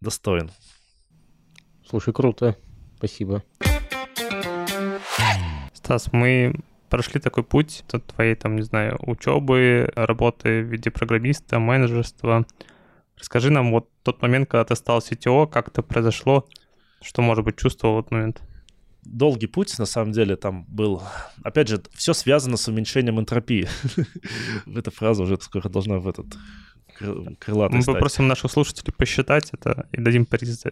достоин. 0.00 0.50
Слушай, 1.88 2.12
круто. 2.12 2.56
Спасибо. 2.96 3.42
Стас, 5.72 6.12
мы 6.12 6.54
прошли 6.92 7.20
такой 7.20 7.42
путь 7.42 7.84
от 7.90 8.04
твоей, 8.04 8.34
там, 8.34 8.56
не 8.56 8.62
знаю, 8.62 8.98
учебы, 9.00 9.90
работы 9.96 10.62
в 10.62 10.66
виде 10.66 10.90
программиста, 10.90 11.58
менеджерства. 11.58 12.46
Расскажи 13.16 13.50
нам 13.50 13.70
вот 13.70 13.88
тот 14.02 14.20
момент, 14.20 14.50
когда 14.50 14.64
ты 14.66 14.76
стал 14.76 14.98
CTO, 14.98 15.50
как 15.50 15.68
это 15.68 15.82
произошло, 15.82 16.46
что, 17.00 17.22
может 17.22 17.44
быть, 17.44 17.56
чувствовал 17.56 17.96
в 17.96 17.98
этот 18.00 18.10
момент? 18.12 18.42
долгий 19.04 19.48
путь, 19.48 19.78
на 19.78 19.86
самом 19.86 20.12
деле, 20.12 20.36
там 20.36 20.64
был... 20.68 21.02
Опять 21.42 21.68
же, 21.68 21.82
все 21.94 22.12
связано 22.12 22.56
с 22.56 22.68
уменьшением 22.68 23.18
энтропии. 23.18 23.66
Эта 24.76 24.90
фраза 24.90 25.22
уже 25.22 25.40
скоро 25.40 25.68
должна 25.68 25.98
в 25.98 26.06
этот 26.06 26.26
крылатый 27.40 27.78
Мы 27.78 27.84
попросим 27.84 28.28
наших 28.28 28.52
слушателей 28.52 28.92
посчитать 28.92 29.48
это 29.52 29.88
и 29.92 30.00
дадим 30.00 30.26
приз 30.26 30.62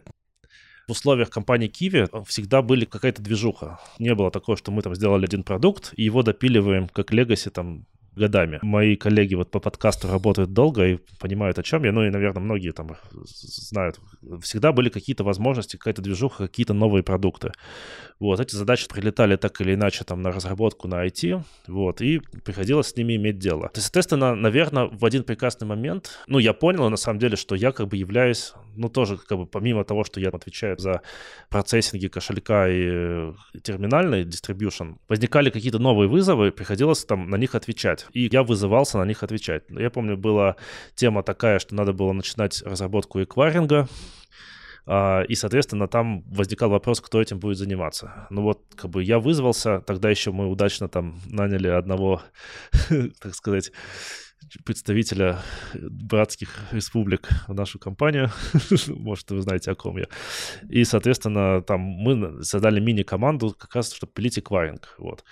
в 0.86 0.92
условиях 0.92 1.30
компании 1.30 1.70
Kiwi 1.70 2.24
всегда 2.26 2.62
были 2.62 2.84
какая-то 2.84 3.22
движуха. 3.22 3.78
Не 3.98 4.14
было 4.14 4.30
такого, 4.30 4.56
что 4.56 4.72
мы 4.72 4.82
там 4.82 4.94
сделали 4.94 5.24
один 5.24 5.42
продукт 5.42 5.92
и 5.96 6.04
его 6.04 6.22
допиливаем 6.22 6.88
как 6.88 7.12
легаси 7.12 7.50
там 7.50 7.86
годами. 8.16 8.58
Мои 8.62 8.96
коллеги 8.96 9.34
вот 9.34 9.50
по 9.50 9.60
подкасту 9.60 10.08
работают 10.08 10.52
долго 10.52 10.86
и 10.86 10.98
понимают, 11.18 11.58
о 11.58 11.62
чем 11.62 11.84
я. 11.84 11.92
Ну 11.92 12.04
и, 12.04 12.10
наверное, 12.10 12.42
многие 12.42 12.72
там 12.72 12.96
знают. 13.12 14.00
Всегда 14.42 14.72
были 14.72 14.88
какие-то 14.88 15.24
возможности, 15.24 15.76
какая-то 15.76 16.02
движуха, 16.02 16.46
какие-то 16.46 16.74
новые 16.74 17.02
продукты. 17.02 17.52
Вот, 18.20 18.38
эти 18.38 18.54
задачи 18.54 18.86
прилетали 18.86 19.36
так 19.36 19.58
или 19.62 19.74
иначе 19.74 20.04
там 20.04 20.20
на 20.20 20.30
разработку, 20.30 20.86
на 20.86 21.06
IT, 21.06 21.42
вот, 21.68 22.02
и 22.02 22.20
приходилось 22.44 22.88
с 22.88 22.96
ними 22.96 23.16
иметь 23.16 23.38
дело. 23.38 23.62
То 23.68 23.78
есть, 23.78 23.86
соответственно, 23.86 24.34
наверное, 24.34 24.90
в 24.92 25.06
один 25.06 25.24
прекрасный 25.24 25.66
момент, 25.66 26.18
ну, 26.26 26.38
я 26.38 26.52
понял 26.52 26.90
на 26.90 26.98
самом 26.98 27.18
деле, 27.18 27.36
что 27.36 27.54
я 27.54 27.72
как 27.72 27.88
бы 27.88 27.96
являюсь, 27.96 28.52
ну, 28.76 28.90
тоже 28.90 29.16
как 29.16 29.38
бы 29.38 29.46
помимо 29.46 29.84
того, 29.84 30.04
что 30.04 30.20
я 30.20 30.28
отвечаю 30.28 30.78
за 30.78 31.00
процессинги 31.48 32.08
кошелька 32.08 32.68
и 32.68 33.32
терминальный 33.62 34.24
дистрибьюшн, 34.24 34.96
возникали 35.08 35.48
какие-то 35.48 35.78
новые 35.78 36.08
вызовы, 36.08 36.52
приходилось 36.52 37.04
там 37.06 37.30
на 37.30 37.36
них 37.36 37.54
отвечать. 37.54 38.06
И 38.12 38.28
я 38.30 38.42
вызывался 38.42 38.98
на 38.98 39.06
них 39.06 39.22
отвечать. 39.22 39.62
Я 39.70 39.88
помню, 39.88 40.18
была 40.18 40.56
тема 40.94 41.22
такая, 41.22 41.58
что 41.58 41.74
надо 41.74 41.94
было 41.94 42.12
начинать 42.12 42.62
разработку 42.62 43.22
эквайринга, 43.22 43.88
а, 43.88 44.19
и, 44.86 45.34
соответственно, 45.34 45.88
там 45.88 46.22
возникал 46.30 46.70
вопрос, 46.70 47.00
кто 47.00 47.20
этим 47.20 47.38
будет 47.38 47.58
заниматься. 47.58 48.26
Ну 48.30 48.42
вот, 48.42 48.62
как 48.74 48.90
бы 48.90 49.02
я 49.02 49.18
вызвался, 49.18 49.80
тогда 49.80 50.10
еще 50.10 50.32
мы 50.32 50.48
удачно 50.48 50.88
там 50.88 51.20
наняли 51.26 51.68
одного, 51.68 52.22
так 53.20 53.34
сказать, 53.34 53.72
представителя 54.64 55.38
братских 55.74 56.48
республик 56.72 57.28
в 57.46 57.54
нашу 57.54 57.78
компанию. 57.78 58.30
Может, 58.88 59.30
вы 59.30 59.40
знаете, 59.42 59.70
о 59.70 59.74
ком 59.74 59.98
я. 59.98 60.06
И, 60.68 60.84
соответственно, 60.84 61.62
там 61.62 61.80
мы 61.80 62.42
создали 62.42 62.80
мини-команду 62.80 63.54
как 63.58 63.74
раз, 63.74 63.92
чтобы 63.92 64.12
пилить 64.12 64.38
эквайринг. 64.38 64.94
Вот 64.98 65.24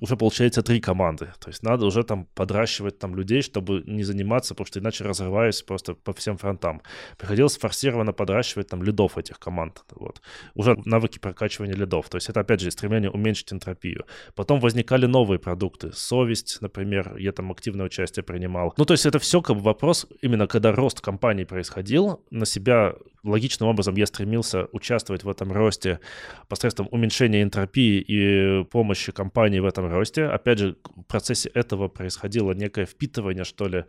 уже 0.00 0.16
получается 0.16 0.62
три 0.62 0.80
команды. 0.80 1.32
То 1.40 1.48
есть 1.50 1.62
надо 1.62 1.86
уже 1.86 2.02
там 2.02 2.26
подращивать 2.34 2.98
там 2.98 3.14
людей, 3.14 3.42
чтобы 3.42 3.82
не 3.86 4.04
заниматься, 4.04 4.54
потому 4.54 4.66
что 4.66 4.80
иначе 4.80 5.04
разрываюсь 5.04 5.62
просто 5.62 5.94
по 5.94 6.12
всем 6.12 6.36
фронтам. 6.36 6.82
Приходилось 7.16 7.56
форсированно 7.58 8.12
подращивать 8.12 8.68
там 8.68 8.82
лидов 8.82 9.18
этих 9.18 9.38
команд. 9.38 9.84
Вот. 9.90 10.20
Уже 10.54 10.76
навыки 10.84 11.18
прокачивания 11.18 11.74
лидов. 11.74 12.08
То 12.08 12.16
есть 12.16 12.28
это, 12.28 12.40
опять 12.40 12.60
же, 12.60 12.70
стремление 12.70 13.10
уменьшить 13.10 13.52
энтропию. 13.52 14.04
Потом 14.34 14.60
возникали 14.60 15.06
новые 15.06 15.38
продукты. 15.38 15.92
Совесть, 15.92 16.58
например, 16.60 17.16
я 17.16 17.32
там 17.32 17.50
активное 17.50 17.86
участие 17.86 18.22
принимал. 18.22 18.74
Ну, 18.76 18.84
то 18.84 18.94
есть 18.94 19.06
это 19.06 19.18
все 19.18 19.40
как 19.40 19.56
бы 19.56 19.62
вопрос, 19.62 20.06
именно 20.22 20.46
когда 20.46 20.72
рост 20.72 21.00
компании 21.00 21.44
происходил, 21.44 22.24
на 22.30 22.46
себя 22.46 22.94
логичным 23.24 23.68
образом 23.68 23.96
я 23.96 24.06
стремился 24.06 24.68
участвовать 24.72 25.24
в 25.24 25.28
этом 25.28 25.52
росте 25.52 26.00
посредством 26.48 26.88
уменьшения 26.90 27.42
энтропии 27.42 28.00
и 28.00 28.64
помощи 28.64 29.12
компании 29.12 29.60
в 29.60 29.66
этом 29.66 29.77
этом 29.86 29.96
росте. 29.96 30.24
Опять 30.24 30.58
же, 30.58 30.76
в 30.96 31.02
процессе 31.04 31.48
этого 31.54 31.88
происходило 31.88 32.52
некое 32.52 32.86
впитывание, 32.86 33.44
что 33.44 33.66
ли, 33.66 33.84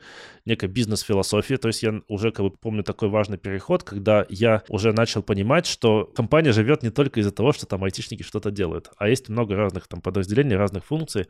некой 0.45 0.69
бизнес-философии. 0.69 1.55
То 1.55 1.67
есть 1.67 1.83
я 1.83 2.01
уже 2.07 2.31
как 2.31 2.45
бы 2.45 2.51
помню 2.51 2.83
такой 2.83 3.09
важный 3.09 3.37
переход, 3.37 3.83
когда 3.83 4.25
я 4.29 4.63
уже 4.69 4.93
начал 4.93 5.23
понимать, 5.23 5.65
что 5.65 6.05
компания 6.05 6.51
живет 6.51 6.83
не 6.83 6.89
только 6.89 7.19
из-за 7.19 7.31
того, 7.31 7.51
что 7.53 7.65
там 7.65 7.83
айтишники 7.83 8.23
что-то 8.23 8.51
делают, 8.51 8.89
а 8.97 9.09
есть 9.09 9.29
много 9.29 9.55
разных 9.55 9.87
там 9.87 10.01
подразделений, 10.01 10.55
разных 10.55 10.85
функций, 10.85 11.27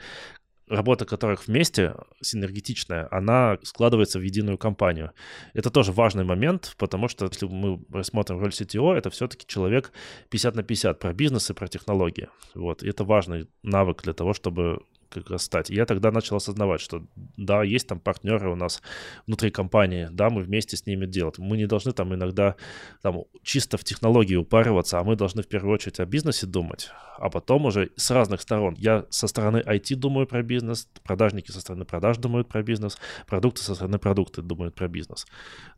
работа 0.70 1.05
которых 1.05 1.47
вместе, 1.47 1.95
синергетичная, 2.22 3.07
она 3.11 3.57
складывается 3.63 4.20
в 4.20 4.22
единую 4.22 4.57
компанию. 4.57 5.11
Это 5.53 5.70
тоже 5.70 5.91
важный 5.91 6.24
момент, 6.24 6.76
потому 6.78 7.07
что 7.07 7.26
если 7.26 7.47
мы 7.47 7.80
рассмотрим 7.91 8.39
роль 8.39 8.51
CTO, 8.51 8.93
это 8.93 9.09
все-таки 9.09 9.45
человек 9.47 9.91
50 10.30 10.55
на 10.55 10.63
50 10.63 10.99
про 10.99 11.13
бизнес 11.13 11.49
и 11.49 11.53
про 11.53 11.67
технологии. 11.67 12.30
Вот. 12.55 12.84
И 12.84 12.89
это 12.89 13.03
важный 13.03 13.47
навык 13.63 14.03
для 14.03 14.13
того, 14.13 14.34
чтобы 14.34 14.80
как 15.10 15.30
раз 15.30 15.43
стать. 15.43 15.70
Я 15.70 15.86
тогда 15.86 16.12
начал 16.12 16.36
осознавать, 16.36 16.82
что 16.82 17.03
да, 17.38 17.64
есть 17.64 17.88
там 17.88 17.99
партнеры 17.99 18.51
у 18.51 18.55
нас 18.55 18.82
внутри 19.28 19.51
компании, 19.51 20.07
да, 20.12 20.30
мы 20.30 20.41
вместе 20.41 20.78
с 20.78 20.86
ними 20.86 21.05
делать. 21.05 21.38
Мы 21.38 21.57
не 21.57 21.66
должны 21.66 21.91
там 21.91 22.14
иногда 22.14 22.55
там 23.01 23.24
чисто 23.43 23.78
в 23.78 23.84
технологии 23.84 24.36
упариваться, 24.36 24.99
а 24.99 25.03
мы 25.03 25.16
должны 25.16 25.43
в 25.43 25.47
первую 25.47 25.74
очередь 25.74 25.99
о 25.99 26.05
бизнесе 26.05 26.47
думать, 26.47 26.91
а 27.18 27.30
потом 27.30 27.66
уже 27.66 27.91
с 27.95 28.12
разных 28.12 28.41
сторон. 28.41 28.76
Я 28.78 29.05
со 29.10 29.28
стороны 29.28 29.57
IT 29.57 29.95
думаю 29.95 30.28
про 30.28 30.43
бизнес, 30.43 30.88
продажники 31.03 31.51
со 31.51 31.62
стороны 31.62 31.86
продаж 31.86 32.18
думают 32.18 32.47
про 32.47 32.64
бизнес, 32.64 32.97
продукты 33.28 33.62
со 33.62 33.76
стороны 33.76 33.99
продукты 33.99 34.41
думают 34.41 34.76
про 34.76 34.88
бизнес. 34.88 35.26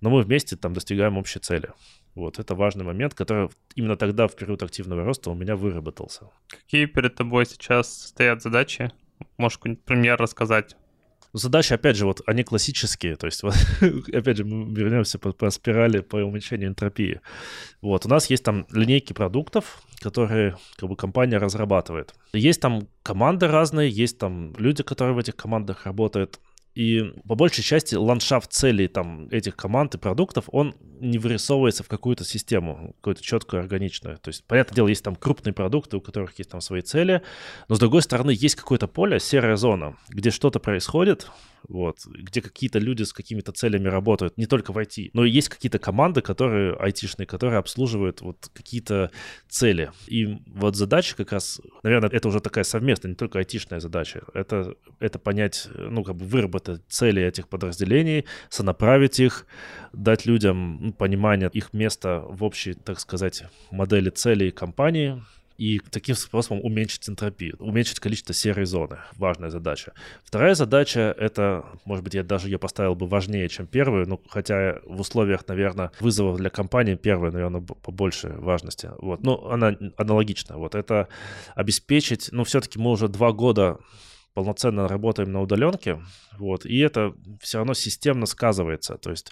Но 0.01 0.09
мы 0.09 0.21
вместе 0.21 0.55
там 0.55 0.73
достигаем 0.73 1.17
общей 1.17 1.39
цели. 1.39 1.71
Вот, 2.15 2.39
это 2.39 2.55
важный 2.55 2.83
момент, 2.83 3.13
который 3.13 3.49
именно 3.75 3.95
тогда, 3.95 4.27
в 4.27 4.35
период 4.35 4.63
активного 4.63 5.03
роста, 5.05 5.29
у 5.29 5.33
меня 5.33 5.55
выработался. 5.55 6.29
Какие 6.47 6.85
перед 6.85 7.15
тобой 7.15 7.45
сейчас 7.45 8.07
стоят 8.07 8.41
задачи? 8.41 8.91
Можешь 9.37 9.57
какой-нибудь 9.57 9.83
пример 9.83 10.17
рассказать? 10.17 10.75
Задачи, 11.33 11.73
опять 11.73 11.95
же, 11.95 12.05
вот 12.05 12.21
они 12.27 12.43
классические, 12.43 13.15
то 13.15 13.25
есть, 13.25 13.41
вот, 13.43 13.55
опять 14.13 14.37
же, 14.37 14.43
мы 14.43 14.73
вернемся 14.75 15.17
по, 15.17 15.31
по 15.31 15.49
спирали 15.49 16.01
по 16.01 16.17
уменьшению 16.17 16.69
энтропии. 16.69 17.21
Вот, 17.81 18.05
у 18.05 18.09
нас 18.09 18.29
есть 18.29 18.43
там 18.43 18.67
линейки 18.71 19.13
продуктов, 19.13 19.81
которые 20.01 20.57
как 20.75 20.89
бы 20.89 20.97
компания 20.97 21.37
разрабатывает. 21.37 22.13
Есть 22.33 22.59
там 22.59 22.87
команды 23.01 23.47
разные, 23.47 23.89
есть 23.89 24.17
там 24.17 24.53
люди, 24.57 24.83
которые 24.83 25.15
в 25.15 25.19
этих 25.19 25.37
командах 25.37 25.85
работают. 25.85 26.39
И 26.73 27.13
по 27.27 27.35
большей 27.35 27.63
части 27.63 27.95
ландшафт 27.95 28.51
целей 28.51 28.87
там, 28.87 29.27
этих 29.27 29.55
команд 29.55 29.95
и 29.95 29.97
продуктов, 29.97 30.45
он 30.51 30.75
не 31.01 31.17
вырисовывается 31.17 31.83
в 31.83 31.87
какую-то 31.87 32.23
систему, 32.23 32.95
какую-то 33.01 33.21
четкую, 33.21 33.61
органичную. 33.61 34.17
То 34.19 34.29
есть, 34.29 34.45
понятное 34.45 34.75
дело, 34.75 34.87
есть 34.87 35.03
там 35.03 35.15
крупные 35.15 35.53
продукты, 35.53 35.97
у 35.97 36.01
которых 36.01 36.37
есть 36.37 36.51
там 36.51 36.61
свои 36.61 36.81
цели, 36.81 37.21
но 37.67 37.75
с 37.75 37.79
другой 37.79 38.03
стороны 38.03 38.31
есть 38.31 38.55
какое-то 38.55 38.87
поле, 38.87 39.19
серая 39.19 39.57
зона, 39.57 39.97
где 40.09 40.29
что-то 40.29 40.59
происходит, 40.59 41.29
вот, 41.67 42.05
где 42.05 42.41
какие-то 42.41 42.79
люди 42.79 43.03
с 43.03 43.13
какими-то 43.13 43.51
целями 43.51 43.87
работают, 43.87 44.37
не 44.37 44.45
только 44.45 44.71
в 44.71 44.77
IT, 44.77 45.09
но 45.13 45.25
есть 45.25 45.49
какие-то 45.49 45.79
команды, 45.79 46.21
которые 46.21 46.73
айтишные, 46.75 47.25
которые 47.25 47.59
обслуживают 47.59 48.21
вот 48.21 48.49
какие-то 48.53 49.11
цели. 49.49 49.91
И 50.07 50.37
вот 50.47 50.75
задача 50.75 51.15
как 51.15 51.31
раз, 51.31 51.59
наверное, 51.83 52.09
это 52.09 52.27
уже 52.27 52.39
такая 52.39 52.63
совместная, 52.63 53.09
не 53.09 53.15
только 53.15 53.39
айтишная 53.39 53.79
задача, 53.79 54.23
это, 54.33 54.75
это 54.99 55.19
понять, 55.19 55.67
ну, 55.75 56.03
как 56.03 56.15
бы 56.15 56.25
выработать 56.25 56.60
цели 56.87 57.21
этих 57.23 57.47
подразделений, 57.47 58.25
сонаправить 58.49 59.19
их, 59.19 59.45
дать 59.93 60.25
людям 60.25 60.77
ну, 60.81 60.93
понимание 60.93 61.49
их 61.53 61.73
места 61.73 62.19
в 62.19 62.43
общей, 62.43 62.73
так 62.73 62.99
сказать, 62.99 63.43
модели 63.71 64.09
целей 64.09 64.51
компании, 64.51 65.21
и 65.61 65.79
таким 65.91 66.15
способом 66.15 66.65
уменьшить 66.65 67.07
энтропию, 67.07 67.55
уменьшить 67.59 67.99
количество 67.99 68.33
серой 68.33 68.65
зоны. 68.65 68.97
Важная 69.15 69.51
задача. 69.51 69.93
Вторая 70.23 70.55
задача— 70.55 71.15
это, 71.19 71.63
может 71.85 72.03
быть, 72.03 72.15
я 72.15 72.23
даже 72.23 72.47
ее 72.47 72.57
поставил 72.57 72.95
бы 72.95 73.05
важнее, 73.05 73.47
чем 73.47 73.67
первую, 73.67 74.09
ну, 74.09 74.19
хотя 74.27 74.79
в 74.85 74.99
условиях, 74.99 75.47
наверное, 75.47 75.91
вызовов 75.99 76.37
для 76.37 76.49
компании 76.49 76.95
первая, 76.95 77.31
наверное, 77.31 77.61
побольше 77.61 78.29
важности. 78.29 78.89
Вот. 78.97 79.21
Ну, 79.21 79.49
она 79.49 79.77
аналогична. 79.97 80.57
Вот 80.57 80.73
это 80.73 81.07
обеспечить, 81.53 82.29
ну, 82.31 82.43
все-таки 82.43 82.79
мы 82.79 82.89
уже 82.89 83.07
два 83.07 83.31
года 83.31 83.77
полноценно 84.33 84.87
работаем 84.87 85.31
на 85.31 85.41
удаленке, 85.41 86.01
вот, 86.37 86.65
и 86.65 86.77
это 86.79 87.13
все 87.41 87.57
равно 87.57 87.73
системно 87.73 88.25
сказывается. 88.25 88.97
То 88.97 89.11
есть, 89.11 89.31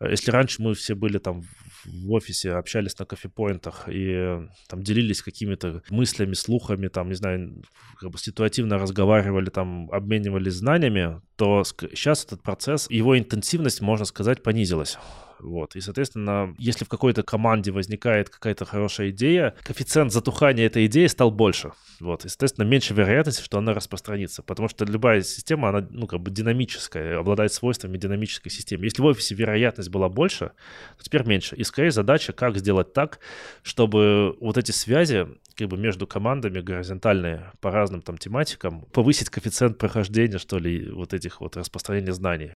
э, 0.00 0.10
если 0.10 0.30
раньше 0.30 0.62
мы 0.62 0.74
все 0.74 0.94
были 0.94 1.18
там 1.18 1.42
в 1.84 2.12
офисе, 2.12 2.52
общались 2.52 2.98
на 2.98 3.06
кофепоинтах 3.06 3.88
и 3.88 4.40
там 4.68 4.82
делились 4.82 5.22
какими-то 5.22 5.82
мыслями, 5.90 6.34
слухами, 6.34 6.88
там, 6.88 7.08
не 7.08 7.14
знаю, 7.14 7.62
как 7.98 8.10
бы 8.10 8.18
ситуативно 8.18 8.78
разговаривали, 8.78 9.50
там, 9.50 9.90
обменивались 9.90 10.54
знаниями, 10.54 11.20
то 11.36 11.64
сейчас 11.64 12.24
этот 12.24 12.42
процесс, 12.42 12.90
его 12.90 13.18
интенсивность, 13.18 13.80
можно 13.80 14.04
сказать, 14.04 14.42
понизилась. 14.42 14.98
Вот. 15.40 15.76
И, 15.76 15.80
соответственно, 15.80 16.54
если 16.58 16.84
в 16.84 16.88
какой-то 16.88 17.22
команде 17.22 17.70
возникает 17.70 18.30
какая-то 18.30 18.64
хорошая 18.64 19.10
идея, 19.10 19.54
коэффициент 19.62 20.12
затухания 20.12 20.66
этой 20.66 20.86
идеи 20.86 21.06
стал 21.06 21.30
больше. 21.30 21.72
Вот. 22.00 22.24
И, 22.24 22.28
соответственно, 22.28 22.66
меньше 22.66 22.94
вероятности, 22.94 23.42
что 23.42 23.58
она 23.58 23.74
распространится. 23.74 24.42
Потому 24.42 24.68
что 24.68 24.84
любая 24.84 25.22
система, 25.22 25.68
она, 25.68 25.86
ну, 25.90 26.06
как 26.06 26.20
бы 26.20 26.30
динамическая, 26.30 27.18
обладает 27.18 27.52
свойствами 27.52 27.98
динамической 27.98 28.50
системы. 28.50 28.84
Если 28.84 29.02
в 29.02 29.06
офисе 29.06 29.34
вероятность 29.34 29.90
была 29.90 30.08
больше, 30.08 30.52
то 30.96 31.04
теперь 31.04 31.26
меньше. 31.26 31.56
И 31.56 31.64
скорее 31.64 31.90
задача, 31.90 32.32
как 32.32 32.56
сделать 32.56 32.92
так, 32.92 33.20
чтобы 33.62 34.36
вот 34.40 34.58
эти 34.58 34.70
связи 34.70 35.26
как 35.54 35.68
бы 35.68 35.76
между 35.76 36.06
командами 36.06 36.60
горизонтальные 36.60 37.52
по 37.60 37.70
разным 37.70 38.02
там 38.02 38.18
тематикам, 38.18 38.82
повысить 38.92 39.30
коэффициент 39.30 39.78
прохождения, 39.78 40.38
что 40.38 40.58
ли, 40.58 40.90
вот 40.90 41.14
этих 41.14 41.40
вот 41.40 41.56
распространения 41.56 42.12
знаний. 42.12 42.52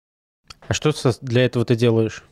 А 0.66 0.74
что 0.74 0.92
для 1.22 1.44
этого 1.44 1.64
ты 1.64 1.76
делаешь? 1.76 2.24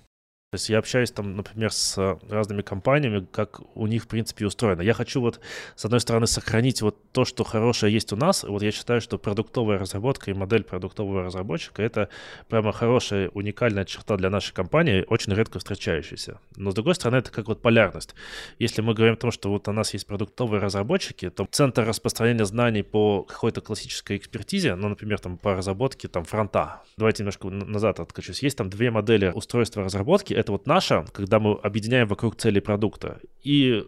То 0.57 0.59
есть 0.59 0.71
я 0.71 0.79
общаюсь 0.79 1.11
там, 1.11 1.37
например, 1.37 1.71
с 1.71 2.19
разными 2.31 2.63
компаниями, 2.63 3.27
как 3.31 3.61
у 3.77 3.87
них, 3.87 4.05
в 4.05 4.07
принципе, 4.07 4.47
устроено. 4.47 4.81
Я 4.81 4.95
хочу 4.95 5.21
вот, 5.21 5.39
с 5.75 5.85
одной 5.85 6.01
стороны, 6.01 6.27
сохранить 6.27 6.81
вот 6.81 6.97
то, 7.13 7.27
что 7.27 7.45
хорошее 7.45 7.93
есть 7.93 8.11
у 8.15 8.17
нас. 8.17 8.43
Вот 8.43 8.63
я 8.63 8.73
считаю, 8.73 9.03
что 9.03 9.19
продуктовая 9.19 9.79
разработка 9.79 10.31
и 10.31 10.35
модель 10.35 10.63
продуктового 10.63 11.25
разработчика— 11.25 11.83
это 11.85 12.09
прямо 12.49 12.73
хорошая, 12.73 13.29
уникальная 13.35 13.85
черта 13.85 14.17
для 14.17 14.31
нашей 14.31 14.55
компании, 14.55 15.05
очень 15.07 15.35
редко 15.35 15.59
встречающаяся. 15.59 16.41
Но, 16.57 16.71
с 16.71 16.75
другой 16.75 16.95
стороны, 16.95 17.19
это 17.19 17.31
как 17.31 17.49
вот 17.49 17.61
полярность. 17.61 18.15
Если 18.59 18.81
мы 18.81 18.95
говорим 18.95 19.13
о 19.13 19.19
том, 19.19 19.33
что 19.33 19.51
вот 19.51 19.69
у 19.69 19.73
нас 19.73 19.93
есть 19.93 20.07
продуктовые 20.07 20.63
разработчики, 20.63 21.29
то 21.29 21.47
центр 21.51 21.85
распространения 21.85 22.47
знаний 22.47 22.83
по 22.83 23.25
какой-то 23.25 23.61
классической 23.61 24.17
экспертизе, 24.17 24.75
ну, 24.75 24.89
например, 24.89 25.19
там 25.19 25.37
по 25.37 25.55
разработке 25.55 26.09
там 26.09 26.25
фронта. 26.25 26.83
Давайте 26.97 27.25
немножко 27.25 27.51
назад 27.51 28.01
откачусь. 28.01 28.43
Есть 28.43 28.57
там 28.57 28.71
две 28.71 28.91
модели 28.91 29.31
устройства 29.35 29.85
разработки 29.85 30.33
вот 30.53 30.67
наша, 30.67 31.05
когда 31.13 31.39
мы 31.39 31.55
объединяем 31.63 32.07
вокруг 32.07 32.37
цели 32.37 32.61
продукта. 32.61 33.21
И 33.43 33.85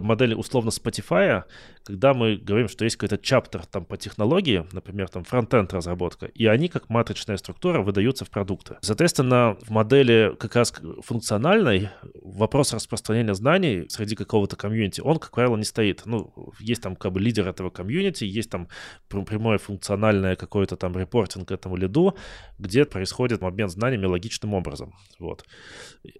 модели 0.00 0.34
условно 0.34 0.70
Spotify, 0.70 1.44
когда 1.84 2.14
мы 2.14 2.36
говорим, 2.36 2.68
что 2.68 2.84
есть 2.84 2.96
какой-то 2.96 3.18
чаптер 3.22 3.64
там 3.66 3.84
по 3.84 3.96
технологии, 3.96 4.66
например, 4.72 5.08
там 5.08 5.24
фронтенд 5.24 5.72
разработка, 5.72 6.26
и 6.26 6.46
они 6.46 6.68
как 6.68 6.88
матричная 6.90 7.36
структура 7.36 7.82
выдаются 7.82 8.24
в 8.24 8.30
продукты. 8.30 8.76
Соответственно, 8.80 9.56
в 9.62 9.70
модели 9.70 10.34
как 10.38 10.56
раз 10.56 10.72
функциональной 11.04 11.90
вопрос 12.22 12.72
распространения 12.72 13.34
знаний 13.34 13.86
среди 13.88 14.16
какого-то 14.16 14.56
комьюнити, 14.56 15.00
он, 15.00 15.18
как 15.18 15.30
правило, 15.30 15.56
не 15.56 15.64
стоит. 15.64 16.02
Ну, 16.04 16.32
есть 16.58 16.82
там 16.82 16.96
как 16.96 17.12
бы 17.12 17.20
лидер 17.20 17.46
этого 17.46 17.70
комьюнити, 17.70 18.24
есть 18.24 18.50
там 18.50 18.68
прямое 19.08 19.58
функциональное 19.58 20.36
какое-то 20.36 20.76
там 20.76 20.96
репортинг 20.98 21.50
этому 21.50 21.76
лиду, 21.76 22.16
где 22.58 22.84
происходит 22.84 23.42
обмен 23.52 23.68
знаниями 23.68 24.06
логичным 24.06 24.54
образом. 24.54 24.94
Вот. 25.18 25.44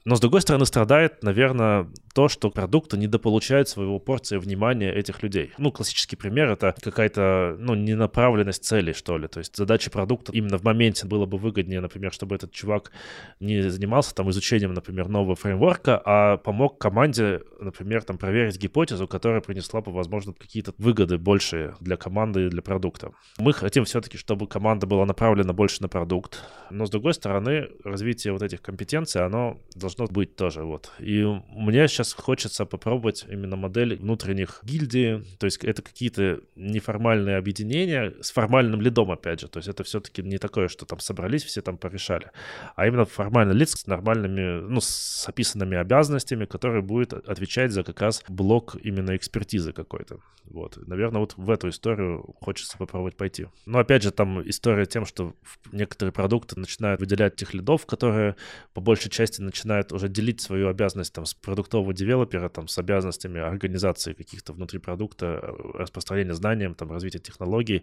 Но, 0.05 0.17
с 0.17 0.21
другой 0.21 0.41
стороны, 0.41 0.67
страдает, 0.67 1.23
наверное, 1.23 1.89
то, 2.15 2.29
что 2.29 2.51
продукты 2.51 2.97
недополучают 2.97 3.62
получают 3.63 3.69
своего 3.69 3.99
порции 3.99 4.39
внимания 4.39 4.93
этих 4.93 5.23
людей. 5.23 5.53
Ну, 5.59 5.71
классический 5.71 6.17
пример— 6.17 6.51
это 6.51 6.75
какая-то, 6.81 7.57
ну, 7.59 7.75
ненаправленность 7.75 8.65
целей, 8.65 8.93
что 8.93 9.19
ли. 9.19 9.29
То 9.29 9.41
есть 9.41 9.57
задача 9.57 9.91
продукта 9.91 10.33
именно 10.33 10.59
в 10.59 10.65
моменте 10.65 11.07
было 11.07 11.27
бы 11.27 11.39
выгоднее, 11.39 11.81
например, 11.81 12.13
чтобы 12.13 12.35
этот 12.35 12.53
чувак 12.53 12.93
не 13.41 13.71
занимался 13.71 14.15
там 14.15 14.29
изучением, 14.31 14.75
например, 14.75 15.09
нового 15.09 15.35
фреймворка, 15.35 16.01
а 16.05 16.37
помог 16.37 16.79
команде, 16.79 17.41
например, 17.61 18.03
там 18.03 18.19
проверить 18.19 18.59
гипотезу, 18.59 19.07
которая 19.07 19.41
принесла 19.41 19.81
бы, 19.81 19.93
возможно, 19.93 20.33
какие-то 20.33 20.73
выгоды 20.79 21.19
большие 21.19 21.75
для 21.81 21.97
команды 21.97 22.47
и 22.47 22.49
для 22.49 22.63
продукта. 22.63 23.11
Мы 23.39 23.53
хотим 23.53 23.85
все-таки, 23.85 24.19
чтобы 24.19 24.47
команда 24.47 24.87
была 24.87 25.07
направлена 25.07 25.53
больше 25.53 25.83
на 25.83 25.89
продукт, 25.89 26.41
но, 26.71 26.87
с 26.87 26.91
другой 26.91 27.15
стороны, 27.15 27.69
развитие 27.85 28.33
вот 28.33 28.43
этих 28.43 28.61
компетенций, 28.63 29.25
оно 29.25 29.59
должно 29.75 30.07
быть 30.07 30.37
тоже 30.37 30.65
вот. 30.65 30.91
И 30.99 31.25
мне 31.51 31.89
сейчас 31.89 32.13
хочется 32.13 32.65
попробовать 32.65 33.25
именно 33.43 33.57
модель 33.57 33.97
внутренних 33.97 34.61
гильдий, 34.63 35.25
то 35.39 35.47
есть 35.47 35.65
это 35.65 35.83
какие-то 35.83 36.41
неформальные 36.55 37.37
объединения 37.37 38.15
с 38.21 38.31
формальным 38.31 38.81
лидом, 38.81 39.11
опять 39.11 39.41
же, 39.41 39.49
то 39.49 39.59
есть 39.59 39.69
это 39.69 39.83
все-таки 39.83 40.23
не 40.23 40.39
такое, 40.39 40.69
что 40.69 40.87
там 40.87 41.01
собрались, 41.01 41.43
все 41.45 41.61
там 41.61 41.77
порешали, 41.77 42.31
а 42.77 42.87
именно 42.87 43.05
формальный 43.05 43.55
лиц 43.55 43.81
с 43.81 43.87
нормальными, 43.87 44.61
ну, 44.61 44.81
с 44.81 45.29
описанными 45.29 45.77
обязанностями, 45.77 46.45
который 46.45 46.83
будет 46.83 47.13
отвечать 47.13 47.73
за 47.73 47.83
как 47.83 48.01
раз 48.01 48.25
блок 48.29 48.77
именно 48.83 49.17
экспертизы 49.17 49.73
какой-то. 49.73 50.21
Вот, 50.45 50.77
наверное, 50.87 51.21
вот 51.21 51.35
в 51.37 51.51
эту 51.51 51.69
историю 51.69 52.35
хочется 52.41 52.77
попробовать 52.77 53.17
пойти. 53.17 53.47
Но 53.65 53.79
опять 53.79 54.03
же, 54.03 54.11
там 54.11 54.47
история 54.49 54.87
тем, 54.87 55.07
что 55.07 55.35
некоторые 55.71 56.13
продукты 56.13 56.59
начинают 56.59 57.01
выделять 57.01 57.37
тех 57.37 57.55
лидов, 57.55 57.87
которые 57.87 58.37
по 58.75 58.81
большей 58.81 59.11
части 59.11 59.41
начинают 59.41 59.93
уже 59.93 60.09
делить 60.09 60.41
свою 60.41 60.69
обязанность 60.69 61.13
там 61.13 61.25
с 61.25 61.35
продуктового 61.35 61.95
девелопера, 61.95 62.49
там 62.49 62.69
с 62.69 62.77
обязанностями 62.77 63.32
организации 63.41 64.13
каких-то 64.13 64.53
внутри 64.53 64.79
продукта, 64.79 65.41
распространения 65.75 66.35
знанием, 66.35 66.75
там 66.75 66.91
развития 66.91 67.19
технологий. 67.19 67.83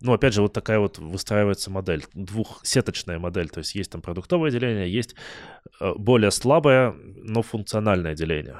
Ну, 0.00 0.12
опять 0.12 0.34
же, 0.34 0.42
вот 0.42 0.52
такая 0.52 0.78
вот 0.78 0.98
выстраивается 0.98 1.70
модель, 1.70 2.04
двухсеточная 2.14 3.18
модель, 3.18 3.48
то 3.48 3.58
есть 3.58 3.74
есть 3.74 3.90
там 3.90 4.02
продуктовое 4.02 4.50
деление, 4.50 4.92
есть 4.92 5.14
э, 5.80 5.92
более 5.96 6.30
слабое, 6.30 6.94
но 7.22 7.42
функциональное 7.42 8.14
деление 8.14 8.56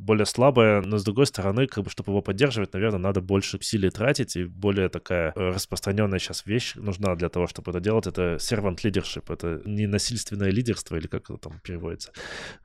более 0.00 0.26
слабое, 0.26 0.82
но 0.82 0.98
с 0.98 1.04
другой 1.04 1.26
стороны, 1.26 1.66
как 1.66 1.84
бы, 1.84 1.90
чтобы 1.90 2.12
его 2.12 2.22
поддерживать, 2.22 2.72
наверное, 2.72 2.98
надо 2.98 3.20
больше 3.20 3.58
усилий 3.58 3.90
тратить, 3.90 4.36
и 4.36 4.44
более 4.44 4.88
такая 4.88 5.32
э, 5.34 5.50
распространенная 5.50 6.18
сейчас 6.18 6.46
вещь 6.46 6.74
нужна 6.76 7.14
для 7.14 7.28
того, 7.28 7.46
чтобы 7.46 7.70
это 7.70 7.80
делать, 7.80 8.06
это 8.06 8.36
servant 8.36 8.76
leadership, 8.76 9.32
это 9.32 9.62
не 9.64 9.86
насильственное 9.86 10.50
лидерство, 10.50 10.96
или 10.96 11.06
как 11.06 11.30
это 11.30 11.36
там 11.36 11.60
переводится. 11.62 12.12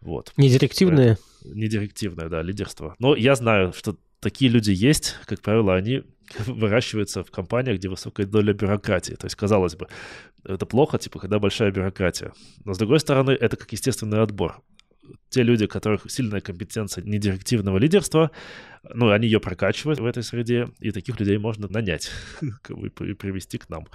Вот. 0.01 0.33
Не 0.37 0.49
директивное? 0.49 1.17
Не 1.43 1.67
директивное, 1.67 2.29
да, 2.29 2.41
лидерство. 2.41 2.95
Но 2.99 3.15
я 3.15 3.35
знаю, 3.35 3.73
что 3.73 3.97
такие 4.19 4.49
люди 4.49 4.71
есть, 4.71 5.15
как 5.25 5.41
правило, 5.41 5.75
они 5.75 6.03
выращиваются 6.47 7.23
в 7.23 7.31
компаниях, 7.31 7.77
где 7.77 7.89
высокая 7.89 8.25
доля 8.25 8.53
бюрократии. 8.53 9.13
То 9.13 9.25
есть, 9.25 9.35
казалось 9.35 9.75
бы, 9.75 9.87
это 10.43 10.65
плохо, 10.65 10.97
типа, 10.97 11.19
когда 11.19 11.39
большая 11.39 11.71
бюрократия. 11.71 12.33
Но, 12.63 12.73
с 12.73 12.77
другой 12.77 12.99
стороны, 12.99 13.31
это 13.31 13.57
как 13.57 13.71
естественный 13.71 14.21
отбор 14.21 14.61
те 15.29 15.43
люди, 15.43 15.65
у 15.65 15.67
которых 15.67 16.09
сильная 16.09 16.41
компетенция 16.41 17.03
недирективного 17.03 17.77
лидерства, 17.77 18.31
ну, 18.93 19.09
они 19.11 19.27
ее 19.27 19.39
прокачивают 19.39 19.99
в 19.99 20.05
этой 20.05 20.23
среде, 20.23 20.69
и 20.79 20.91
таких 20.91 21.19
людей 21.19 21.37
можно 21.37 21.67
нанять 21.67 22.11
и 22.41 22.89
привести 22.89 23.57
к 23.57 23.69
нам, 23.69 23.87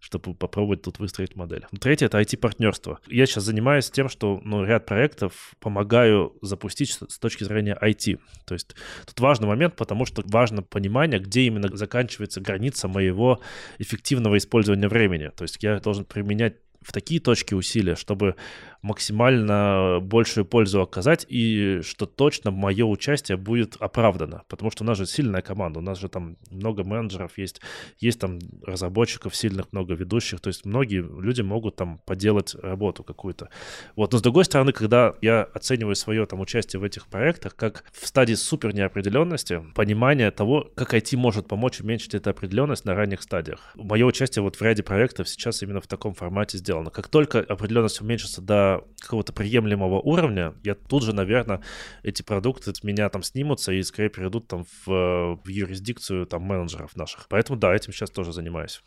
чтобы 0.00 0.34
попробовать 0.34 0.82
тут 0.82 0.98
выстроить 0.98 1.34
модель. 1.36 1.66
Третье— 1.80 2.06
это 2.06 2.20
IT-партнерство. 2.20 3.00
Я 3.06 3.26
сейчас 3.26 3.44
занимаюсь 3.44 3.90
тем, 3.90 4.08
что 4.08 4.40
ну, 4.44 4.64
ряд 4.64 4.86
проектов 4.86 5.54
помогаю 5.60 6.36
запустить 6.42 6.92
с 6.92 7.18
точки 7.18 7.44
зрения 7.44 7.78
IT. 7.80 8.18
То 8.44 8.54
есть 8.54 8.74
тут 9.06 9.18
важный 9.20 9.48
момент, 9.48 9.76
потому 9.76 10.04
что 10.04 10.22
важно 10.26 10.62
понимание, 10.62 11.20
где 11.20 11.42
именно 11.42 11.74
заканчивается 11.74 12.40
граница 12.40 12.88
моего 12.88 13.40
эффективного 13.78 14.36
использования 14.38 14.88
времени. 14.88 15.30
То 15.36 15.42
есть 15.42 15.62
я 15.62 15.78
должен 15.80 16.04
применять 16.04 16.56
в 16.84 16.92
такие 16.92 17.20
точки 17.20 17.54
усилия, 17.54 17.96
чтобы 17.96 18.36
максимально 18.84 19.98
большую 20.02 20.44
пользу 20.44 20.82
оказать, 20.82 21.24
и 21.30 21.80
что 21.82 22.04
точно 22.04 22.50
мое 22.50 22.84
участие 22.84 23.38
будет 23.38 23.76
оправдано. 23.80 24.42
Потому 24.46 24.70
что 24.70 24.84
у 24.84 24.86
нас 24.86 24.98
же 24.98 25.06
сильная 25.06 25.40
команда, 25.40 25.78
у 25.78 25.82
нас 25.82 25.98
же 25.98 26.08
там 26.08 26.36
много 26.50 26.84
менеджеров 26.84 27.38
есть, 27.38 27.62
есть 27.98 28.20
там 28.20 28.38
разработчиков 28.62 29.34
сильных, 29.34 29.72
много 29.72 29.94
ведущих, 29.94 30.40
то 30.40 30.48
есть 30.48 30.66
многие 30.66 31.00
люди 31.00 31.40
могут 31.40 31.76
там 31.76 31.98
поделать 32.04 32.54
работу 32.56 33.02
какую-то. 33.02 33.48
Вот, 33.96 34.12
но 34.12 34.18
с 34.18 34.22
другой 34.22 34.44
стороны, 34.44 34.72
когда 34.72 35.14
я 35.22 35.44
оцениваю 35.54 35.96
свое 35.96 36.26
там 36.26 36.40
участие 36.40 36.78
в 36.78 36.84
этих 36.84 37.06
проектах 37.06 37.56
как 37.56 37.84
в 37.90 38.06
стадии 38.06 38.34
супер 38.34 38.74
неопределенности, 38.74 39.62
понимание 39.74 40.30
того, 40.30 40.70
как 40.76 40.92
IT 40.92 41.16
может 41.16 41.48
помочь 41.48 41.80
уменьшить 41.80 42.14
эту 42.14 42.28
определенность 42.28 42.84
на 42.84 42.94
ранних 42.94 43.22
стадиях. 43.22 43.72
Мое 43.76 44.04
участие 44.04 44.42
вот 44.42 44.56
в 44.56 44.62
ряде 44.62 44.82
проектов 44.82 45.26
сейчас 45.30 45.62
именно 45.62 45.80
в 45.80 45.86
таком 45.86 46.12
формате 46.12 46.58
сделано. 46.58 46.90
Как 46.90 47.08
только 47.08 47.40
определенность 47.40 48.02
уменьшится 48.02 48.42
до 48.42 48.73
какого-то 49.00 49.32
приемлемого 49.32 50.00
уровня, 50.00 50.54
я 50.62 50.74
тут 50.74 51.02
же, 51.02 51.12
наверное, 51.12 51.62
эти 52.02 52.22
продукты 52.22 52.74
с 52.74 52.82
меня 52.82 53.08
там 53.08 53.22
снимутся 53.22 53.72
и 53.72 53.82
скорее 53.82 54.08
перейдут 54.08 54.48
там 54.48 54.64
в, 54.86 55.38
в 55.44 55.48
юрисдикцию 55.48 56.26
там 56.26 56.42
менеджеров 56.42 56.96
наших. 56.96 57.26
Поэтому 57.28 57.58
да, 57.58 57.74
этим 57.74 57.92
сейчас 57.92 58.10
тоже 58.10 58.32
занимаюсь. 58.32 58.82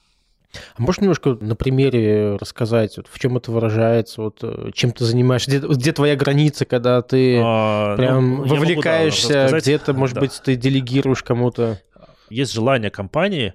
А 0.78 0.82
можешь 0.82 1.02
немножко 1.02 1.38
на 1.42 1.56
примере 1.56 2.36
рассказать, 2.38 2.98
вот, 2.98 3.08
в 3.08 3.20
чем 3.20 3.38
это 3.38 3.52
выражается, 3.52 4.22
вот, 4.22 4.40
э, 4.42 4.72
чем 4.74 4.92
ты 4.92 5.04
занимаешься, 5.04 5.52
где, 5.52 5.68
где 5.68 5.92
твоя 5.92 6.16
граница, 6.16 6.66
когда 6.66 7.02
ты 7.02 7.40
а, 7.44 7.92
ну, 7.92 7.98
прям 7.98 8.36
ну, 8.38 8.46
вовлекаешься, 8.46 9.42
могу, 9.42 9.52
да, 9.52 9.60
где-то, 9.60 9.94
может 9.94 10.16
да. 10.16 10.22
быть, 10.22 10.42
ты 10.44 10.56
делегируешь 10.56 11.22
кому-то? 11.22 11.82
Есть 12.30 12.54
желание 12.54 12.90
компании 12.90 13.54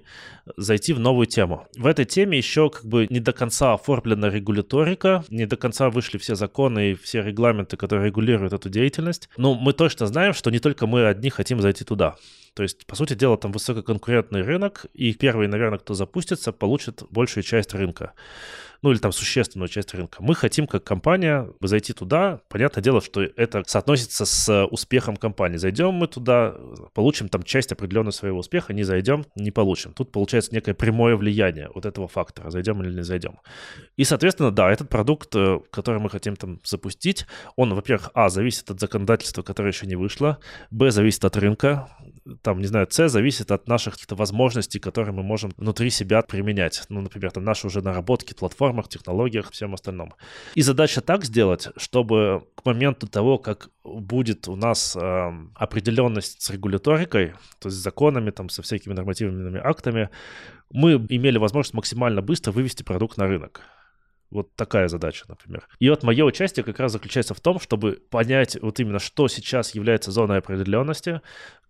зайти 0.57 0.93
в 0.93 0.99
новую 0.99 1.27
тему. 1.27 1.67
В 1.77 1.85
этой 1.85 2.05
теме 2.05 2.37
еще 2.37 2.69
как 2.69 2.85
бы 2.85 3.07
не 3.09 3.19
до 3.19 3.31
конца 3.33 3.73
оформлена 3.73 4.29
регуляторика, 4.29 5.23
не 5.29 5.45
до 5.45 5.57
конца 5.57 5.89
вышли 5.89 6.17
все 6.17 6.35
законы 6.35 6.91
и 6.91 6.95
все 6.95 7.21
регламенты, 7.21 7.77
которые 7.77 8.07
регулируют 8.07 8.53
эту 8.53 8.69
деятельность. 8.69 9.29
Но 9.37 9.53
мы 9.53 9.73
точно 9.73 10.07
знаем, 10.07 10.33
что 10.33 10.49
не 10.51 10.59
только 10.59 10.87
мы 10.87 11.05
одни 11.05 11.29
хотим 11.29 11.61
зайти 11.61 11.83
туда. 11.83 12.15
То 12.53 12.63
есть, 12.63 12.85
по 12.85 12.95
сути 12.95 13.13
дела, 13.13 13.37
там 13.37 13.51
высококонкурентный 13.51 14.41
рынок, 14.41 14.85
и 14.93 15.13
первый, 15.13 15.47
наверное, 15.47 15.79
кто 15.79 15.93
запустится, 15.93 16.51
получит 16.51 17.03
большую 17.09 17.43
часть 17.43 17.73
рынка 17.73 18.13
ну 18.83 18.91
или 18.91 18.99
там 18.99 19.11
существенную 19.13 19.69
часть 19.69 19.93
рынка. 19.93 20.17
Мы 20.21 20.35
хотим 20.35 20.67
как 20.67 20.83
компания 20.83 21.49
зайти 21.61 21.93
туда. 21.93 22.41
Понятное 22.49 22.83
дело, 22.83 23.01
что 23.01 23.21
это 23.21 23.63
соотносится 23.65 24.25
с 24.25 24.65
успехом 24.65 25.15
компании. 25.15 25.55
Зайдем 25.55 25.93
мы 25.93 26.07
туда, 26.07 26.53
получим 26.93 27.29
там 27.29 27.43
часть 27.43 27.71
определенного 27.71 28.11
своего 28.11 28.39
успеха, 28.39 28.73
не 28.73 28.83
зайдем, 28.83 29.25
не 29.35 29.51
получим. 29.51 29.93
Тут 29.93 30.11
получается 30.11 30.53
некое 30.53 30.73
прямое 30.73 31.15
влияние 31.15 31.69
вот 31.73 31.85
этого 31.85 32.09
фактора, 32.09 32.49
зайдем 32.49 32.83
или 32.83 32.93
не 32.93 33.03
зайдем. 33.03 33.39
И, 33.95 34.03
соответственно, 34.03 34.51
да, 34.51 34.69
этот 34.69 34.89
продукт, 34.89 35.33
э, 35.33 35.61
который 35.71 36.01
мы 36.01 36.09
хотим 36.09 36.35
там 36.35 36.59
запустить, 36.65 37.25
он, 37.55 37.73
во-первых, 37.73 38.11
а, 38.13 38.27
зависит 38.27 38.69
от 38.69 38.81
законодательства, 38.81 39.43
которое 39.43 39.69
еще 39.69 39.87
не 39.87 39.95
вышло, 39.95 40.39
б, 40.71 40.91
зависит 40.91 41.23
от 41.23 41.37
рынка, 41.37 41.87
там, 42.41 42.59
не 42.59 42.67
знаю, 42.67 42.87
С 42.89 43.09
зависит 43.09 43.51
от 43.51 43.67
наших 43.67 43.93
каких-то 43.93 44.15
возможностей, 44.15 44.79
которые 44.79 45.13
мы 45.13 45.23
можем 45.23 45.51
внутри 45.57 45.89
себя 45.89 46.21
применять. 46.21 46.83
Ну, 46.89 47.01
например, 47.01 47.31
там 47.31 47.43
наши 47.43 47.67
уже 47.67 47.81
наработки, 47.81 48.33
платформах, 48.33 48.87
технологиях, 48.87 49.51
всем 49.51 49.73
остальном. 49.73 50.13
И 50.55 50.61
задача 50.61 51.01
так 51.01 51.25
сделать, 51.25 51.69
чтобы 51.77 52.47
к 52.55 52.65
моменту 52.65 53.07
того, 53.07 53.37
как 53.37 53.69
будет 53.83 54.47
у 54.47 54.55
нас 54.55 54.95
э, 54.95 55.31
определенность 55.55 56.41
с 56.41 56.49
регуляторикой, 56.49 57.33
то 57.59 57.67
есть 57.67 57.77
с 57.77 57.83
законами, 57.83 58.31
там, 58.31 58.49
со 58.49 58.61
всякими 58.61 58.93
нормативными 58.93 59.59
актами, 59.59 60.09
мы 60.71 60.93
имели 61.09 61.37
возможность 61.37 61.73
максимально 61.73 62.21
быстро 62.21 62.51
вывести 62.51 62.83
продукт 62.83 63.17
на 63.17 63.27
рынок. 63.27 63.61
Вот 64.33 64.55
такая 64.55 64.87
задача, 64.87 65.25
например. 65.27 65.67
И 65.77 65.87
вот 65.89 66.01
мое 66.01 66.25
участие 66.25 66.63
как 66.63 66.79
раз 66.79 66.93
заключается 66.93 67.35
в 67.35 67.39
том, 67.39 67.59
чтобы 67.59 67.99
понять 68.09 68.57
вот 68.59 68.79
именно, 68.79 68.97
что 68.97 69.27
сейчас 69.27 69.75
является 69.75 70.09
зоной 70.09 70.39
определенности, 70.39 71.21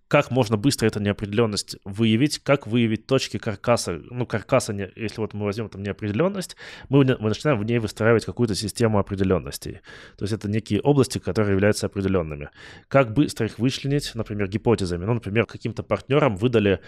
как 0.07 0.31
можно 0.31 0.57
быстро 0.57 0.87
эту 0.87 0.99
неопределенность 0.99 1.77
выявить, 1.85 2.39
как 2.39 2.67
выявить 2.67 3.07
точки 3.07 3.37
каркаса, 3.37 3.99
ну, 4.09 4.25
каркаса, 4.25 4.73
если 4.95 5.19
вот 5.19 5.33
мы 5.33 5.45
возьмем 5.45 5.69
там 5.69 5.81
неопределенность, 5.81 6.55
мы, 6.89 7.03
мы 7.19 7.29
начинаем 7.29 7.59
в 7.59 7.63
ней 7.63 7.79
выстраивать 7.79 8.25
какую-то 8.25 8.55
систему 8.55 8.99
определенностей. 8.99 9.79
То 10.17 10.23
есть 10.23 10.33
это 10.33 10.49
некие 10.49 10.81
области, 10.81 11.17
которые 11.17 11.53
являются 11.53 11.87
определенными. 11.87 12.49
Как 12.87 13.13
быстро 13.13 13.47
их 13.47 13.59
вычленить, 13.59 14.11
например, 14.13 14.47
гипотезами. 14.47 15.05
Ну, 15.05 15.15
например, 15.15 15.45
каким-то 15.45 15.83
партнерам 15.83 16.35
выдали 16.35 16.79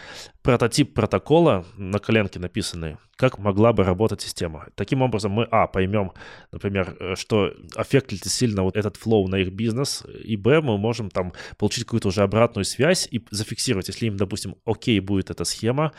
прототип 0.43 0.93
протокола 0.93 1.65
на 1.77 1.99
коленке 1.99 2.39
написанный, 2.39 2.97
как 3.15 3.39
могла 3.39 3.73
бы 3.73 3.83
работать 3.83 4.21
система. 4.21 4.67
Таким 4.75 5.01
образом, 5.01 5.31
мы, 5.31 5.47
а, 5.51 5.67
поймем, 5.67 6.11
например, 6.51 6.95
э, 6.99 7.15
что 7.15 7.53
аффектит 7.75 8.25
сильно 8.25 8.63
вот 8.63 8.75
этот 8.75 8.97
флоу 8.97 9.27
на 9.27 9.37
их 9.37 9.51
бизнес, 9.51 10.03
и, 10.23 10.35
б, 10.35 10.61
мы 10.61 10.77
можем 10.77 11.09
там 11.09 11.33
получить 11.57 11.85
какую-то 11.85 12.09
уже 12.09 12.23
обратную 12.23 12.65
связь 12.65 13.07
и 13.15 13.25
зафиксировать, 13.31 13.87
если 13.87 14.07
им, 14.07 14.17
допустим, 14.17 14.55
окей 14.65 14.99
будет 14.99 15.29
эта 15.29 15.45
схема, 15.45 15.91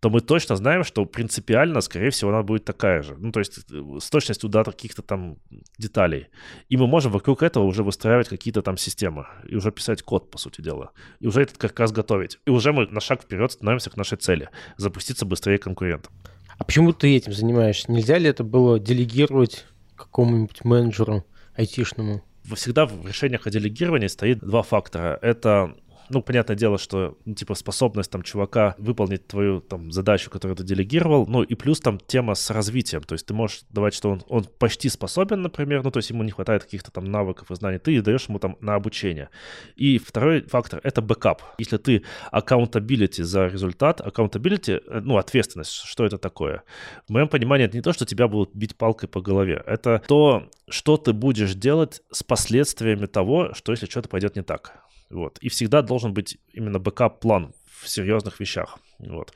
то 0.00 0.10
мы 0.10 0.20
точно 0.20 0.56
знаем, 0.56 0.84
что 0.84 1.04
принципиально, 1.04 1.80
скорее 1.80 2.10
всего, 2.10 2.30
она 2.30 2.42
будет 2.42 2.64
такая 2.64 3.02
же. 3.02 3.16
Ну, 3.18 3.30
то 3.30 3.40
есть 3.40 3.58
э, 3.70 3.98
с 4.00 4.10
точностью 4.10 4.48
до 4.48 4.64
каких-то 4.64 5.02
там 5.02 5.36
деталей. 5.78 6.26
И 6.68 6.76
мы 6.76 6.86
можем 6.86 7.12
вокруг 7.12 7.42
этого 7.42 7.64
уже 7.64 7.82
выстраивать 7.82 8.28
какие-то 8.28 8.62
там 8.62 8.76
системы 8.76 9.26
и 9.50 9.54
уже 9.54 9.70
писать 9.70 10.02
код, 10.02 10.30
по 10.30 10.38
сути 10.38 10.60
дела. 10.60 10.90
И 11.20 11.26
уже 11.26 11.42
этот 11.42 11.58
каркас 11.58 11.92
готовить. 11.92 12.38
И 12.46 12.50
уже 12.50 12.72
мы 12.72 12.86
на 12.86 13.00
шаг 13.00 13.22
вперед 13.22 13.52
становимся 13.52 13.90
к 13.90 13.96
нашей 13.96 14.18
цели— 14.18 14.48
запуститься 14.76 15.26
быстрее 15.26 15.58
конкурентам. 15.58 16.12
А 16.58 16.64
почему 16.64 16.92
ты 16.92 17.16
этим 17.16 17.32
занимаешься? 17.32 17.90
Нельзя 17.92 18.18
ли 18.18 18.28
это 18.28 18.44
было 18.44 18.78
делегировать 18.78 19.66
какому-нибудь 19.96 20.64
менеджеру 20.64 21.24
айтишному? 21.54 22.22
Всегда 22.54 22.86
в 22.86 23.06
решениях 23.06 23.46
о 23.46 23.50
делегировании 23.50 24.08
стоит 24.08 24.40
два 24.40 24.62
фактора. 24.62 25.18
Это 25.22 25.76
ну, 26.10 26.22
понятное 26.22 26.56
дело, 26.56 26.78
что, 26.78 27.16
ну, 27.24 27.34
типа, 27.34 27.54
способность 27.54 28.10
там 28.10 28.22
чувака 28.22 28.74
выполнить 28.78 29.26
твою 29.26 29.60
там 29.60 29.90
задачу, 29.90 30.30
которую 30.30 30.56
ты 30.56 30.64
делегировал, 30.64 31.26
ну, 31.26 31.42
и 31.42 31.54
плюс 31.54 31.80
там 31.80 31.98
тема 31.98 32.34
с 32.34 32.50
развитием, 32.50 33.02
то 33.02 33.14
есть 33.14 33.26
ты 33.26 33.34
можешь 33.34 33.62
давать, 33.70 33.94
что 33.94 34.10
он, 34.10 34.22
он 34.28 34.44
почти 34.58 34.88
способен, 34.88 35.42
например, 35.42 35.82
ну, 35.82 35.90
то 35.90 35.98
есть 35.98 36.10
ему 36.10 36.22
не 36.22 36.30
хватает 36.30 36.64
каких-то 36.64 36.90
там 36.90 37.04
навыков 37.04 37.50
и 37.50 37.54
знаний, 37.54 37.78
ты 37.78 38.00
даешь 38.02 38.28
ему 38.28 38.38
там 38.38 38.56
на 38.60 38.74
обучение. 38.74 39.28
И 39.76 39.98
второй 39.98 40.42
фактор— 40.42 40.80
это 40.82 41.02
бэкап. 41.02 41.42
Если 41.58 41.76
ты 41.78 42.02
accountability 42.32 43.22
за 43.22 43.46
результат, 43.46 44.00
accountability, 44.00 44.82
э, 44.86 45.00
ну, 45.00 45.16
ответственность, 45.16 45.72
что 45.72 46.04
это 46.04 46.18
такое? 46.18 46.62
В 47.08 47.12
моем 47.12 47.28
понимании 47.28 47.66
это 47.66 47.76
не 47.76 47.82
то, 47.82 47.92
что 47.92 48.04
тебя 48.04 48.28
будут 48.28 48.54
бить 48.54 48.76
палкой 48.76 49.08
по 49.08 49.20
голове, 49.20 49.62
это 49.66 50.02
то, 50.06 50.48
что 50.68 50.96
ты 50.96 51.12
будешь 51.12 51.54
делать 51.54 52.02
с 52.10 52.22
последствиями 52.22 53.06
того, 53.06 53.52
что 53.54 53.72
если 53.72 53.86
что-то 53.86 54.08
пойдет 54.08 54.36
не 54.36 54.42
так. 54.42 54.81
Вот. 55.12 55.38
И 55.38 55.48
всегда 55.48 55.82
должен 55.82 56.14
быть 56.14 56.38
именно 56.52 56.78
бэкап-план 56.78 57.54
в 57.66 57.88
серьезных 57.88 58.40
вещах. 58.40 58.78
Вот. 59.02 59.32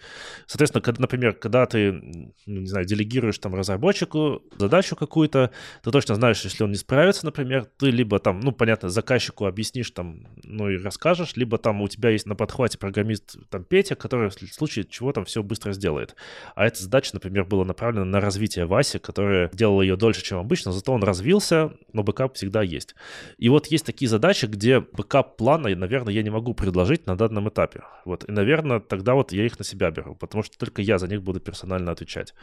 Соответственно, 0.46 0.82
когда, 0.82 1.02
например, 1.02 1.32
когда 1.34 1.66
ты, 1.66 1.92
ну, 1.92 2.60
не 2.60 2.66
знаю, 2.66 2.86
делегируешь 2.86 3.38
там 3.38 3.54
разработчику 3.54 4.42
задачу 4.56 4.96
какую-то, 4.96 5.50
ты 5.82 5.90
точно 5.90 6.14
знаешь, 6.14 6.42
если 6.42 6.62
он 6.62 6.70
не 6.70 6.76
справится, 6.76 7.24
например, 7.24 7.66
ты 7.78 7.90
либо 7.90 8.18
там, 8.18 8.40
ну, 8.40 8.52
понятно, 8.52 8.88
заказчику 8.88 9.46
объяснишь 9.46 9.90
там, 9.90 10.26
ну, 10.44 10.70
и 10.70 10.76
расскажешь, 10.76 11.36
либо 11.36 11.58
там 11.58 11.82
у 11.82 11.88
тебя 11.88 12.10
есть 12.10 12.26
на 12.26 12.36
подхвате 12.36 12.78
программист 12.78 13.36
там 13.50 13.64
Петя, 13.64 13.96
который 13.96 14.30
в 14.30 14.34
случае 14.34 14.84
чего 14.84 15.12
там 15.12 15.24
все 15.24 15.42
быстро 15.42 15.72
сделает. 15.72 16.14
А 16.54 16.66
эта 16.66 16.82
задача, 16.82 17.10
например, 17.14 17.44
была 17.44 17.64
направлена 17.64 18.04
на 18.04 18.20
развитие 18.20 18.66
Васи, 18.66 18.98
которая 18.98 19.50
делала 19.52 19.82
ее 19.82 19.96
дольше, 19.96 20.22
чем 20.22 20.38
обычно, 20.38 20.72
зато 20.72 20.92
он 20.92 21.02
развился, 21.02 21.72
но 21.92 22.02
бэкап 22.02 22.36
всегда 22.36 22.62
есть. 22.62 22.94
И 23.38 23.48
вот 23.48 23.66
есть 23.66 23.84
такие 23.84 24.08
задачи, 24.08 24.46
где 24.46 24.80
бэкап 24.80 25.36
плана, 25.36 25.74
наверное, 25.74 26.12
я 26.12 26.22
не 26.22 26.30
могу 26.30 26.54
предложить 26.54 27.06
на 27.06 27.16
данном 27.16 27.48
этапе. 27.48 27.82
Вот. 28.04 28.28
И, 28.28 28.32
наверное, 28.32 28.80
тогда 28.80 29.14
вот 29.14 29.32
я 29.32 29.44
их 29.44 29.55
на 29.58 29.64
себя 29.64 29.90
беру, 29.90 30.14
потому 30.14 30.42
что 30.42 30.58
только 30.58 30.82
я 30.82 30.98
за 30.98 31.08
них 31.08 31.22
буду 31.22 31.40
персонально 31.40 31.92
отвечать. 31.92 32.34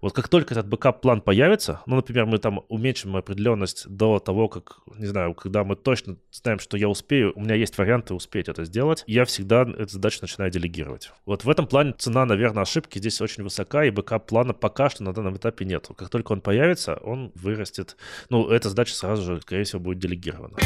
Вот 0.00 0.12
как 0.12 0.28
только 0.28 0.54
этот 0.54 0.68
бэкап-план 0.68 1.20
появится, 1.20 1.80
ну, 1.86 1.96
например, 1.96 2.26
мы 2.26 2.38
там 2.38 2.64
уменьшим 2.68 3.16
неопределенность 3.16 3.88
до 3.88 4.18
того, 4.18 4.48
как, 4.48 4.80
не 4.96 5.06
знаю, 5.06 5.34
когда 5.34 5.64
мы 5.64 5.76
точно 5.76 6.16
знаем, 6.30 6.58
что 6.58 6.76
я 6.76 6.88
успею, 6.88 7.32
у 7.34 7.40
меня 7.40 7.54
есть 7.54 7.76
варианты 7.78 8.14
успеть 8.14 8.48
это 8.48 8.64
сделать, 8.64 9.04
я 9.06 9.24
всегда 9.24 9.62
эту 9.62 9.88
задачу 9.92 10.18
начинаю 10.22 10.50
делегировать. 10.50 11.12
Вот 11.26 11.44
в 11.44 11.50
этом 11.50 11.66
плане 11.66 11.94
цена, 11.98 12.24
наверное, 12.24 12.62
ошибки 12.62 12.98
здесь 12.98 13.20
очень 13.20 13.42
высока, 13.42 13.84
и 13.84 13.90
бэкап-плана 13.90 14.54
пока 14.54 14.90
что 14.90 15.02
на 15.02 15.12
данном 15.12 15.36
этапе 15.36 15.64
нет. 15.64 15.88
Как 15.96 16.08
только 16.08 16.32
он 16.32 16.40
появится, 16.40 16.96
он 16.96 17.32
вырастет. 17.34 17.96
Ну, 18.28 18.48
эта 18.48 18.68
задача 18.68 18.94
сразу 18.94 19.22
же, 19.22 19.40
скорее 19.40 19.64
всего, 19.64 19.80
будет 19.80 19.98
делегирована. 19.98 20.56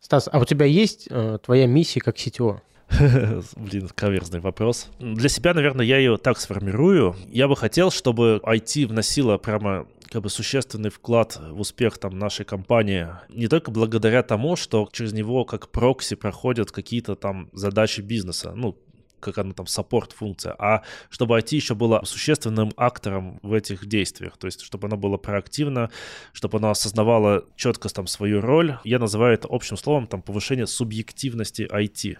Стас, 0.00 0.28
а 0.30 0.38
у 0.38 0.44
тебя 0.44 0.66
есть 0.66 1.08
э, 1.10 1.38
твоя 1.42 1.66
миссия 1.66 2.00
как 2.00 2.16
CTO? 2.16 2.60
Блин, 3.56 3.88
каверзный 3.94 4.40
вопрос. 4.40 4.90
Для 4.98 5.28
себя, 5.28 5.54
наверное, 5.54 5.84
я 5.84 5.98
ее 5.98 6.16
так 6.16 6.38
сформирую. 6.38 7.16
Я 7.28 7.48
бы 7.48 7.56
хотел, 7.56 7.90
чтобы 7.90 8.40
IT 8.44 8.86
вносило 8.86 9.38
прямо 9.38 9.86
как 10.10 10.22
бы 10.22 10.30
существенный 10.30 10.90
вклад 10.90 11.40
в 11.50 11.60
успех 11.60 11.98
там 11.98 12.18
нашей 12.18 12.44
компании 12.44 13.08
не 13.30 13.48
только 13.48 13.70
благодаря 13.72 14.22
тому, 14.22 14.54
что 14.54 14.88
через 14.92 15.12
него 15.12 15.44
как 15.44 15.70
прокси 15.70 16.14
проходят 16.14 16.70
какие-то 16.70 17.16
там 17.16 17.48
задачи 17.52 18.00
бизнеса, 18.00 18.52
ну, 18.54 18.78
как 19.24 19.38
она 19.38 19.54
там, 19.54 19.66
саппорт-функция, 19.66 20.54
а 20.58 20.82
чтобы 21.08 21.36
IT 21.38 21.56
еще 21.56 21.74
было 21.74 22.02
существенным 22.04 22.72
актором 22.76 23.40
в 23.42 23.54
этих 23.54 23.86
действиях, 23.86 24.36
то 24.36 24.46
есть 24.46 24.60
чтобы 24.60 24.86
оно 24.86 24.96
было 24.96 25.16
проактивно, 25.16 25.90
чтобы 26.32 26.58
оно 26.58 26.70
осознавало 26.70 27.44
четко 27.56 27.88
там 27.88 28.06
свою 28.06 28.40
роль. 28.40 28.78
Я 28.84 28.98
называю 28.98 29.34
это 29.34 29.48
общим 29.50 29.76
словом 29.76 30.06
там 30.06 30.22
повышение 30.22 30.66
субъективности 30.66 31.62
IT. 31.62 32.18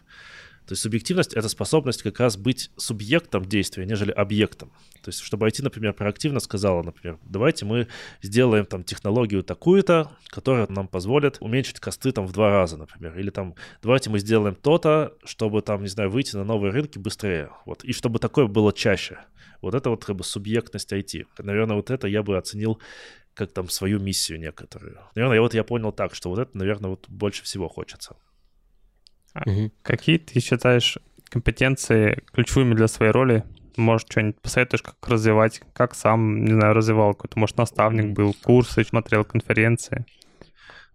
То 0.66 0.72
есть 0.72 0.82
субъективность— 0.82 1.32
это 1.34 1.48
способность 1.48 2.02
как 2.02 2.20
раз 2.20 2.36
быть 2.36 2.70
субъектом 2.76 3.44
действия, 3.44 3.84
нежели 3.84 4.10
объектом. 4.10 4.70
То 5.02 5.10
есть 5.10 5.20
чтобы 5.20 5.46
IT, 5.46 5.62
например, 5.62 5.92
проактивно 5.92 6.40
сказала, 6.40 6.82
например, 6.82 7.18
давайте 7.22 7.66
мы 7.66 7.88
сделаем 8.22 8.64
там 8.64 8.82
технологию 8.82 9.42
такую-то, 9.42 10.10
которая 10.28 10.66
нам 10.70 10.88
позволит 10.88 11.36
уменьшить 11.40 11.80
косты 11.80 12.12
там 12.12 12.26
в 12.26 12.32
два 12.32 12.50
раза, 12.50 12.78
например. 12.78 13.18
Или 13.18 13.28
там 13.28 13.54
давайте 13.82 14.08
мы 14.08 14.18
сделаем 14.18 14.54
то-то, 14.54 15.14
чтобы 15.24 15.60
там, 15.60 15.82
не 15.82 15.88
знаю, 15.88 16.10
выйти 16.10 16.36
на 16.36 16.44
новые 16.44 16.72
рынки 16.72 16.98
быстрее. 16.98 17.50
Вот. 17.66 17.84
И 17.84 17.92
чтобы 17.92 18.18
такое 18.18 18.46
было 18.46 18.72
чаще. 18.72 19.18
Вот 19.60 19.74
это 19.74 19.90
вот 19.90 20.04
как 20.04 20.16
бы 20.16 20.24
субъектность 20.24 20.92
IT. 20.92 21.26
Наверное, 21.38 21.76
вот 21.76 21.90
это 21.90 22.06
я 22.06 22.22
бы 22.22 22.38
оценил 22.38 22.80
как 23.34 23.52
там 23.52 23.68
свою 23.68 23.98
миссию 23.98 24.38
некоторую. 24.38 25.00
Наверное, 25.14 25.36
я 25.36 25.42
вот 25.42 25.54
я 25.54 25.64
понял 25.64 25.92
так, 25.92 26.14
что 26.14 26.30
вот 26.30 26.38
это, 26.38 26.56
наверное, 26.56 26.90
вот 26.90 27.08
больше 27.08 27.42
всего 27.42 27.68
хочется. 27.68 28.16
Угу. 29.34 29.72
Какие 29.82 30.18
ты 30.18 30.40
считаешь 30.40 30.98
компетенции 31.28 32.22
ключевыми 32.32 32.74
для 32.74 32.88
своей 32.88 33.12
роли? 33.12 33.44
Может, 33.76 34.10
что-нибудь 34.10 34.40
посоветуешь, 34.40 34.82
как 34.82 34.96
развивать, 35.08 35.60
как 35.72 35.94
сам, 35.94 36.44
не 36.44 36.52
знаю, 36.52 36.74
развивал 36.74 37.14
какой-то, 37.14 37.38
может, 37.38 37.56
наставник 37.56 38.12
был, 38.12 38.34
курсы, 38.42 38.84
смотрел 38.84 39.24
конференции? 39.24 40.06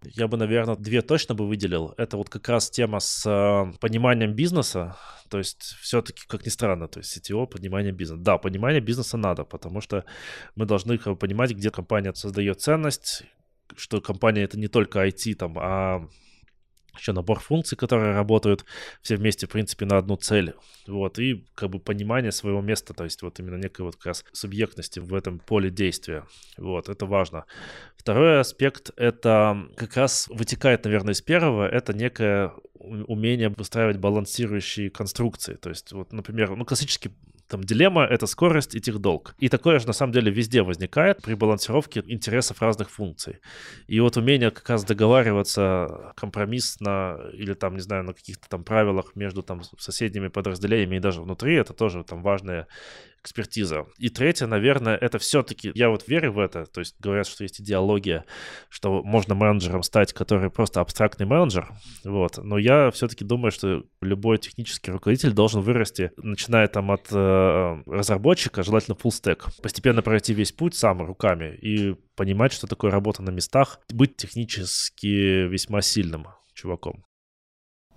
Я 0.02 0.28
бы, 0.28 0.38
наверное, 0.38 0.76
две 0.76 1.02
точно 1.02 1.34
бы 1.34 1.46
выделил. 1.46 1.92
Это 1.98 2.16
вот 2.16 2.30
как 2.30 2.48
раз 2.48 2.70
тема 2.70 3.00
с 3.00 3.26
э, 3.26 3.78
пониманием 3.80 4.32
бизнеса. 4.32 4.96
То 5.28 5.36
есть 5.36 5.62
все-таки, 5.82 6.22
как 6.26 6.46
ни 6.46 6.48
странно, 6.48 6.88
то 6.88 7.00
есть 7.00 7.14
CTO, 7.16 7.46
понимание 7.46 7.92
бизнеса. 7.92 8.22
Да, 8.22 8.38
понимание 8.38 8.80
бизнеса 8.80 9.18
надо, 9.18 9.44
потому 9.44 9.82
что 9.82 10.06
мы 10.56 10.64
должны 10.64 10.96
как 10.96 11.12
бы, 11.12 11.16
понимать, 11.18 11.50
где 11.50 11.70
компания 11.70 12.14
создает 12.14 12.62
ценность, 12.62 13.24
что 13.76 14.00
компания 14.00 14.42
это 14.42 14.58
не 14.58 14.68
только 14.68 15.06
IT, 15.06 15.34
там, 15.34 15.58
а 15.58 16.08
еще 17.00 17.12
набор 17.12 17.40
функций, 17.40 17.76
которые 17.76 18.14
работают 18.14 18.64
все 19.02 19.16
вместе, 19.16 19.46
в 19.46 19.50
принципе, 19.50 19.86
на 19.86 19.98
одну 19.98 20.16
цель. 20.16 20.54
Вот, 20.86 21.18
и 21.18 21.44
как 21.54 21.70
бы 21.70 21.80
понимание 21.80 22.32
своего 22.32 22.60
места, 22.60 22.94
то 22.94 23.04
есть 23.04 23.22
вот 23.22 23.40
именно 23.40 23.56
некой 23.56 23.84
вот 23.84 23.96
как 23.96 24.06
раз 24.06 24.24
субъектности 24.32 25.00
в 25.00 25.14
этом 25.14 25.38
поле 25.38 25.70
действия. 25.70 26.24
Вот, 26.56 26.88
это 26.88 27.06
важно. 27.06 27.44
Второй 27.96 28.40
аспект, 28.40 28.90
это 28.96 29.68
как 29.76 29.96
раз 29.96 30.28
вытекает, 30.28 30.84
наверное, 30.84 31.12
из 31.12 31.20
первого, 31.20 31.68
это 31.68 31.92
некое 31.92 32.52
умение 32.74 33.50
выстраивать 33.50 33.98
балансирующие 33.98 34.90
конструкции. 34.90 35.54
То 35.54 35.68
есть, 35.68 35.92
вот, 35.92 36.12
например, 36.12 36.56
ну, 36.56 36.64
классический 36.64 37.10
там 37.50 37.64
дилемма— 37.64 38.04
это 38.10 38.26
скорость 38.26 38.76
и 38.76 38.80
техдолг. 38.80 39.34
И 39.38 39.48
такое 39.48 39.80
же 39.80 39.86
на 39.88 39.92
самом 39.92 40.12
деле 40.12 40.30
везде 40.30 40.62
возникает 40.62 41.20
при 41.20 41.34
балансировке 41.34 42.02
интересов 42.06 42.62
разных 42.62 42.90
функций. 42.90 43.40
И 43.88 43.98
вот 43.98 44.16
умение 44.16 44.52
как 44.52 44.70
раз 44.70 44.84
договариваться 44.84 46.12
компромиссно 46.16 47.18
или 47.32 47.54
там, 47.54 47.74
не 47.74 47.80
знаю, 47.80 48.04
на 48.04 48.14
каких-то 48.14 48.48
там 48.48 48.62
правилах 48.62 49.16
между 49.16 49.42
там 49.42 49.62
соседними 49.78 50.28
подразделениями 50.28 50.96
и 50.96 51.00
даже 51.00 51.22
внутри, 51.22 51.56
это 51.56 51.74
тоже 51.74 52.04
там 52.04 52.22
важная 52.22 52.68
экспертиза. 53.22 53.86
И 53.98 54.08
третье, 54.08 54.46
наверное, 54.46 54.96
это 54.96 55.18
все-таки, 55.18 55.72
я 55.74 55.90
вот 55.90 56.08
верю 56.08 56.32
в 56.32 56.38
это, 56.38 56.66
то 56.66 56.80
есть 56.80 56.96
говорят, 57.00 57.26
что 57.26 57.44
есть 57.44 57.60
идеология, 57.60 58.24
что 58.68 59.02
можно 59.02 59.34
менеджером 59.34 59.82
стать, 59.82 60.12
который 60.12 60.50
просто 60.50 60.80
абстрактный 60.80 61.26
менеджер, 61.26 61.70
вот, 62.04 62.38
но 62.38 62.58
я 62.58 62.90
все-таки 62.90 63.24
думаю, 63.24 63.50
что 63.50 63.84
любой 64.00 64.38
технический 64.38 64.90
руководитель 64.90 65.32
должен 65.32 65.60
вырасти, 65.60 66.12
начиная 66.16 66.66
там 66.68 66.90
от 66.90 67.08
э, 67.10 67.82
разработчика, 67.86 68.62
желательно 68.62 68.94
full 68.94 69.10
stack, 69.10 69.44
постепенно 69.62 70.02
пройти 70.02 70.34
весь 70.34 70.52
путь 70.52 70.74
сам 70.74 71.02
руками 71.02 71.56
и 71.56 71.96
понимать, 72.16 72.52
что 72.52 72.66
такое 72.66 72.90
работа 72.90 73.22
на 73.22 73.30
местах, 73.30 73.80
быть 73.90 74.16
технически 74.16 75.46
весьма 75.46 75.82
сильным 75.82 76.26
чуваком. 76.54 77.04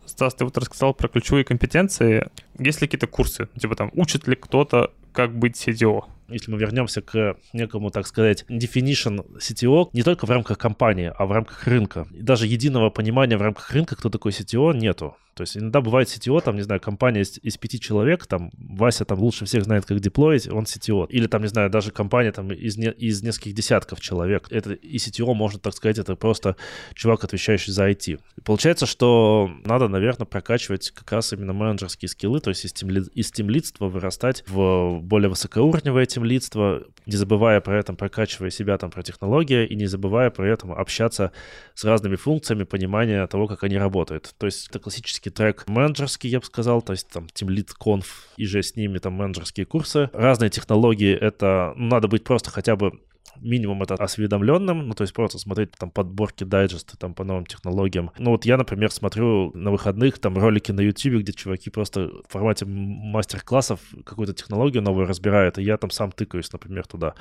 Стас, 0.06 0.36
ты 0.36 0.44
вот 0.44 0.58
рассказал 0.58 0.94
про 0.94 1.08
ключевые 1.08 1.46
компетенции. 1.46 2.30
Есть 2.60 2.82
ли 2.82 2.88
какие-то 2.88 3.08
курсы? 3.08 3.48
Типа 3.60 3.76
там, 3.76 3.90
учит 3.94 4.28
ли 4.28 4.36
кто-то, 4.36 4.94
как 5.14 5.38
быть 5.38 5.56
CTO? 5.56 6.06
Если 6.28 6.52
мы 6.52 6.58
вернемся 6.58 7.02
к 7.02 7.38
некому, 7.54 7.92
так 7.92 8.08
сказать, 8.08 8.46
definition 8.50 9.26
CTO, 9.38 9.90
не 9.94 10.04
только 10.04 10.26
в 10.26 10.30
рамках 10.30 10.58
компании, 10.58 11.12
а 11.16 11.26
в 11.26 11.32
рамках 11.32 11.68
рынка. 11.68 12.08
И 12.12 12.22
даже 12.22 12.48
единого 12.48 12.90
понимания 12.90 13.38
в 13.38 13.42
рамках 13.42 13.72
рынка, 13.72 13.96
кто 13.96 14.10
такой 14.10 14.32
CTO, 14.32 14.76
нету. 14.76 15.16
То 15.34 15.42
есть 15.42 15.58
иногда 15.58 15.82
бывает 15.82 16.08
CTO, 16.08 16.42
там, 16.42 16.56
не 16.56 16.62
знаю, 16.62 16.80
компания 16.80 17.22
из, 17.22 17.40
из 17.42 17.58
пяти 17.58 17.80
человек, 17.80 18.26
там, 18.28 18.52
Вася 18.58 19.06
там 19.06 19.20
лучше 19.20 19.46
всех 19.46 19.64
знает, 19.64 19.86
как 19.86 20.00
деплоить, 20.00 20.48
он 20.48 20.66
CTO. 20.66 21.08
Или 21.10 21.28
там, 21.28 21.42
не 21.42 21.48
знаю, 21.48 21.70
даже 21.70 21.92
компания 21.92 22.32
там 22.32 22.52
из, 22.52 22.78
не, 22.78 22.92
из 22.92 23.24
нескольких 23.24 23.54
десятков 23.54 24.00
человек. 24.00 24.48
Это 24.50 24.74
и 24.74 24.98
CTO, 24.98 25.34
можно 25.34 25.60
так 25.60 25.74
сказать, 25.74 25.98
это 25.98 26.16
просто 26.16 26.56
чувак, 26.94 27.24
отвечающий 27.24 27.72
за 27.72 27.90
IT. 27.90 28.20
Получается, 28.44 28.86
что 28.86 29.50
надо, 29.66 29.88
наверное, 29.88 30.26
прокачивать 30.26 30.92
как 30.92 31.12
раз 31.12 31.34
именно 31.34 31.54
менеджерские 31.54 32.10
скиллы, 32.10 32.40
то 32.40 32.50
есть 32.50 32.66
из, 32.66 32.74
тем, 32.74 32.90
из 32.90 33.32
тимлидства 33.32 33.88
вырастать 33.88 34.44
в 34.48 35.00
более 35.02 35.30
высокоуровневое 35.30 36.06
тимлидство, 36.06 36.84
не 37.06 37.16
забывая 37.16 37.62
при 37.62 37.80
этом 37.80 37.96
прокачивая 37.96 38.50
себя 38.50 38.78
там 38.78 38.92
про 38.92 39.04
технологии 39.04 39.66
и 39.66 39.76
не 39.76 39.88
забывая 39.88 40.30
при 40.30 40.52
этом 40.52 40.72
общаться 40.72 41.32
с 41.74 41.84
разными 41.84 42.16
функциями, 42.16 42.64
понимания 42.64 43.26
того, 43.28 43.48
как 43.48 43.64
они 43.64 43.78
работают. 43.78 44.34
То 44.38 44.46
есть 44.46 44.70
это 44.70 44.80
классический 44.80 45.23
трек 45.30 45.68
менеджерский, 45.68 46.30
я 46.30 46.40
бы 46.40 46.46
сказал, 46.46 46.82
то 46.82 46.94
есть 46.94 47.10
там 47.10 47.26
Team 47.26 47.48
Lead 47.48 47.70
Conf 47.80 48.06
и 48.38 48.46
же 48.46 48.62
с 48.62 48.76
ними 48.76 48.98
там 49.00 49.14
менеджерские 49.14 49.66
курсы. 49.66 50.10
Разные 50.14 50.50
технологии, 50.50 51.14
это 51.14 51.74
ну, 51.76 51.88
надо 51.88 52.08
быть 52.08 52.24
просто 52.24 52.50
хотя 52.50 52.76
бы 52.76 53.00
минимум 53.40 53.84
это 53.84 53.96
осведомленным, 53.96 54.88
ну, 54.88 54.94
то 54.94 55.04
есть 55.04 55.14
просто 55.14 55.38
смотреть 55.38 55.72
там 55.72 55.90
подборки 55.90 56.44
дайджесты 56.44 56.98
там 56.98 57.14
по 57.14 57.24
новым 57.24 57.46
технологиям. 57.46 58.12
Ну, 58.18 58.32
вот 58.32 58.46
я, 58.46 58.58
например, 58.58 58.92
смотрю 58.92 59.52
на 59.54 59.72
выходных 59.72 60.20
там 60.20 60.38
ролики 60.38 60.72
на 60.72 60.82
YouTube, 60.82 61.22
где 61.22 61.34
чуваки 61.34 61.70
просто 61.70 62.10
в 62.28 62.32
формате 62.32 62.66
мастер-классов 62.66 63.80
какую-то 64.06 64.34
технологию 64.34 64.84
новую 64.84 65.08
разбирают, 65.08 65.58
и 65.58 65.64
я 65.64 65.78
там 65.78 65.90
сам 65.90 66.12
тыкаюсь, 66.12 66.52
например, 66.54 66.86
туда. 66.86 67.16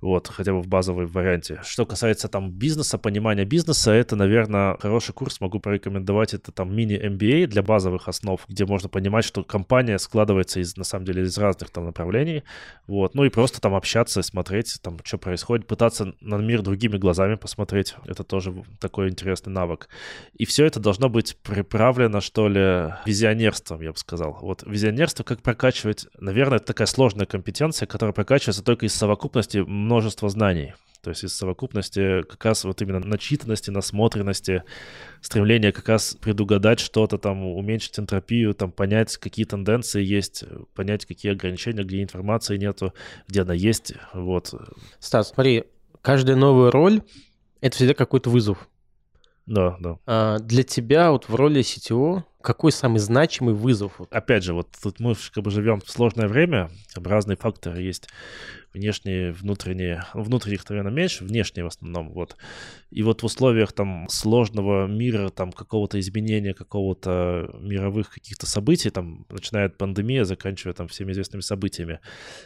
Вот, 0.00 0.28
хотя 0.28 0.52
бы 0.52 0.60
в 0.60 0.68
базовой 0.68 1.06
варианте. 1.06 1.60
Что 1.64 1.86
касается 1.86 2.28
там 2.28 2.50
бизнеса, 2.50 2.98
понимания 2.98 3.44
бизнеса, 3.44 3.92
это, 3.92 4.16
наверное, 4.16 4.76
хороший 4.78 5.12
курс 5.12 5.40
могу 5.40 5.60
порекомендовать. 5.60 6.34
Это 6.34 6.52
там 6.52 6.74
мини-MBA 6.74 7.46
для 7.46 7.62
базовых 7.62 8.08
основ, 8.08 8.40
где 8.48 8.66
можно 8.66 8.88
понимать, 8.88 9.24
что 9.24 9.42
компания 9.42 9.98
складывается 9.98 10.60
из, 10.60 10.76
на 10.76 10.84
самом 10.84 11.06
деле, 11.06 11.22
из 11.22 11.36
разных 11.38 11.70
там 11.70 11.86
направлений. 11.86 12.42
Вот, 12.86 13.14
ну 13.14 13.24
и 13.24 13.30
просто 13.30 13.60
там 13.60 13.74
общаться, 13.74 14.22
смотреть, 14.22 14.78
там, 14.82 14.98
что 15.04 15.18
происходит 15.18 15.45
происходит, 15.46 15.66
пытаться 15.66 16.14
на 16.20 16.36
мир 16.36 16.62
другими 16.62 16.96
глазами 16.96 17.36
посмотреть. 17.36 17.94
Это 18.04 18.24
тоже 18.24 18.52
такой 18.80 19.08
интересный 19.08 19.52
навык. 19.52 19.88
И 20.36 20.44
все 20.44 20.64
это 20.66 20.80
должно 20.80 21.08
быть 21.08 21.36
приправлено, 21.42 22.20
что 22.20 22.48
ли, 22.48 22.94
визионерством, 23.06 23.80
я 23.80 23.92
бы 23.92 23.98
сказал. 23.98 24.38
Вот 24.42 24.64
визионерство 24.66 25.22
как 25.22 25.42
прокачивать, 25.42 26.06
наверное, 26.18 26.56
это 26.56 26.66
такая 26.66 26.86
сложная 26.86 27.26
компетенция, 27.26 27.86
которая 27.86 28.12
прокачивается 28.12 28.64
только 28.64 28.86
из 28.86 28.94
совокупности 28.94 29.58
множества 29.58 30.28
знаний. 30.28 30.74
То 31.06 31.10
есть 31.10 31.22
из 31.22 31.36
совокупности 31.36 32.22
как 32.22 32.44
раз 32.44 32.64
вот 32.64 32.82
именно 32.82 32.98
начитанности, 32.98 33.70
насмотренности, 33.70 34.64
стремления 35.20 35.70
как 35.70 35.88
раз 35.88 36.16
предугадать 36.20 36.80
что-то, 36.80 37.16
там, 37.16 37.46
уменьшить 37.46 38.00
энтропию, 38.00 38.54
там, 38.54 38.72
понять, 38.72 39.16
какие 39.16 39.44
тенденции 39.44 40.02
есть, 40.02 40.42
понять, 40.74 41.06
какие 41.06 41.30
ограничения, 41.30 41.84
где 41.84 42.02
информации 42.02 42.56
нету, 42.56 42.92
где 43.28 43.42
она 43.42 43.54
есть, 43.54 43.92
вот. 44.14 44.52
Стас, 44.98 45.30
смотри, 45.32 45.66
каждая 46.02 46.34
новая 46.34 46.72
роль— 46.72 47.02
это 47.60 47.76
всегда 47.76 47.94
какой-то 47.94 48.28
вызов. 48.28 48.68
Да, 49.46 49.76
да. 49.78 49.98
А 50.06 50.40
для 50.40 50.64
тебя 50.64 51.12
вот 51.12 51.28
в 51.28 51.36
роли 51.36 51.60
CTO 51.60 52.24
какой 52.46 52.70
самый 52.70 53.00
значимый 53.00 53.54
вызов? 53.54 54.00
Опять 54.12 54.44
же, 54.44 54.54
вот 54.54 54.68
тут 54.80 55.00
мы 55.00 55.16
как 55.34 55.42
бы 55.42 55.50
живем 55.50 55.80
в 55.80 55.90
сложное 55.90 56.28
время, 56.28 56.70
разные 56.94 57.36
факторы 57.36 57.82
есть, 57.82 58.08
внешние, 58.72 59.32
внутренние. 59.32 60.04
Внутренних, 60.14 60.68
наверное, 60.70 60.92
меньше, 60.92 61.24
внешние 61.24 61.64
в 61.64 61.66
основном, 61.66 62.12
вот. 62.12 62.36
И 62.92 63.02
вот 63.02 63.22
в 63.22 63.26
условиях 63.26 63.72
там 63.72 64.06
сложного 64.08 64.86
мира, 64.86 65.30
там 65.30 65.50
какого-то 65.50 65.98
изменения, 65.98 66.54
какого-то 66.54 67.50
мировых 67.58 68.10
каких-то 68.10 68.46
событий, 68.46 68.90
там, 68.90 69.26
начиная 69.28 69.66
от 69.66 69.76
пандемии, 69.76 70.22
заканчивая 70.22 70.72
там 70.72 70.86
всеми 70.86 71.10
известными 71.10 71.42
событиями, 71.42 71.98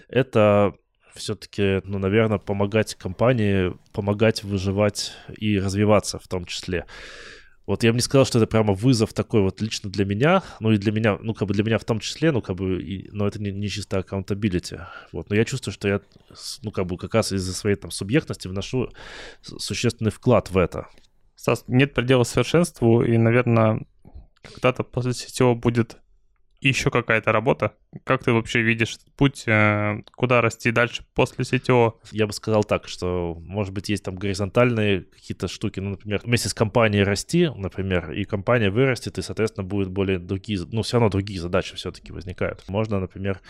это 0.09 0.73
все-таки, 1.15 1.83
ну, 1.85 1.99
наверное, 1.99 2.39
помогать 2.39 2.95
компании, 2.95 3.75
помогать 3.93 4.45
выживать 4.45 5.13
и 5.37 5.59
развиваться 5.59 6.19
в 6.19 6.27
том 6.27 6.47
числе. 6.47 6.87
Вот 7.71 7.85
я 7.85 7.93
бы 7.93 7.97
не 7.99 8.03
сказал, 8.03 8.27
что 8.27 8.41
это 8.41 8.49
прямо 8.49 8.75
вызов 8.75 9.13
такой 9.13 9.43
вот 9.43 9.61
лично 9.61 9.89
для 9.89 10.05
меня, 10.05 10.43
ну 10.59 10.73
и 10.73 10.77
для 10.77 10.91
меня, 10.91 11.19
ну 11.21 11.35
как 11.35 11.47
бы 11.47 11.55
для 11.55 11.63
меня 11.63 11.79
в 11.79 11.85
том 11.85 12.01
числе, 12.01 12.33
ну 12.33 12.43
как 12.43 12.57
бы, 12.57 12.83
и, 12.83 13.09
но 13.13 13.29
это 13.29 13.41
не, 13.41 13.53
не 13.53 13.69
чисто 13.69 14.01
accountability. 14.01 14.81
Вот, 15.13 15.31
но 15.31 15.37
я 15.37 15.45
чувствую, 15.45 15.73
что 15.73 15.87
я, 15.87 16.01
ну 16.63 16.73
как 16.73 16.87
бы 16.87 16.99
как 16.99 17.15
раз 17.15 17.31
из-за 17.31 17.55
своей 17.55 17.77
там 17.77 17.93
субъектности 17.93 18.49
вношу 18.49 18.89
существенный 19.43 20.11
вклад 20.11 20.51
в 20.51 20.59
это. 20.59 20.89
Стас, 21.37 21.63
нет 21.69 21.95
предела 21.95 22.25
совершенству, 22.25 23.05
и, 23.05 23.17
наверное, 23.17 23.87
когда-то 24.43 24.83
после 24.83 25.13
сетевого 25.13 25.55
будет 25.55 25.97
еще 26.61 26.91
какая-то 26.91 27.31
работа? 27.31 27.75
Как 28.05 28.23
ты 28.23 28.33
вообще 28.33 28.63
видишь 28.63 28.99
путь, 29.17 29.43
э, 29.47 30.03
куда 30.15 30.41
расти 30.41 30.71
дальше 30.71 31.05
после 31.13 31.45
CTO? 31.45 31.95
Я 32.13 32.29
бы 32.29 32.33
сказал 32.33 32.63
так, 32.63 32.87
что, 32.87 33.37
может 33.41 33.75
быть, 33.75 33.89
есть 33.89 34.05
там 34.05 34.15
горизонтальные 34.15 35.03
какие-то 35.03 35.49
штуки, 35.49 35.81
ну, 35.81 35.91
например, 35.91 36.21
вместе 36.25 36.49
с 36.49 36.55
компанией 36.55 37.03
расти, 37.03 37.49
например, 37.49 38.13
и 38.13 38.25
компания 38.25 38.71
вырастет, 38.71 39.19
и, 39.19 39.23
соответственно, 39.23 39.67
будет 39.67 39.89
более 39.89 40.21
другие, 40.21 40.61
ну, 40.71 40.83
все 40.83 40.99
равно 40.99 41.11
другие 41.11 41.41
задачи 41.41 41.75
все-таки 41.75 42.13
возникают. 42.13 42.63
Можно, 42.69 43.01
например, 43.01 43.41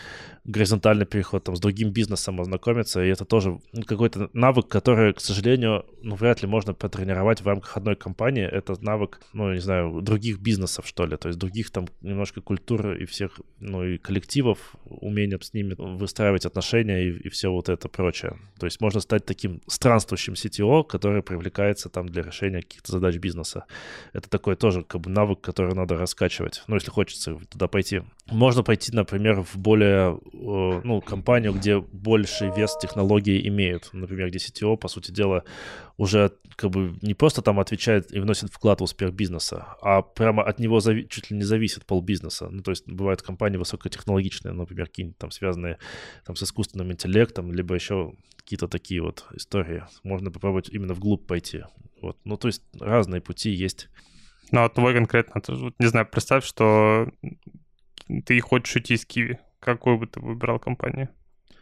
горизонтальный 0.43 1.05
переход 1.05 1.43
там 1.43 1.55
с 1.55 1.59
другим 1.59 1.91
бизнесом 1.91 2.41
ознакомиться, 2.41 3.03
и 3.03 3.09
это 3.09 3.25
тоже 3.25 3.59
ну, 3.73 3.83
какой-то 3.83 4.31
навык, 4.33 4.67
который, 4.67 5.13
к 5.13 5.19
сожалению, 5.19 5.85
ну, 6.01 6.15
вряд 6.15 6.41
ли 6.41 6.47
можно 6.47 6.73
потренировать 6.73 7.41
в 7.41 7.47
рамках 7.47 7.77
одной 7.77 7.95
компании. 7.95 8.43
Это 8.43 8.75
навык, 8.83 9.21
ну, 9.33 9.53
не 9.53 9.61
знаю, 9.61 10.01
других 10.01 10.39
бизнесов, 10.39 10.87
что 10.87 11.05
ли, 11.05 11.15
то 11.15 11.27
есть 11.27 11.37
других 11.37 11.69
там 11.69 11.87
немножко 12.01 12.41
культур 12.41 12.93
и 12.93 13.05
всех, 13.05 13.39
ну 13.59 13.83
и 13.83 13.99
коллективов, 13.99 14.30
умение 14.85 15.39
с 15.41 15.53
ними 15.53 15.75
выстраивать 15.77 16.45
отношения 16.45 17.03
и, 17.03 17.09
и 17.11 17.29
все 17.29 17.51
вот 17.51 17.69
это 17.69 17.87
прочее. 17.89 18.37
То 18.59 18.65
есть 18.65 18.81
можно 18.81 18.99
стать 18.99 19.25
таким 19.25 19.61
странствующим 19.67 20.33
CTO, 20.33 20.83
который 20.83 21.23
привлекается 21.23 21.89
там 21.89 22.07
для 22.07 22.23
решения 22.23 22.61
каких-то 22.61 22.91
задач 22.91 23.17
бизнеса. 23.17 23.65
Это 24.13 24.29
такой 24.29 24.55
тоже 24.55 24.83
как 24.83 25.01
бы 25.01 25.09
навык, 25.09 25.41
который 25.41 25.75
надо 25.75 25.97
раскачивать, 25.97 26.63
ну 26.67 26.75
если 26.75 26.91
хочется 26.91 27.37
туда 27.49 27.67
пойти. 27.67 28.01
Можно 28.31 28.63
пойти, 28.63 28.91
например, 28.93 29.43
в 29.43 29.57
более, 29.57 30.19
ну, 30.33 31.01
компанию, 31.01 31.53
где 31.53 31.79
больший 31.79 32.51
вес 32.55 32.77
технологий 32.81 33.47
имеют. 33.47 33.89
Например, 33.93 34.29
где 34.29 34.37
CTO, 34.37 34.77
по 34.77 34.87
сути 34.87 35.11
дела, 35.11 35.43
уже 35.97 36.31
как 36.55 36.71
бы 36.71 36.95
не 37.01 37.13
просто 37.13 37.41
там 37.41 37.59
отвечает 37.59 38.11
и 38.11 38.19
вносит 38.19 38.51
вклад 38.51 38.81
в 38.81 38.83
успех 38.83 39.13
бизнеса, 39.13 39.75
а 39.81 40.01
прямо 40.01 40.43
от 40.43 40.59
него 40.59 40.79
зави- 40.79 41.07
чуть 41.07 41.31
ли 41.31 41.37
не 41.37 41.43
зависит 41.43 41.85
пол 41.85 42.01
бизнеса. 42.01 42.49
Ну, 42.51 42.61
то 42.61 42.71
есть 42.71 42.87
бывают 42.87 43.21
компании 43.21 43.57
высокотехнологичные, 43.57 44.53
например, 44.53 44.87
какие-нибудь 44.87 45.17
там 45.17 45.31
связанные 45.31 45.77
там 46.25 46.35
с 46.35 46.43
искусственным 46.43 46.91
интеллектом, 46.91 47.51
либо 47.51 47.75
еще 47.75 48.13
какие-то 48.37 48.67
такие 48.67 49.01
вот 49.01 49.25
истории. 49.33 49.83
Можно 50.03 50.31
попробовать 50.31 50.69
именно 50.69 50.93
вглубь 50.93 51.25
пойти. 51.25 51.63
Вот. 52.01 52.17
Ну, 52.25 52.37
то 52.37 52.47
есть 52.47 52.63
разные 52.79 53.21
пути 53.21 53.51
есть. 53.51 53.89
Ну, 54.51 54.63
а 54.63 54.69
твой 54.69 54.93
конкретно, 54.93 55.41
не 55.79 55.87
знаю, 55.87 56.05
представь, 56.11 56.43
что 56.45 57.09
ты 58.25 58.39
хочешь 58.41 58.75
уйти 58.75 58.95
из 58.95 59.05
Киви. 59.05 59.39
Какую 59.59 59.97
бы 59.97 60.07
ты 60.07 60.19
выбрал 60.19 60.59
компанию? 60.59 61.09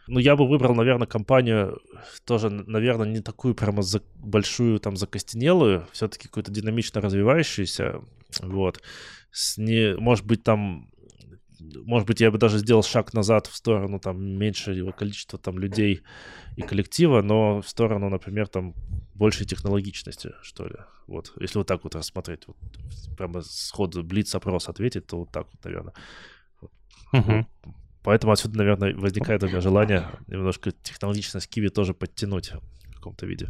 Ну, 0.06 0.18
я 0.18 0.34
бы 0.34 0.48
выбрал, 0.48 0.74
наверное, 0.74 1.06
компанию 1.06 1.80
тоже, 2.24 2.50
наверное, 2.50 3.06
не 3.06 3.20
такую 3.20 3.54
прямо 3.54 3.82
за, 3.82 4.02
большую, 4.16 4.80
там, 4.80 4.96
закостенелую, 4.96 5.86
все-таки 5.92 6.26
какую-то 6.26 6.50
динамично 6.50 7.00
развивающуюся, 7.00 8.00
вот. 8.40 8.82
С 9.30 9.56
не, 9.58 9.94
может 9.96 10.26
быть, 10.26 10.42
там 10.42 10.90
может 11.60 12.08
быть, 12.08 12.20
я 12.20 12.30
бы 12.30 12.38
даже 12.38 12.58
сделал 12.58 12.82
шаг 12.82 13.12
назад 13.14 13.46
в 13.46 13.54
сторону 13.54 14.00
там 14.00 14.20
меньше 14.20 14.72
его 14.72 14.92
количества 14.92 15.38
там 15.38 15.58
людей 15.58 16.02
и 16.56 16.62
коллектива, 16.62 17.22
но 17.22 17.60
в 17.60 17.68
сторону, 17.68 18.08
например, 18.08 18.48
там 18.48 18.74
большей 19.14 19.46
технологичности, 19.46 20.32
что 20.42 20.66
ли. 20.66 20.76
Вот, 21.06 21.32
если 21.40 21.58
вот 21.58 21.66
так 21.66 21.84
вот 21.84 21.94
рассмотреть, 21.94 22.46
вот, 22.46 22.56
прямо 23.16 23.42
сходу 23.42 24.02
блиц-опрос 24.02 24.68
ответить, 24.68 25.06
то 25.06 25.18
вот 25.18 25.30
так 25.30 25.46
вот, 25.52 25.64
наверное. 25.64 25.94
Угу. 27.12 27.46
Поэтому 28.02 28.32
отсюда, 28.32 28.58
наверное, 28.58 28.94
возникает 28.94 29.42
у 29.42 29.48
меня 29.48 29.60
желание 29.60 30.04
немножко 30.26 30.70
технологичность 30.70 31.48
Киви 31.48 31.68
тоже 31.68 31.92
подтянуть 31.92 32.52
в 32.52 32.94
каком-то 32.94 33.26
виде. 33.26 33.48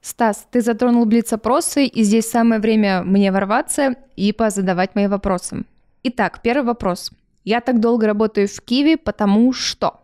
Стас, 0.00 0.46
ты 0.50 0.60
затронул 0.60 1.04
блиц-опросы, 1.06 1.86
и 1.86 2.02
здесь 2.04 2.30
самое 2.30 2.60
время 2.60 3.02
мне 3.02 3.32
ворваться 3.32 3.96
и 4.16 4.32
позадавать 4.32 4.94
мои 4.94 5.08
вопросы. 5.08 5.64
Итак, 6.04 6.40
первый 6.42 6.64
вопрос. 6.64 7.10
Я 7.44 7.60
так 7.60 7.80
долго 7.80 8.06
работаю 8.06 8.46
в 8.46 8.60
Киви, 8.60 8.96
потому 8.96 9.52
что? 9.52 10.00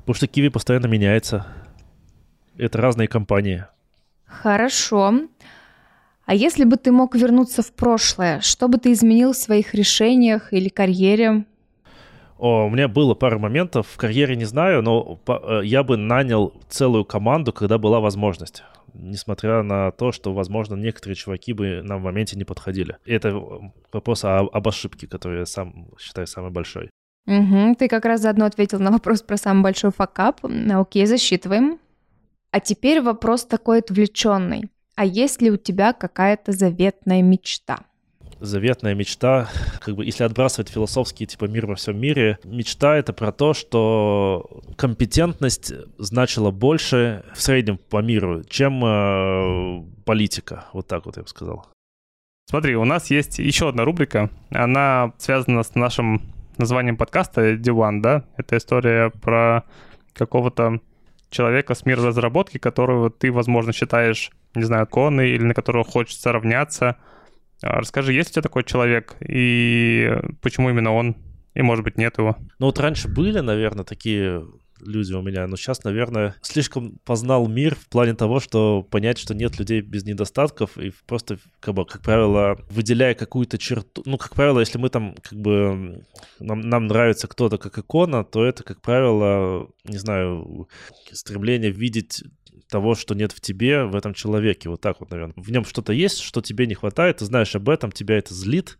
Потому 0.00 0.14
что 0.14 0.26
Киви 0.26 0.48
постоянно 0.48 0.86
меняется. 0.86 1.46
Это 2.56 2.78
разные 2.78 3.06
компании. 3.06 3.66
Хорошо. 4.24 5.28
А 6.24 6.34
если 6.34 6.64
бы 6.64 6.76
ты 6.76 6.90
мог 6.90 7.14
вернуться 7.14 7.62
в 7.62 7.72
прошлое, 7.72 8.40
что 8.40 8.66
бы 8.66 8.78
ты 8.78 8.92
изменил 8.92 9.32
в 9.32 9.36
своих 9.36 9.74
решениях 9.74 10.52
или 10.52 10.68
карьере? 10.68 11.44
О, 12.38 12.66
у 12.66 12.70
меня 12.70 12.86
было 12.88 13.14
пару 13.14 13.38
моментов 13.38 13.86
в 13.88 13.96
карьере, 13.96 14.36
не 14.36 14.44
знаю, 14.44 14.82
но 14.82 15.18
э, 15.26 15.60
я 15.64 15.82
бы 15.82 15.96
нанял 15.96 16.52
целую 16.68 17.04
команду, 17.04 17.52
когда 17.52 17.78
была 17.78 18.00
возможность. 18.00 18.62
несмотря 18.98 19.62
на 19.62 19.90
то, 19.90 20.12
что, 20.12 20.32
возможно, 20.32 20.74
некоторые 20.74 21.16
чуваки 21.16 21.52
бы 21.52 21.82
нам 21.82 22.00
в 22.00 22.04
моменте 22.04 22.36
не 22.36 22.44
подходили. 22.44 22.96
И 23.04 23.12
это 23.12 23.34
вопрос 23.92 24.24
о, 24.24 24.40
об 24.40 24.68
ошибке, 24.68 25.06
который 25.06 25.40
я 25.40 25.46
сам 25.46 25.88
считаю 25.98 26.26
самой 26.26 26.50
большой. 26.50 26.90
Угу, 27.26 27.74
ты 27.78 27.88
как 27.88 28.04
раз 28.04 28.20
заодно 28.20 28.46
ответил 28.46 28.78
на 28.78 28.90
вопрос 28.90 29.22
про 29.22 29.36
самый 29.36 29.62
большой 29.62 29.90
факап. 29.90 30.40
Окей, 30.44 31.06
засчитываем. 31.06 31.78
А 32.52 32.60
теперь 32.60 33.02
вопрос 33.02 33.44
такой 33.44 33.80
отвлеченный. 33.80 34.70
А 34.94 35.04
есть 35.04 35.42
ли 35.42 35.50
у 35.50 35.56
тебя 35.56 35.92
какая-то 35.92 36.52
заветная 36.52 37.22
мечта? 37.22 37.80
Заветная 38.40 38.94
мечта, 38.94 39.48
как 39.80 39.96
бы 39.96 40.04
если 40.04 40.24
отбрасывать 40.24 40.68
философский 40.68 41.26
типа 41.26 41.46
мир 41.46 41.66
во 41.66 41.74
всем 41.74 41.98
мире, 41.98 42.38
мечта 42.44 42.96
это 42.96 43.12
про 43.12 43.32
то, 43.32 43.54
что 43.54 44.62
компетентность 44.76 45.72
значила 45.98 46.50
больше 46.50 47.24
в 47.34 47.42
среднем 47.42 47.78
по 47.78 48.02
миру, 48.02 48.44
чем 48.44 48.84
э, 48.84 49.84
политика. 50.04 50.66
Вот 50.72 50.86
так 50.86 51.06
вот 51.06 51.16
я 51.16 51.22
бы 51.22 51.28
сказал. 51.28 51.66
Смотри, 52.48 52.76
у 52.76 52.84
нас 52.84 53.10
есть 53.10 53.38
еще 53.38 53.68
одна 53.68 53.84
рубрика. 53.84 54.30
Она 54.50 55.12
связана 55.18 55.62
с 55.64 55.74
нашим 55.74 56.22
названием 56.58 56.96
подкаста 56.96 57.56
Диван, 57.56 58.00
да? 58.02 58.24
Это 58.36 58.56
история 58.56 59.10
про 59.10 59.64
какого-то 60.12 60.80
человека 61.30 61.74
с 61.74 61.84
мира 61.84 62.02
разработки, 62.02 62.58
которого 62.58 63.10
ты, 63.10 63.32
возможно, 63.32 63.72
считаешь, 63.72 64.30
не 64.54 64.62
знаю, 64.62 64.86
коной 64.86 65.30
или 65.30 65.42
на 65.42 65.54
которого 65.54 65.84
хочется 65.84 66.32
равняться. 66.32 66.96
А 67.62 67.80
расскажи, 67.80 68.12
есть 68.12 68.30
у 68.30 68.32
тебя 68.34 68.42
такой 68.42 68.64
человек 68.64 69.16
и 69.20 70.12
почему 70.42 70.70
именно 70.70 70.92
он? 70.92 71.16
И, 71.54 71.62
может 71.62 71.84
быть, 71.84 71.96
нет 71.96 72.18
его. 72.18 72.36
Ну 72.58 72.66
вот 72.66 72.78
раньше 72.78 73.08
были, 73.08 73.40
наверное, 73.40 73.84
такие 73.84 74.42
люди 74.80 75.12
у 75.14 75.22
меня, 75.22 75.46
но 75.46 75.56
сейчас, 75.56 75.84
наверное, 75.84 76.36
слишком 76.42 76.98
познал 77.04 77.48
мир 77.48 77.74
в 77.74 77.88
плане 77.88 78.14
того, 78.14 78.40
что 78.40 78.82
понять, 78.82 79.18
что 79.18 79.34
нет 79.34 79.58
людей 79.58 79.80
без 79.80 80.04
недостатков, 80.04 80.76
и 80.78 80.92
просто, 81.06 81.38
как 81.60 81.74
бы, 81.74 81.84
как 81.86 82.02
правило, 82.02 82.58
выделяя 82.68 83.14
какую-то 83.14 83.58
черту, 83.58 84.02
ну, 84.04 84.18
как 84.18 84.34
правило, 84.34 84.60
если 84.60 84.78
мы 84.78 84.88
там, 84.88 85.14
как 85.22 85.38
бы, 85.38 86.04
нам, 86.40 86.60
нам 86.60 86.86
нравится 86.86 87.28
кто-то 87.28 87.58
как 87.58 87.78
икона, 87.78 88.24
то 88.24 88.44
это, 88.44 88.62
как 88.62 88.82
правило, 88.82 89.68
не 89.84 89.98
знаю, 89.98 90.68
стремление 91.12 91.70
видеть 91.70 92.22
того, 92.68 92.94
что 92.94 93.14
нет 93.14 93.32
в 93.32 93.40
тебе, 93.40 93.84
в 93.84 93.94
этом 93.94 94.14
человеке. 94.14 94.68
Вот 94.68 94.80
так 94.80 95.00
вот, 95.00 95.10
наверное. 95.10 95.34
В 95.36 95.50
нем 95.50 95.64
что-то 95.64 95.92
есть, 95.92 96.20
что 96.20 96.40
тебе 96.40 96.66
не 96.66 96.74
хватает, 96.74 97.18
ты 97.18 97.24
знаешь 97.24 97.54
об 97.54 97.68
этом, 97.68 97.92
тебя 97.92 98.18
это 98.18 98.34
злит, 98.34 98.78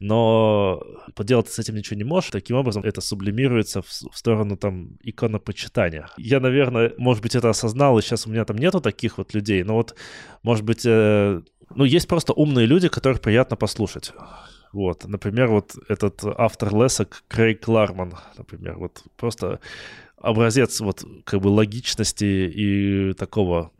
но 0.00 0.82
поделать 1.14 1.50
с 1.50 1.58
этим 1.58 1.76
ничего 1.76 1.96
не 1.96 2.04
можешь. 2.04 2.30
Таким 2.30 2.56
образом, 2.56 2.82
это 2.82 3.02
сублимируется 3.02 3.82
в, 3.82 3.90
сторону 3.90 4.56
там 4.56 4.96
иконопочитания. 5.02 6.08
Я, 6.16 6.40
наверное, 6.40 6.94
может 6.96 7.22
быть, 7.22 7.34
это 7.34 7.50
осознал, 7.50 7.98
и 7.98 8.02
сейчас 8.02 8.26
у 8.26 8.30
меня 8.30 8.44
там 8.44 8.56
нету 8.56 8.80
таких 8.80 9.18
вот 9.18 9.34
людей, 9.34 9.62
но 9.62 9.74
вот, 9.74 9.94
может 10.42 10.64
быть, 10.64 10.86
э, 10.86 11.42
ну, 11.74 11.84
есть 11.84 12.08
просто 12.08 12.32
умные 12.32 12.66
люди, 12.66 12.88
которых 12.88 13.20
приятно 13.20 13.56
послушать. 13.56 14.12
Вот, 14.72 15.04
например, 15.04 15.48
вот 15.48 15.74
этот 15.88 16.22
автор 16.24 16.74
лесок 16.74 17.24
Крейг 17.28 17.64
Кларман, 17.64 18.14
например, 18.38 18.78
вот 18.78 19.02
просто 19.16 19.58
образец 20.20 20.80
вот 20.80 21.04
как 21.24 21.40
бы 21.40 21.48
логичности 21.48 22.24
и 22.24 23.12
такого 23.14 23.72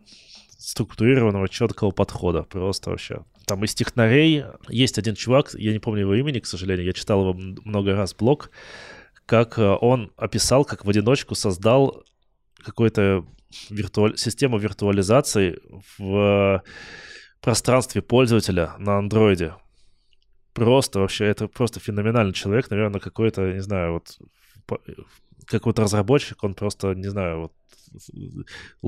структурированного, 0.59 1.49
четкого 1.49 1.91
подхода. 1.91 2.43
Просто 2.43 2.91
вообще. 2.91 3.24
Там 3.47 3.64
из 3.64 3.74
технарей 3.74 4.45
есть 4.68 4.99
один 4.99 5.14
чувак, 5.14 5.55
я 5.55 5.72
не 5.72 5.78
помню 5.78 6.03
его 6.03 6.14
имени, 6.14 6.38
к 6.38 6.47
сожалению, 6.47 6.86
я 6.86 6.93
читал 6.93 7.20
его 7.22 7.32
много 7.64 7.95
раз 7.95 8.14
блог, 8.14 8.51
как 9.26 9.59
э, 9.59 9.76
он 9.80 10.12
описал, 10.16 10.64
как 10.64 10.84
в 10.84 10.91
одиночку 10.91 11.34
создал 11.34 12.05
какую-то 12.64 13.24
виртуаль... 13.70 14.16
систему 14.16 14.59
виртуализации 14.59 15.59
в 15.99 16.62
пространстве 17.41 18.03
пользователя 18.03 18.74
на 18.78 18.99
андроиде. 18.99 19.55
Просто 20.53 21.01
вообще, 21.01 21.26
это 21.26 21.49
просто 21.49 21.80
феноменальный 21.80 22.34
человек, 22.34 22.70
наверное, 22.70 23.01
какой-то, 23.01 23.53
не 23.53 23.62
знаю, 23.62 23.95
вот 23.95 24.18
как 25.51 25.66
вот 25.66 25.78
разработчик, 25.78 26.44
он 26.44 26.55
просто, 26.55 26.94
не 26.94 27.09
знаю, 27.09 27.40
вот 27.40 27.53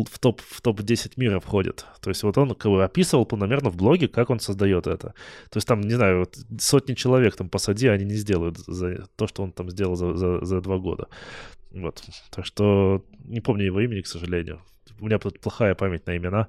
в 0.08 0.18
топ 0.18 0.40
в 0.40 0.60
топ 0.60 0.80
10 0.80 1.16
мира 1.16 1.40
входит. 1.40 1.84
То 2.00 2.10
есть 2.10 2.22
вот 2.22 2.38
он 2.38 2.54
как 2.54 2.70
бы 2.70 2.84
описывал 2.84 3.26
планомерно 3.26 3.70
в 3.70 3.76
блоге, 3.76 4.06
как 4.06 4.30
он 4.30 4.38
создает 4.38 4.86
это. 4.86 5.08
То 5.50 5.56
есть 5.56 5.66
там, 5.66 5.80
не 5.80 5.94
знаю, 5.94 6.20
вот 6.20 6.38
сотни 6.60 6.94
человек 6.94 7.34
там 7.36 7.48
посади, 7.48 7.88
они 7.88 8.04
не 8.04 8.14
сделают 8.14 8.58
за 8.58 9.06
то, 9.16 9.26
что 9.26 9.42
он 9.42 9.52
там 9.52 9.70
сделал 9.70 9.96
за, 9.96 10.14
за, 10.14 10.44
за 10.44 10.60
два 10.60 10.78
года. 10.78 11.08
Вот. 11.72 12.02
Так 12.30 12.46
что 12.46 13.04
не 13.24 13.40
помню 13.40 13.64
его 13.64 13.80
имени, 13.80 14.02
к 14.02 14.06
сожалению. 14.06 14.60
У 15.00 15.06
меня 15.06 15.18
тут 15.18 15.40
плохая 15.40 15.74
память 15.74 16.06
на 16.06 16.16
имена. 16.16 16.48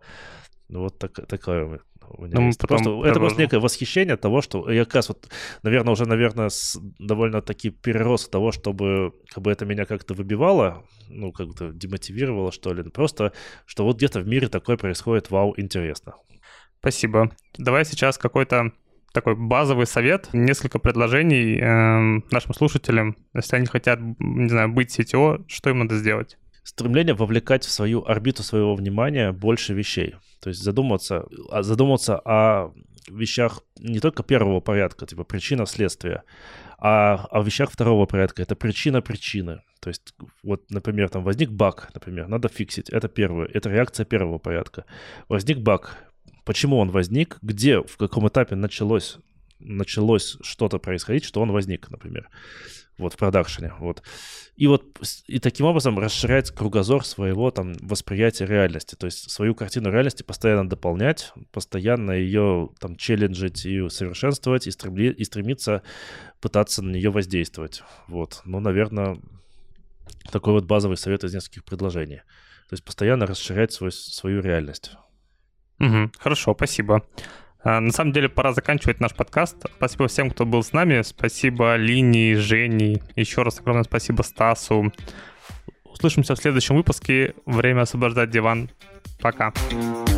Вот 0.70 1.00
так, 1.00 1.26
такая 1.28 1.66
у 1.66 1.68
меня 1.70 1.80
ну, 2.18 2.48
есть. 2.48 2.60
Просто, 2.60 2.90
это 3.06 3.20
просто 3.20 3.42
некое 3.42 3.60
восхищение 3.60 4.18
того, 4.18 4.42
что 4.42 4.70
я 4.72 4.86
как 4.86 4.96
раз 4.96 5.10
вот, 5.10 5.30
наверное, 5.64 5.94
уже, 5.94 6.06
наверное, 6.06 6.50
с, 6.50 6.80
довольно-таки 7.00 7.70
перерос 7.70 8.30
того, 8.30 8.52
чтобы 8.52 9.14
как 9.34 9.44
бы 9.44 9.52
это 9.52 9.66
меня 9.66 9.86
как-то 9.86 10.14
выбивало, 10.14 10.86
ну, 11.10 11.32
как-то 11.32 11.72
демотивировало, 11.72 12.52
что 12.52 12.74
ли. 12.74 12.84
Просто, 12.84 13.34
что 13.66 13.84
вот 13.84 13.98
где-то 13.98 14.20
в 14.20 14.28
мире 14.28 14.48
такое 14.48 14.78
происходит, 14.78 15.32
вау, 15.32 15.54
интересно. 15.58 16.16
Спасибо. 16.80 17.32
Давай 17.58 17.86
сейчас 17.86 18.18
какой-то 18.18 18.72
такой 19.14 19.36
базовый 19.36 19.86
совет, 19.86 20.30
несколько 20.34 20.80
предложений 20.80 21.60
э, 21.60 22.22
нашим 22.32 22.54
слушателям, 22.54 23.16
если 23.34 23.56
они 23.56 23.68
хотят, 23.68 24.00
не 24.20 24.50
знаю, 24.50 24.70
быть 24.70 25.00
CTO, 25.00 25.46
что 25.48 25.70
им 25.70 25.80
надо 25.80 25.96
сделать? 25.98 26.38
Стремление 26.64 27.14
вовлекать 27.14 27.66
в 27.66 27.72
свою 27.72 28.06
орбиту 28.06 28.42
своего 28.44 28.76
внимания 28.76 29.32
больше 29.32 29.74
вещей. 29.74 30.16
То 30.42 30.50
есть 30.50 30.62
задуматься, 30.62 31.26
а, 31.50 31.62
задуматься 31.62 32.20
о 32.20 32.74
вещах 33.10 33.62
не 33.80 34.00
только 34.00 34.24
первого 34.24 34.62
порядка, 34.62 35.06
типа 35.06 35.24
причина 35.24 35.66
следствия, 35.66 36.24
а 36.78 37.28
о 37.32 37.42
вещах 37.44 37.70
второго 37.70 38.06
порядка. 38.06 38.42
Это 38.42 38.56
причина 38.56 39.02
причины. 39.02 39.62
То 39.82 39.90
есть, 39.90 40.16
вот, 40.44 40.72
например, 40.72 41.10
там 41.10 41.24
возник 41.24 41.50
баг, 41.52 41.90
например, 41.94 42.28
надо 42.30 42.48
фиксить. 42.48 42.90
Это 42.90 43.10
первое. 43.10 43.48
Это 43.48 43.70
реакция 43.70 44.06
первого 44.06 44.38
порядка. 44.38 44.86
Возник 45.28 45.60
баг. 45.60 45.98
Почему 46.46 46.78
он 46.78 46.90
возник? 46.90 47.38
Где, 47.42 47.82
в 47.82 47.98
каком 47.98 48.28
этапе 48.28 48.56
началось, 48.56 49.18
началось 49.60 50.38
что-то 50.42 50.78
происходить, 50.78 51.26
что 51.26 51.42
он 51.42 51.52
возник, 51.52 51.90
например 51.90 52.30
вот 52.98 53.14
в 53.14 53.18
продакшене, 53.18 53.74
вот. 53.80 54.04
И 54.56 54.68
вот 54.68 54.84
и 55.28 55.40
таким 55.40 55.66
образом 55.66 55.98
расширять 55.98 56.52
кругозор 56.52 57.04
своего 57.06 57.50
там 57.50 57.74
восприятия 57.82 58.46
реальности, 58.46 58.96
то 58.96 59.06
есть 59.08 59.32
свою 59.32 59.56
картину 59.56 59.90
реальности 59.90 60.24
постоянно 60.24 60.70
дополнять, 60.70 61.34
постоянно 61.52 62.12
ее 62.12 62.70
там 62.80 62.96
челленджить 62.96 63.66
и 63.66 63.80
усовершенствовать 63.80 64.68
и, 64.68 64.72
стремли, 64.72 65.10
и 65.10 65.24
стремиться 65.24 65.82
пытаться 66.40 66.84
на 66.84 66.92
нее 66.92 67.10
воздействовать, 67.10 67.84
вот. 68.08 68.42
Ну, 68.46 68.60
наверное, 68.60 69.18
такой 70.32 70.54
вот 70.54 70.66
базовый 70.66 70.98
совет 70.98 71.24
из 71.24 71.34
нескольких 71.34 71.66
предложений. 71.66 72.22
То 72.70 72.74
есть 72.74 72.84
постоянно 72.84 73.26
расширять 73.26 73.74
свой, 73.74 73.92
свою 73.92 74.42
реальность. 74.42 74.96
Угу, 75.80 76.12
хорошо, 76.18 76.54
спасибо. 76.56 77.06
А, 77.64 77.80
на 77.80 77.92
самом 77.92 78.12
деле 78.12 78.30
пора 78.30 78.54
заканчивать 78.54 79.00
наш 79.00 79.14
подкаст. 79.14 79.58
Спасибо 79.78 80.08
всем, 80.08 80.30
кто 80.30 80.46
был 80.46 80.64
с 80.64 80.74
нами. 80.74 81.02
Спасибо 81.02 81.76
Лине, 81.76 82.36
Жене. 82.36 83.02
Еще 83.16 83.44
раз 83.44 83.60
огромное 83.60 83.84
спасибо 83.84 84.22
Стасу. 84.22 84.92
Услышимся 85.84 86.36
в 86.36 86.40
следующем 86.40 86.76
выпуске. 86.76 87.34
Время 87.46 87.82
освобождать 87.82 88.30
диван. 88.30 88.70
Пока. 89.20 89.52
Пока. 89.52 90.13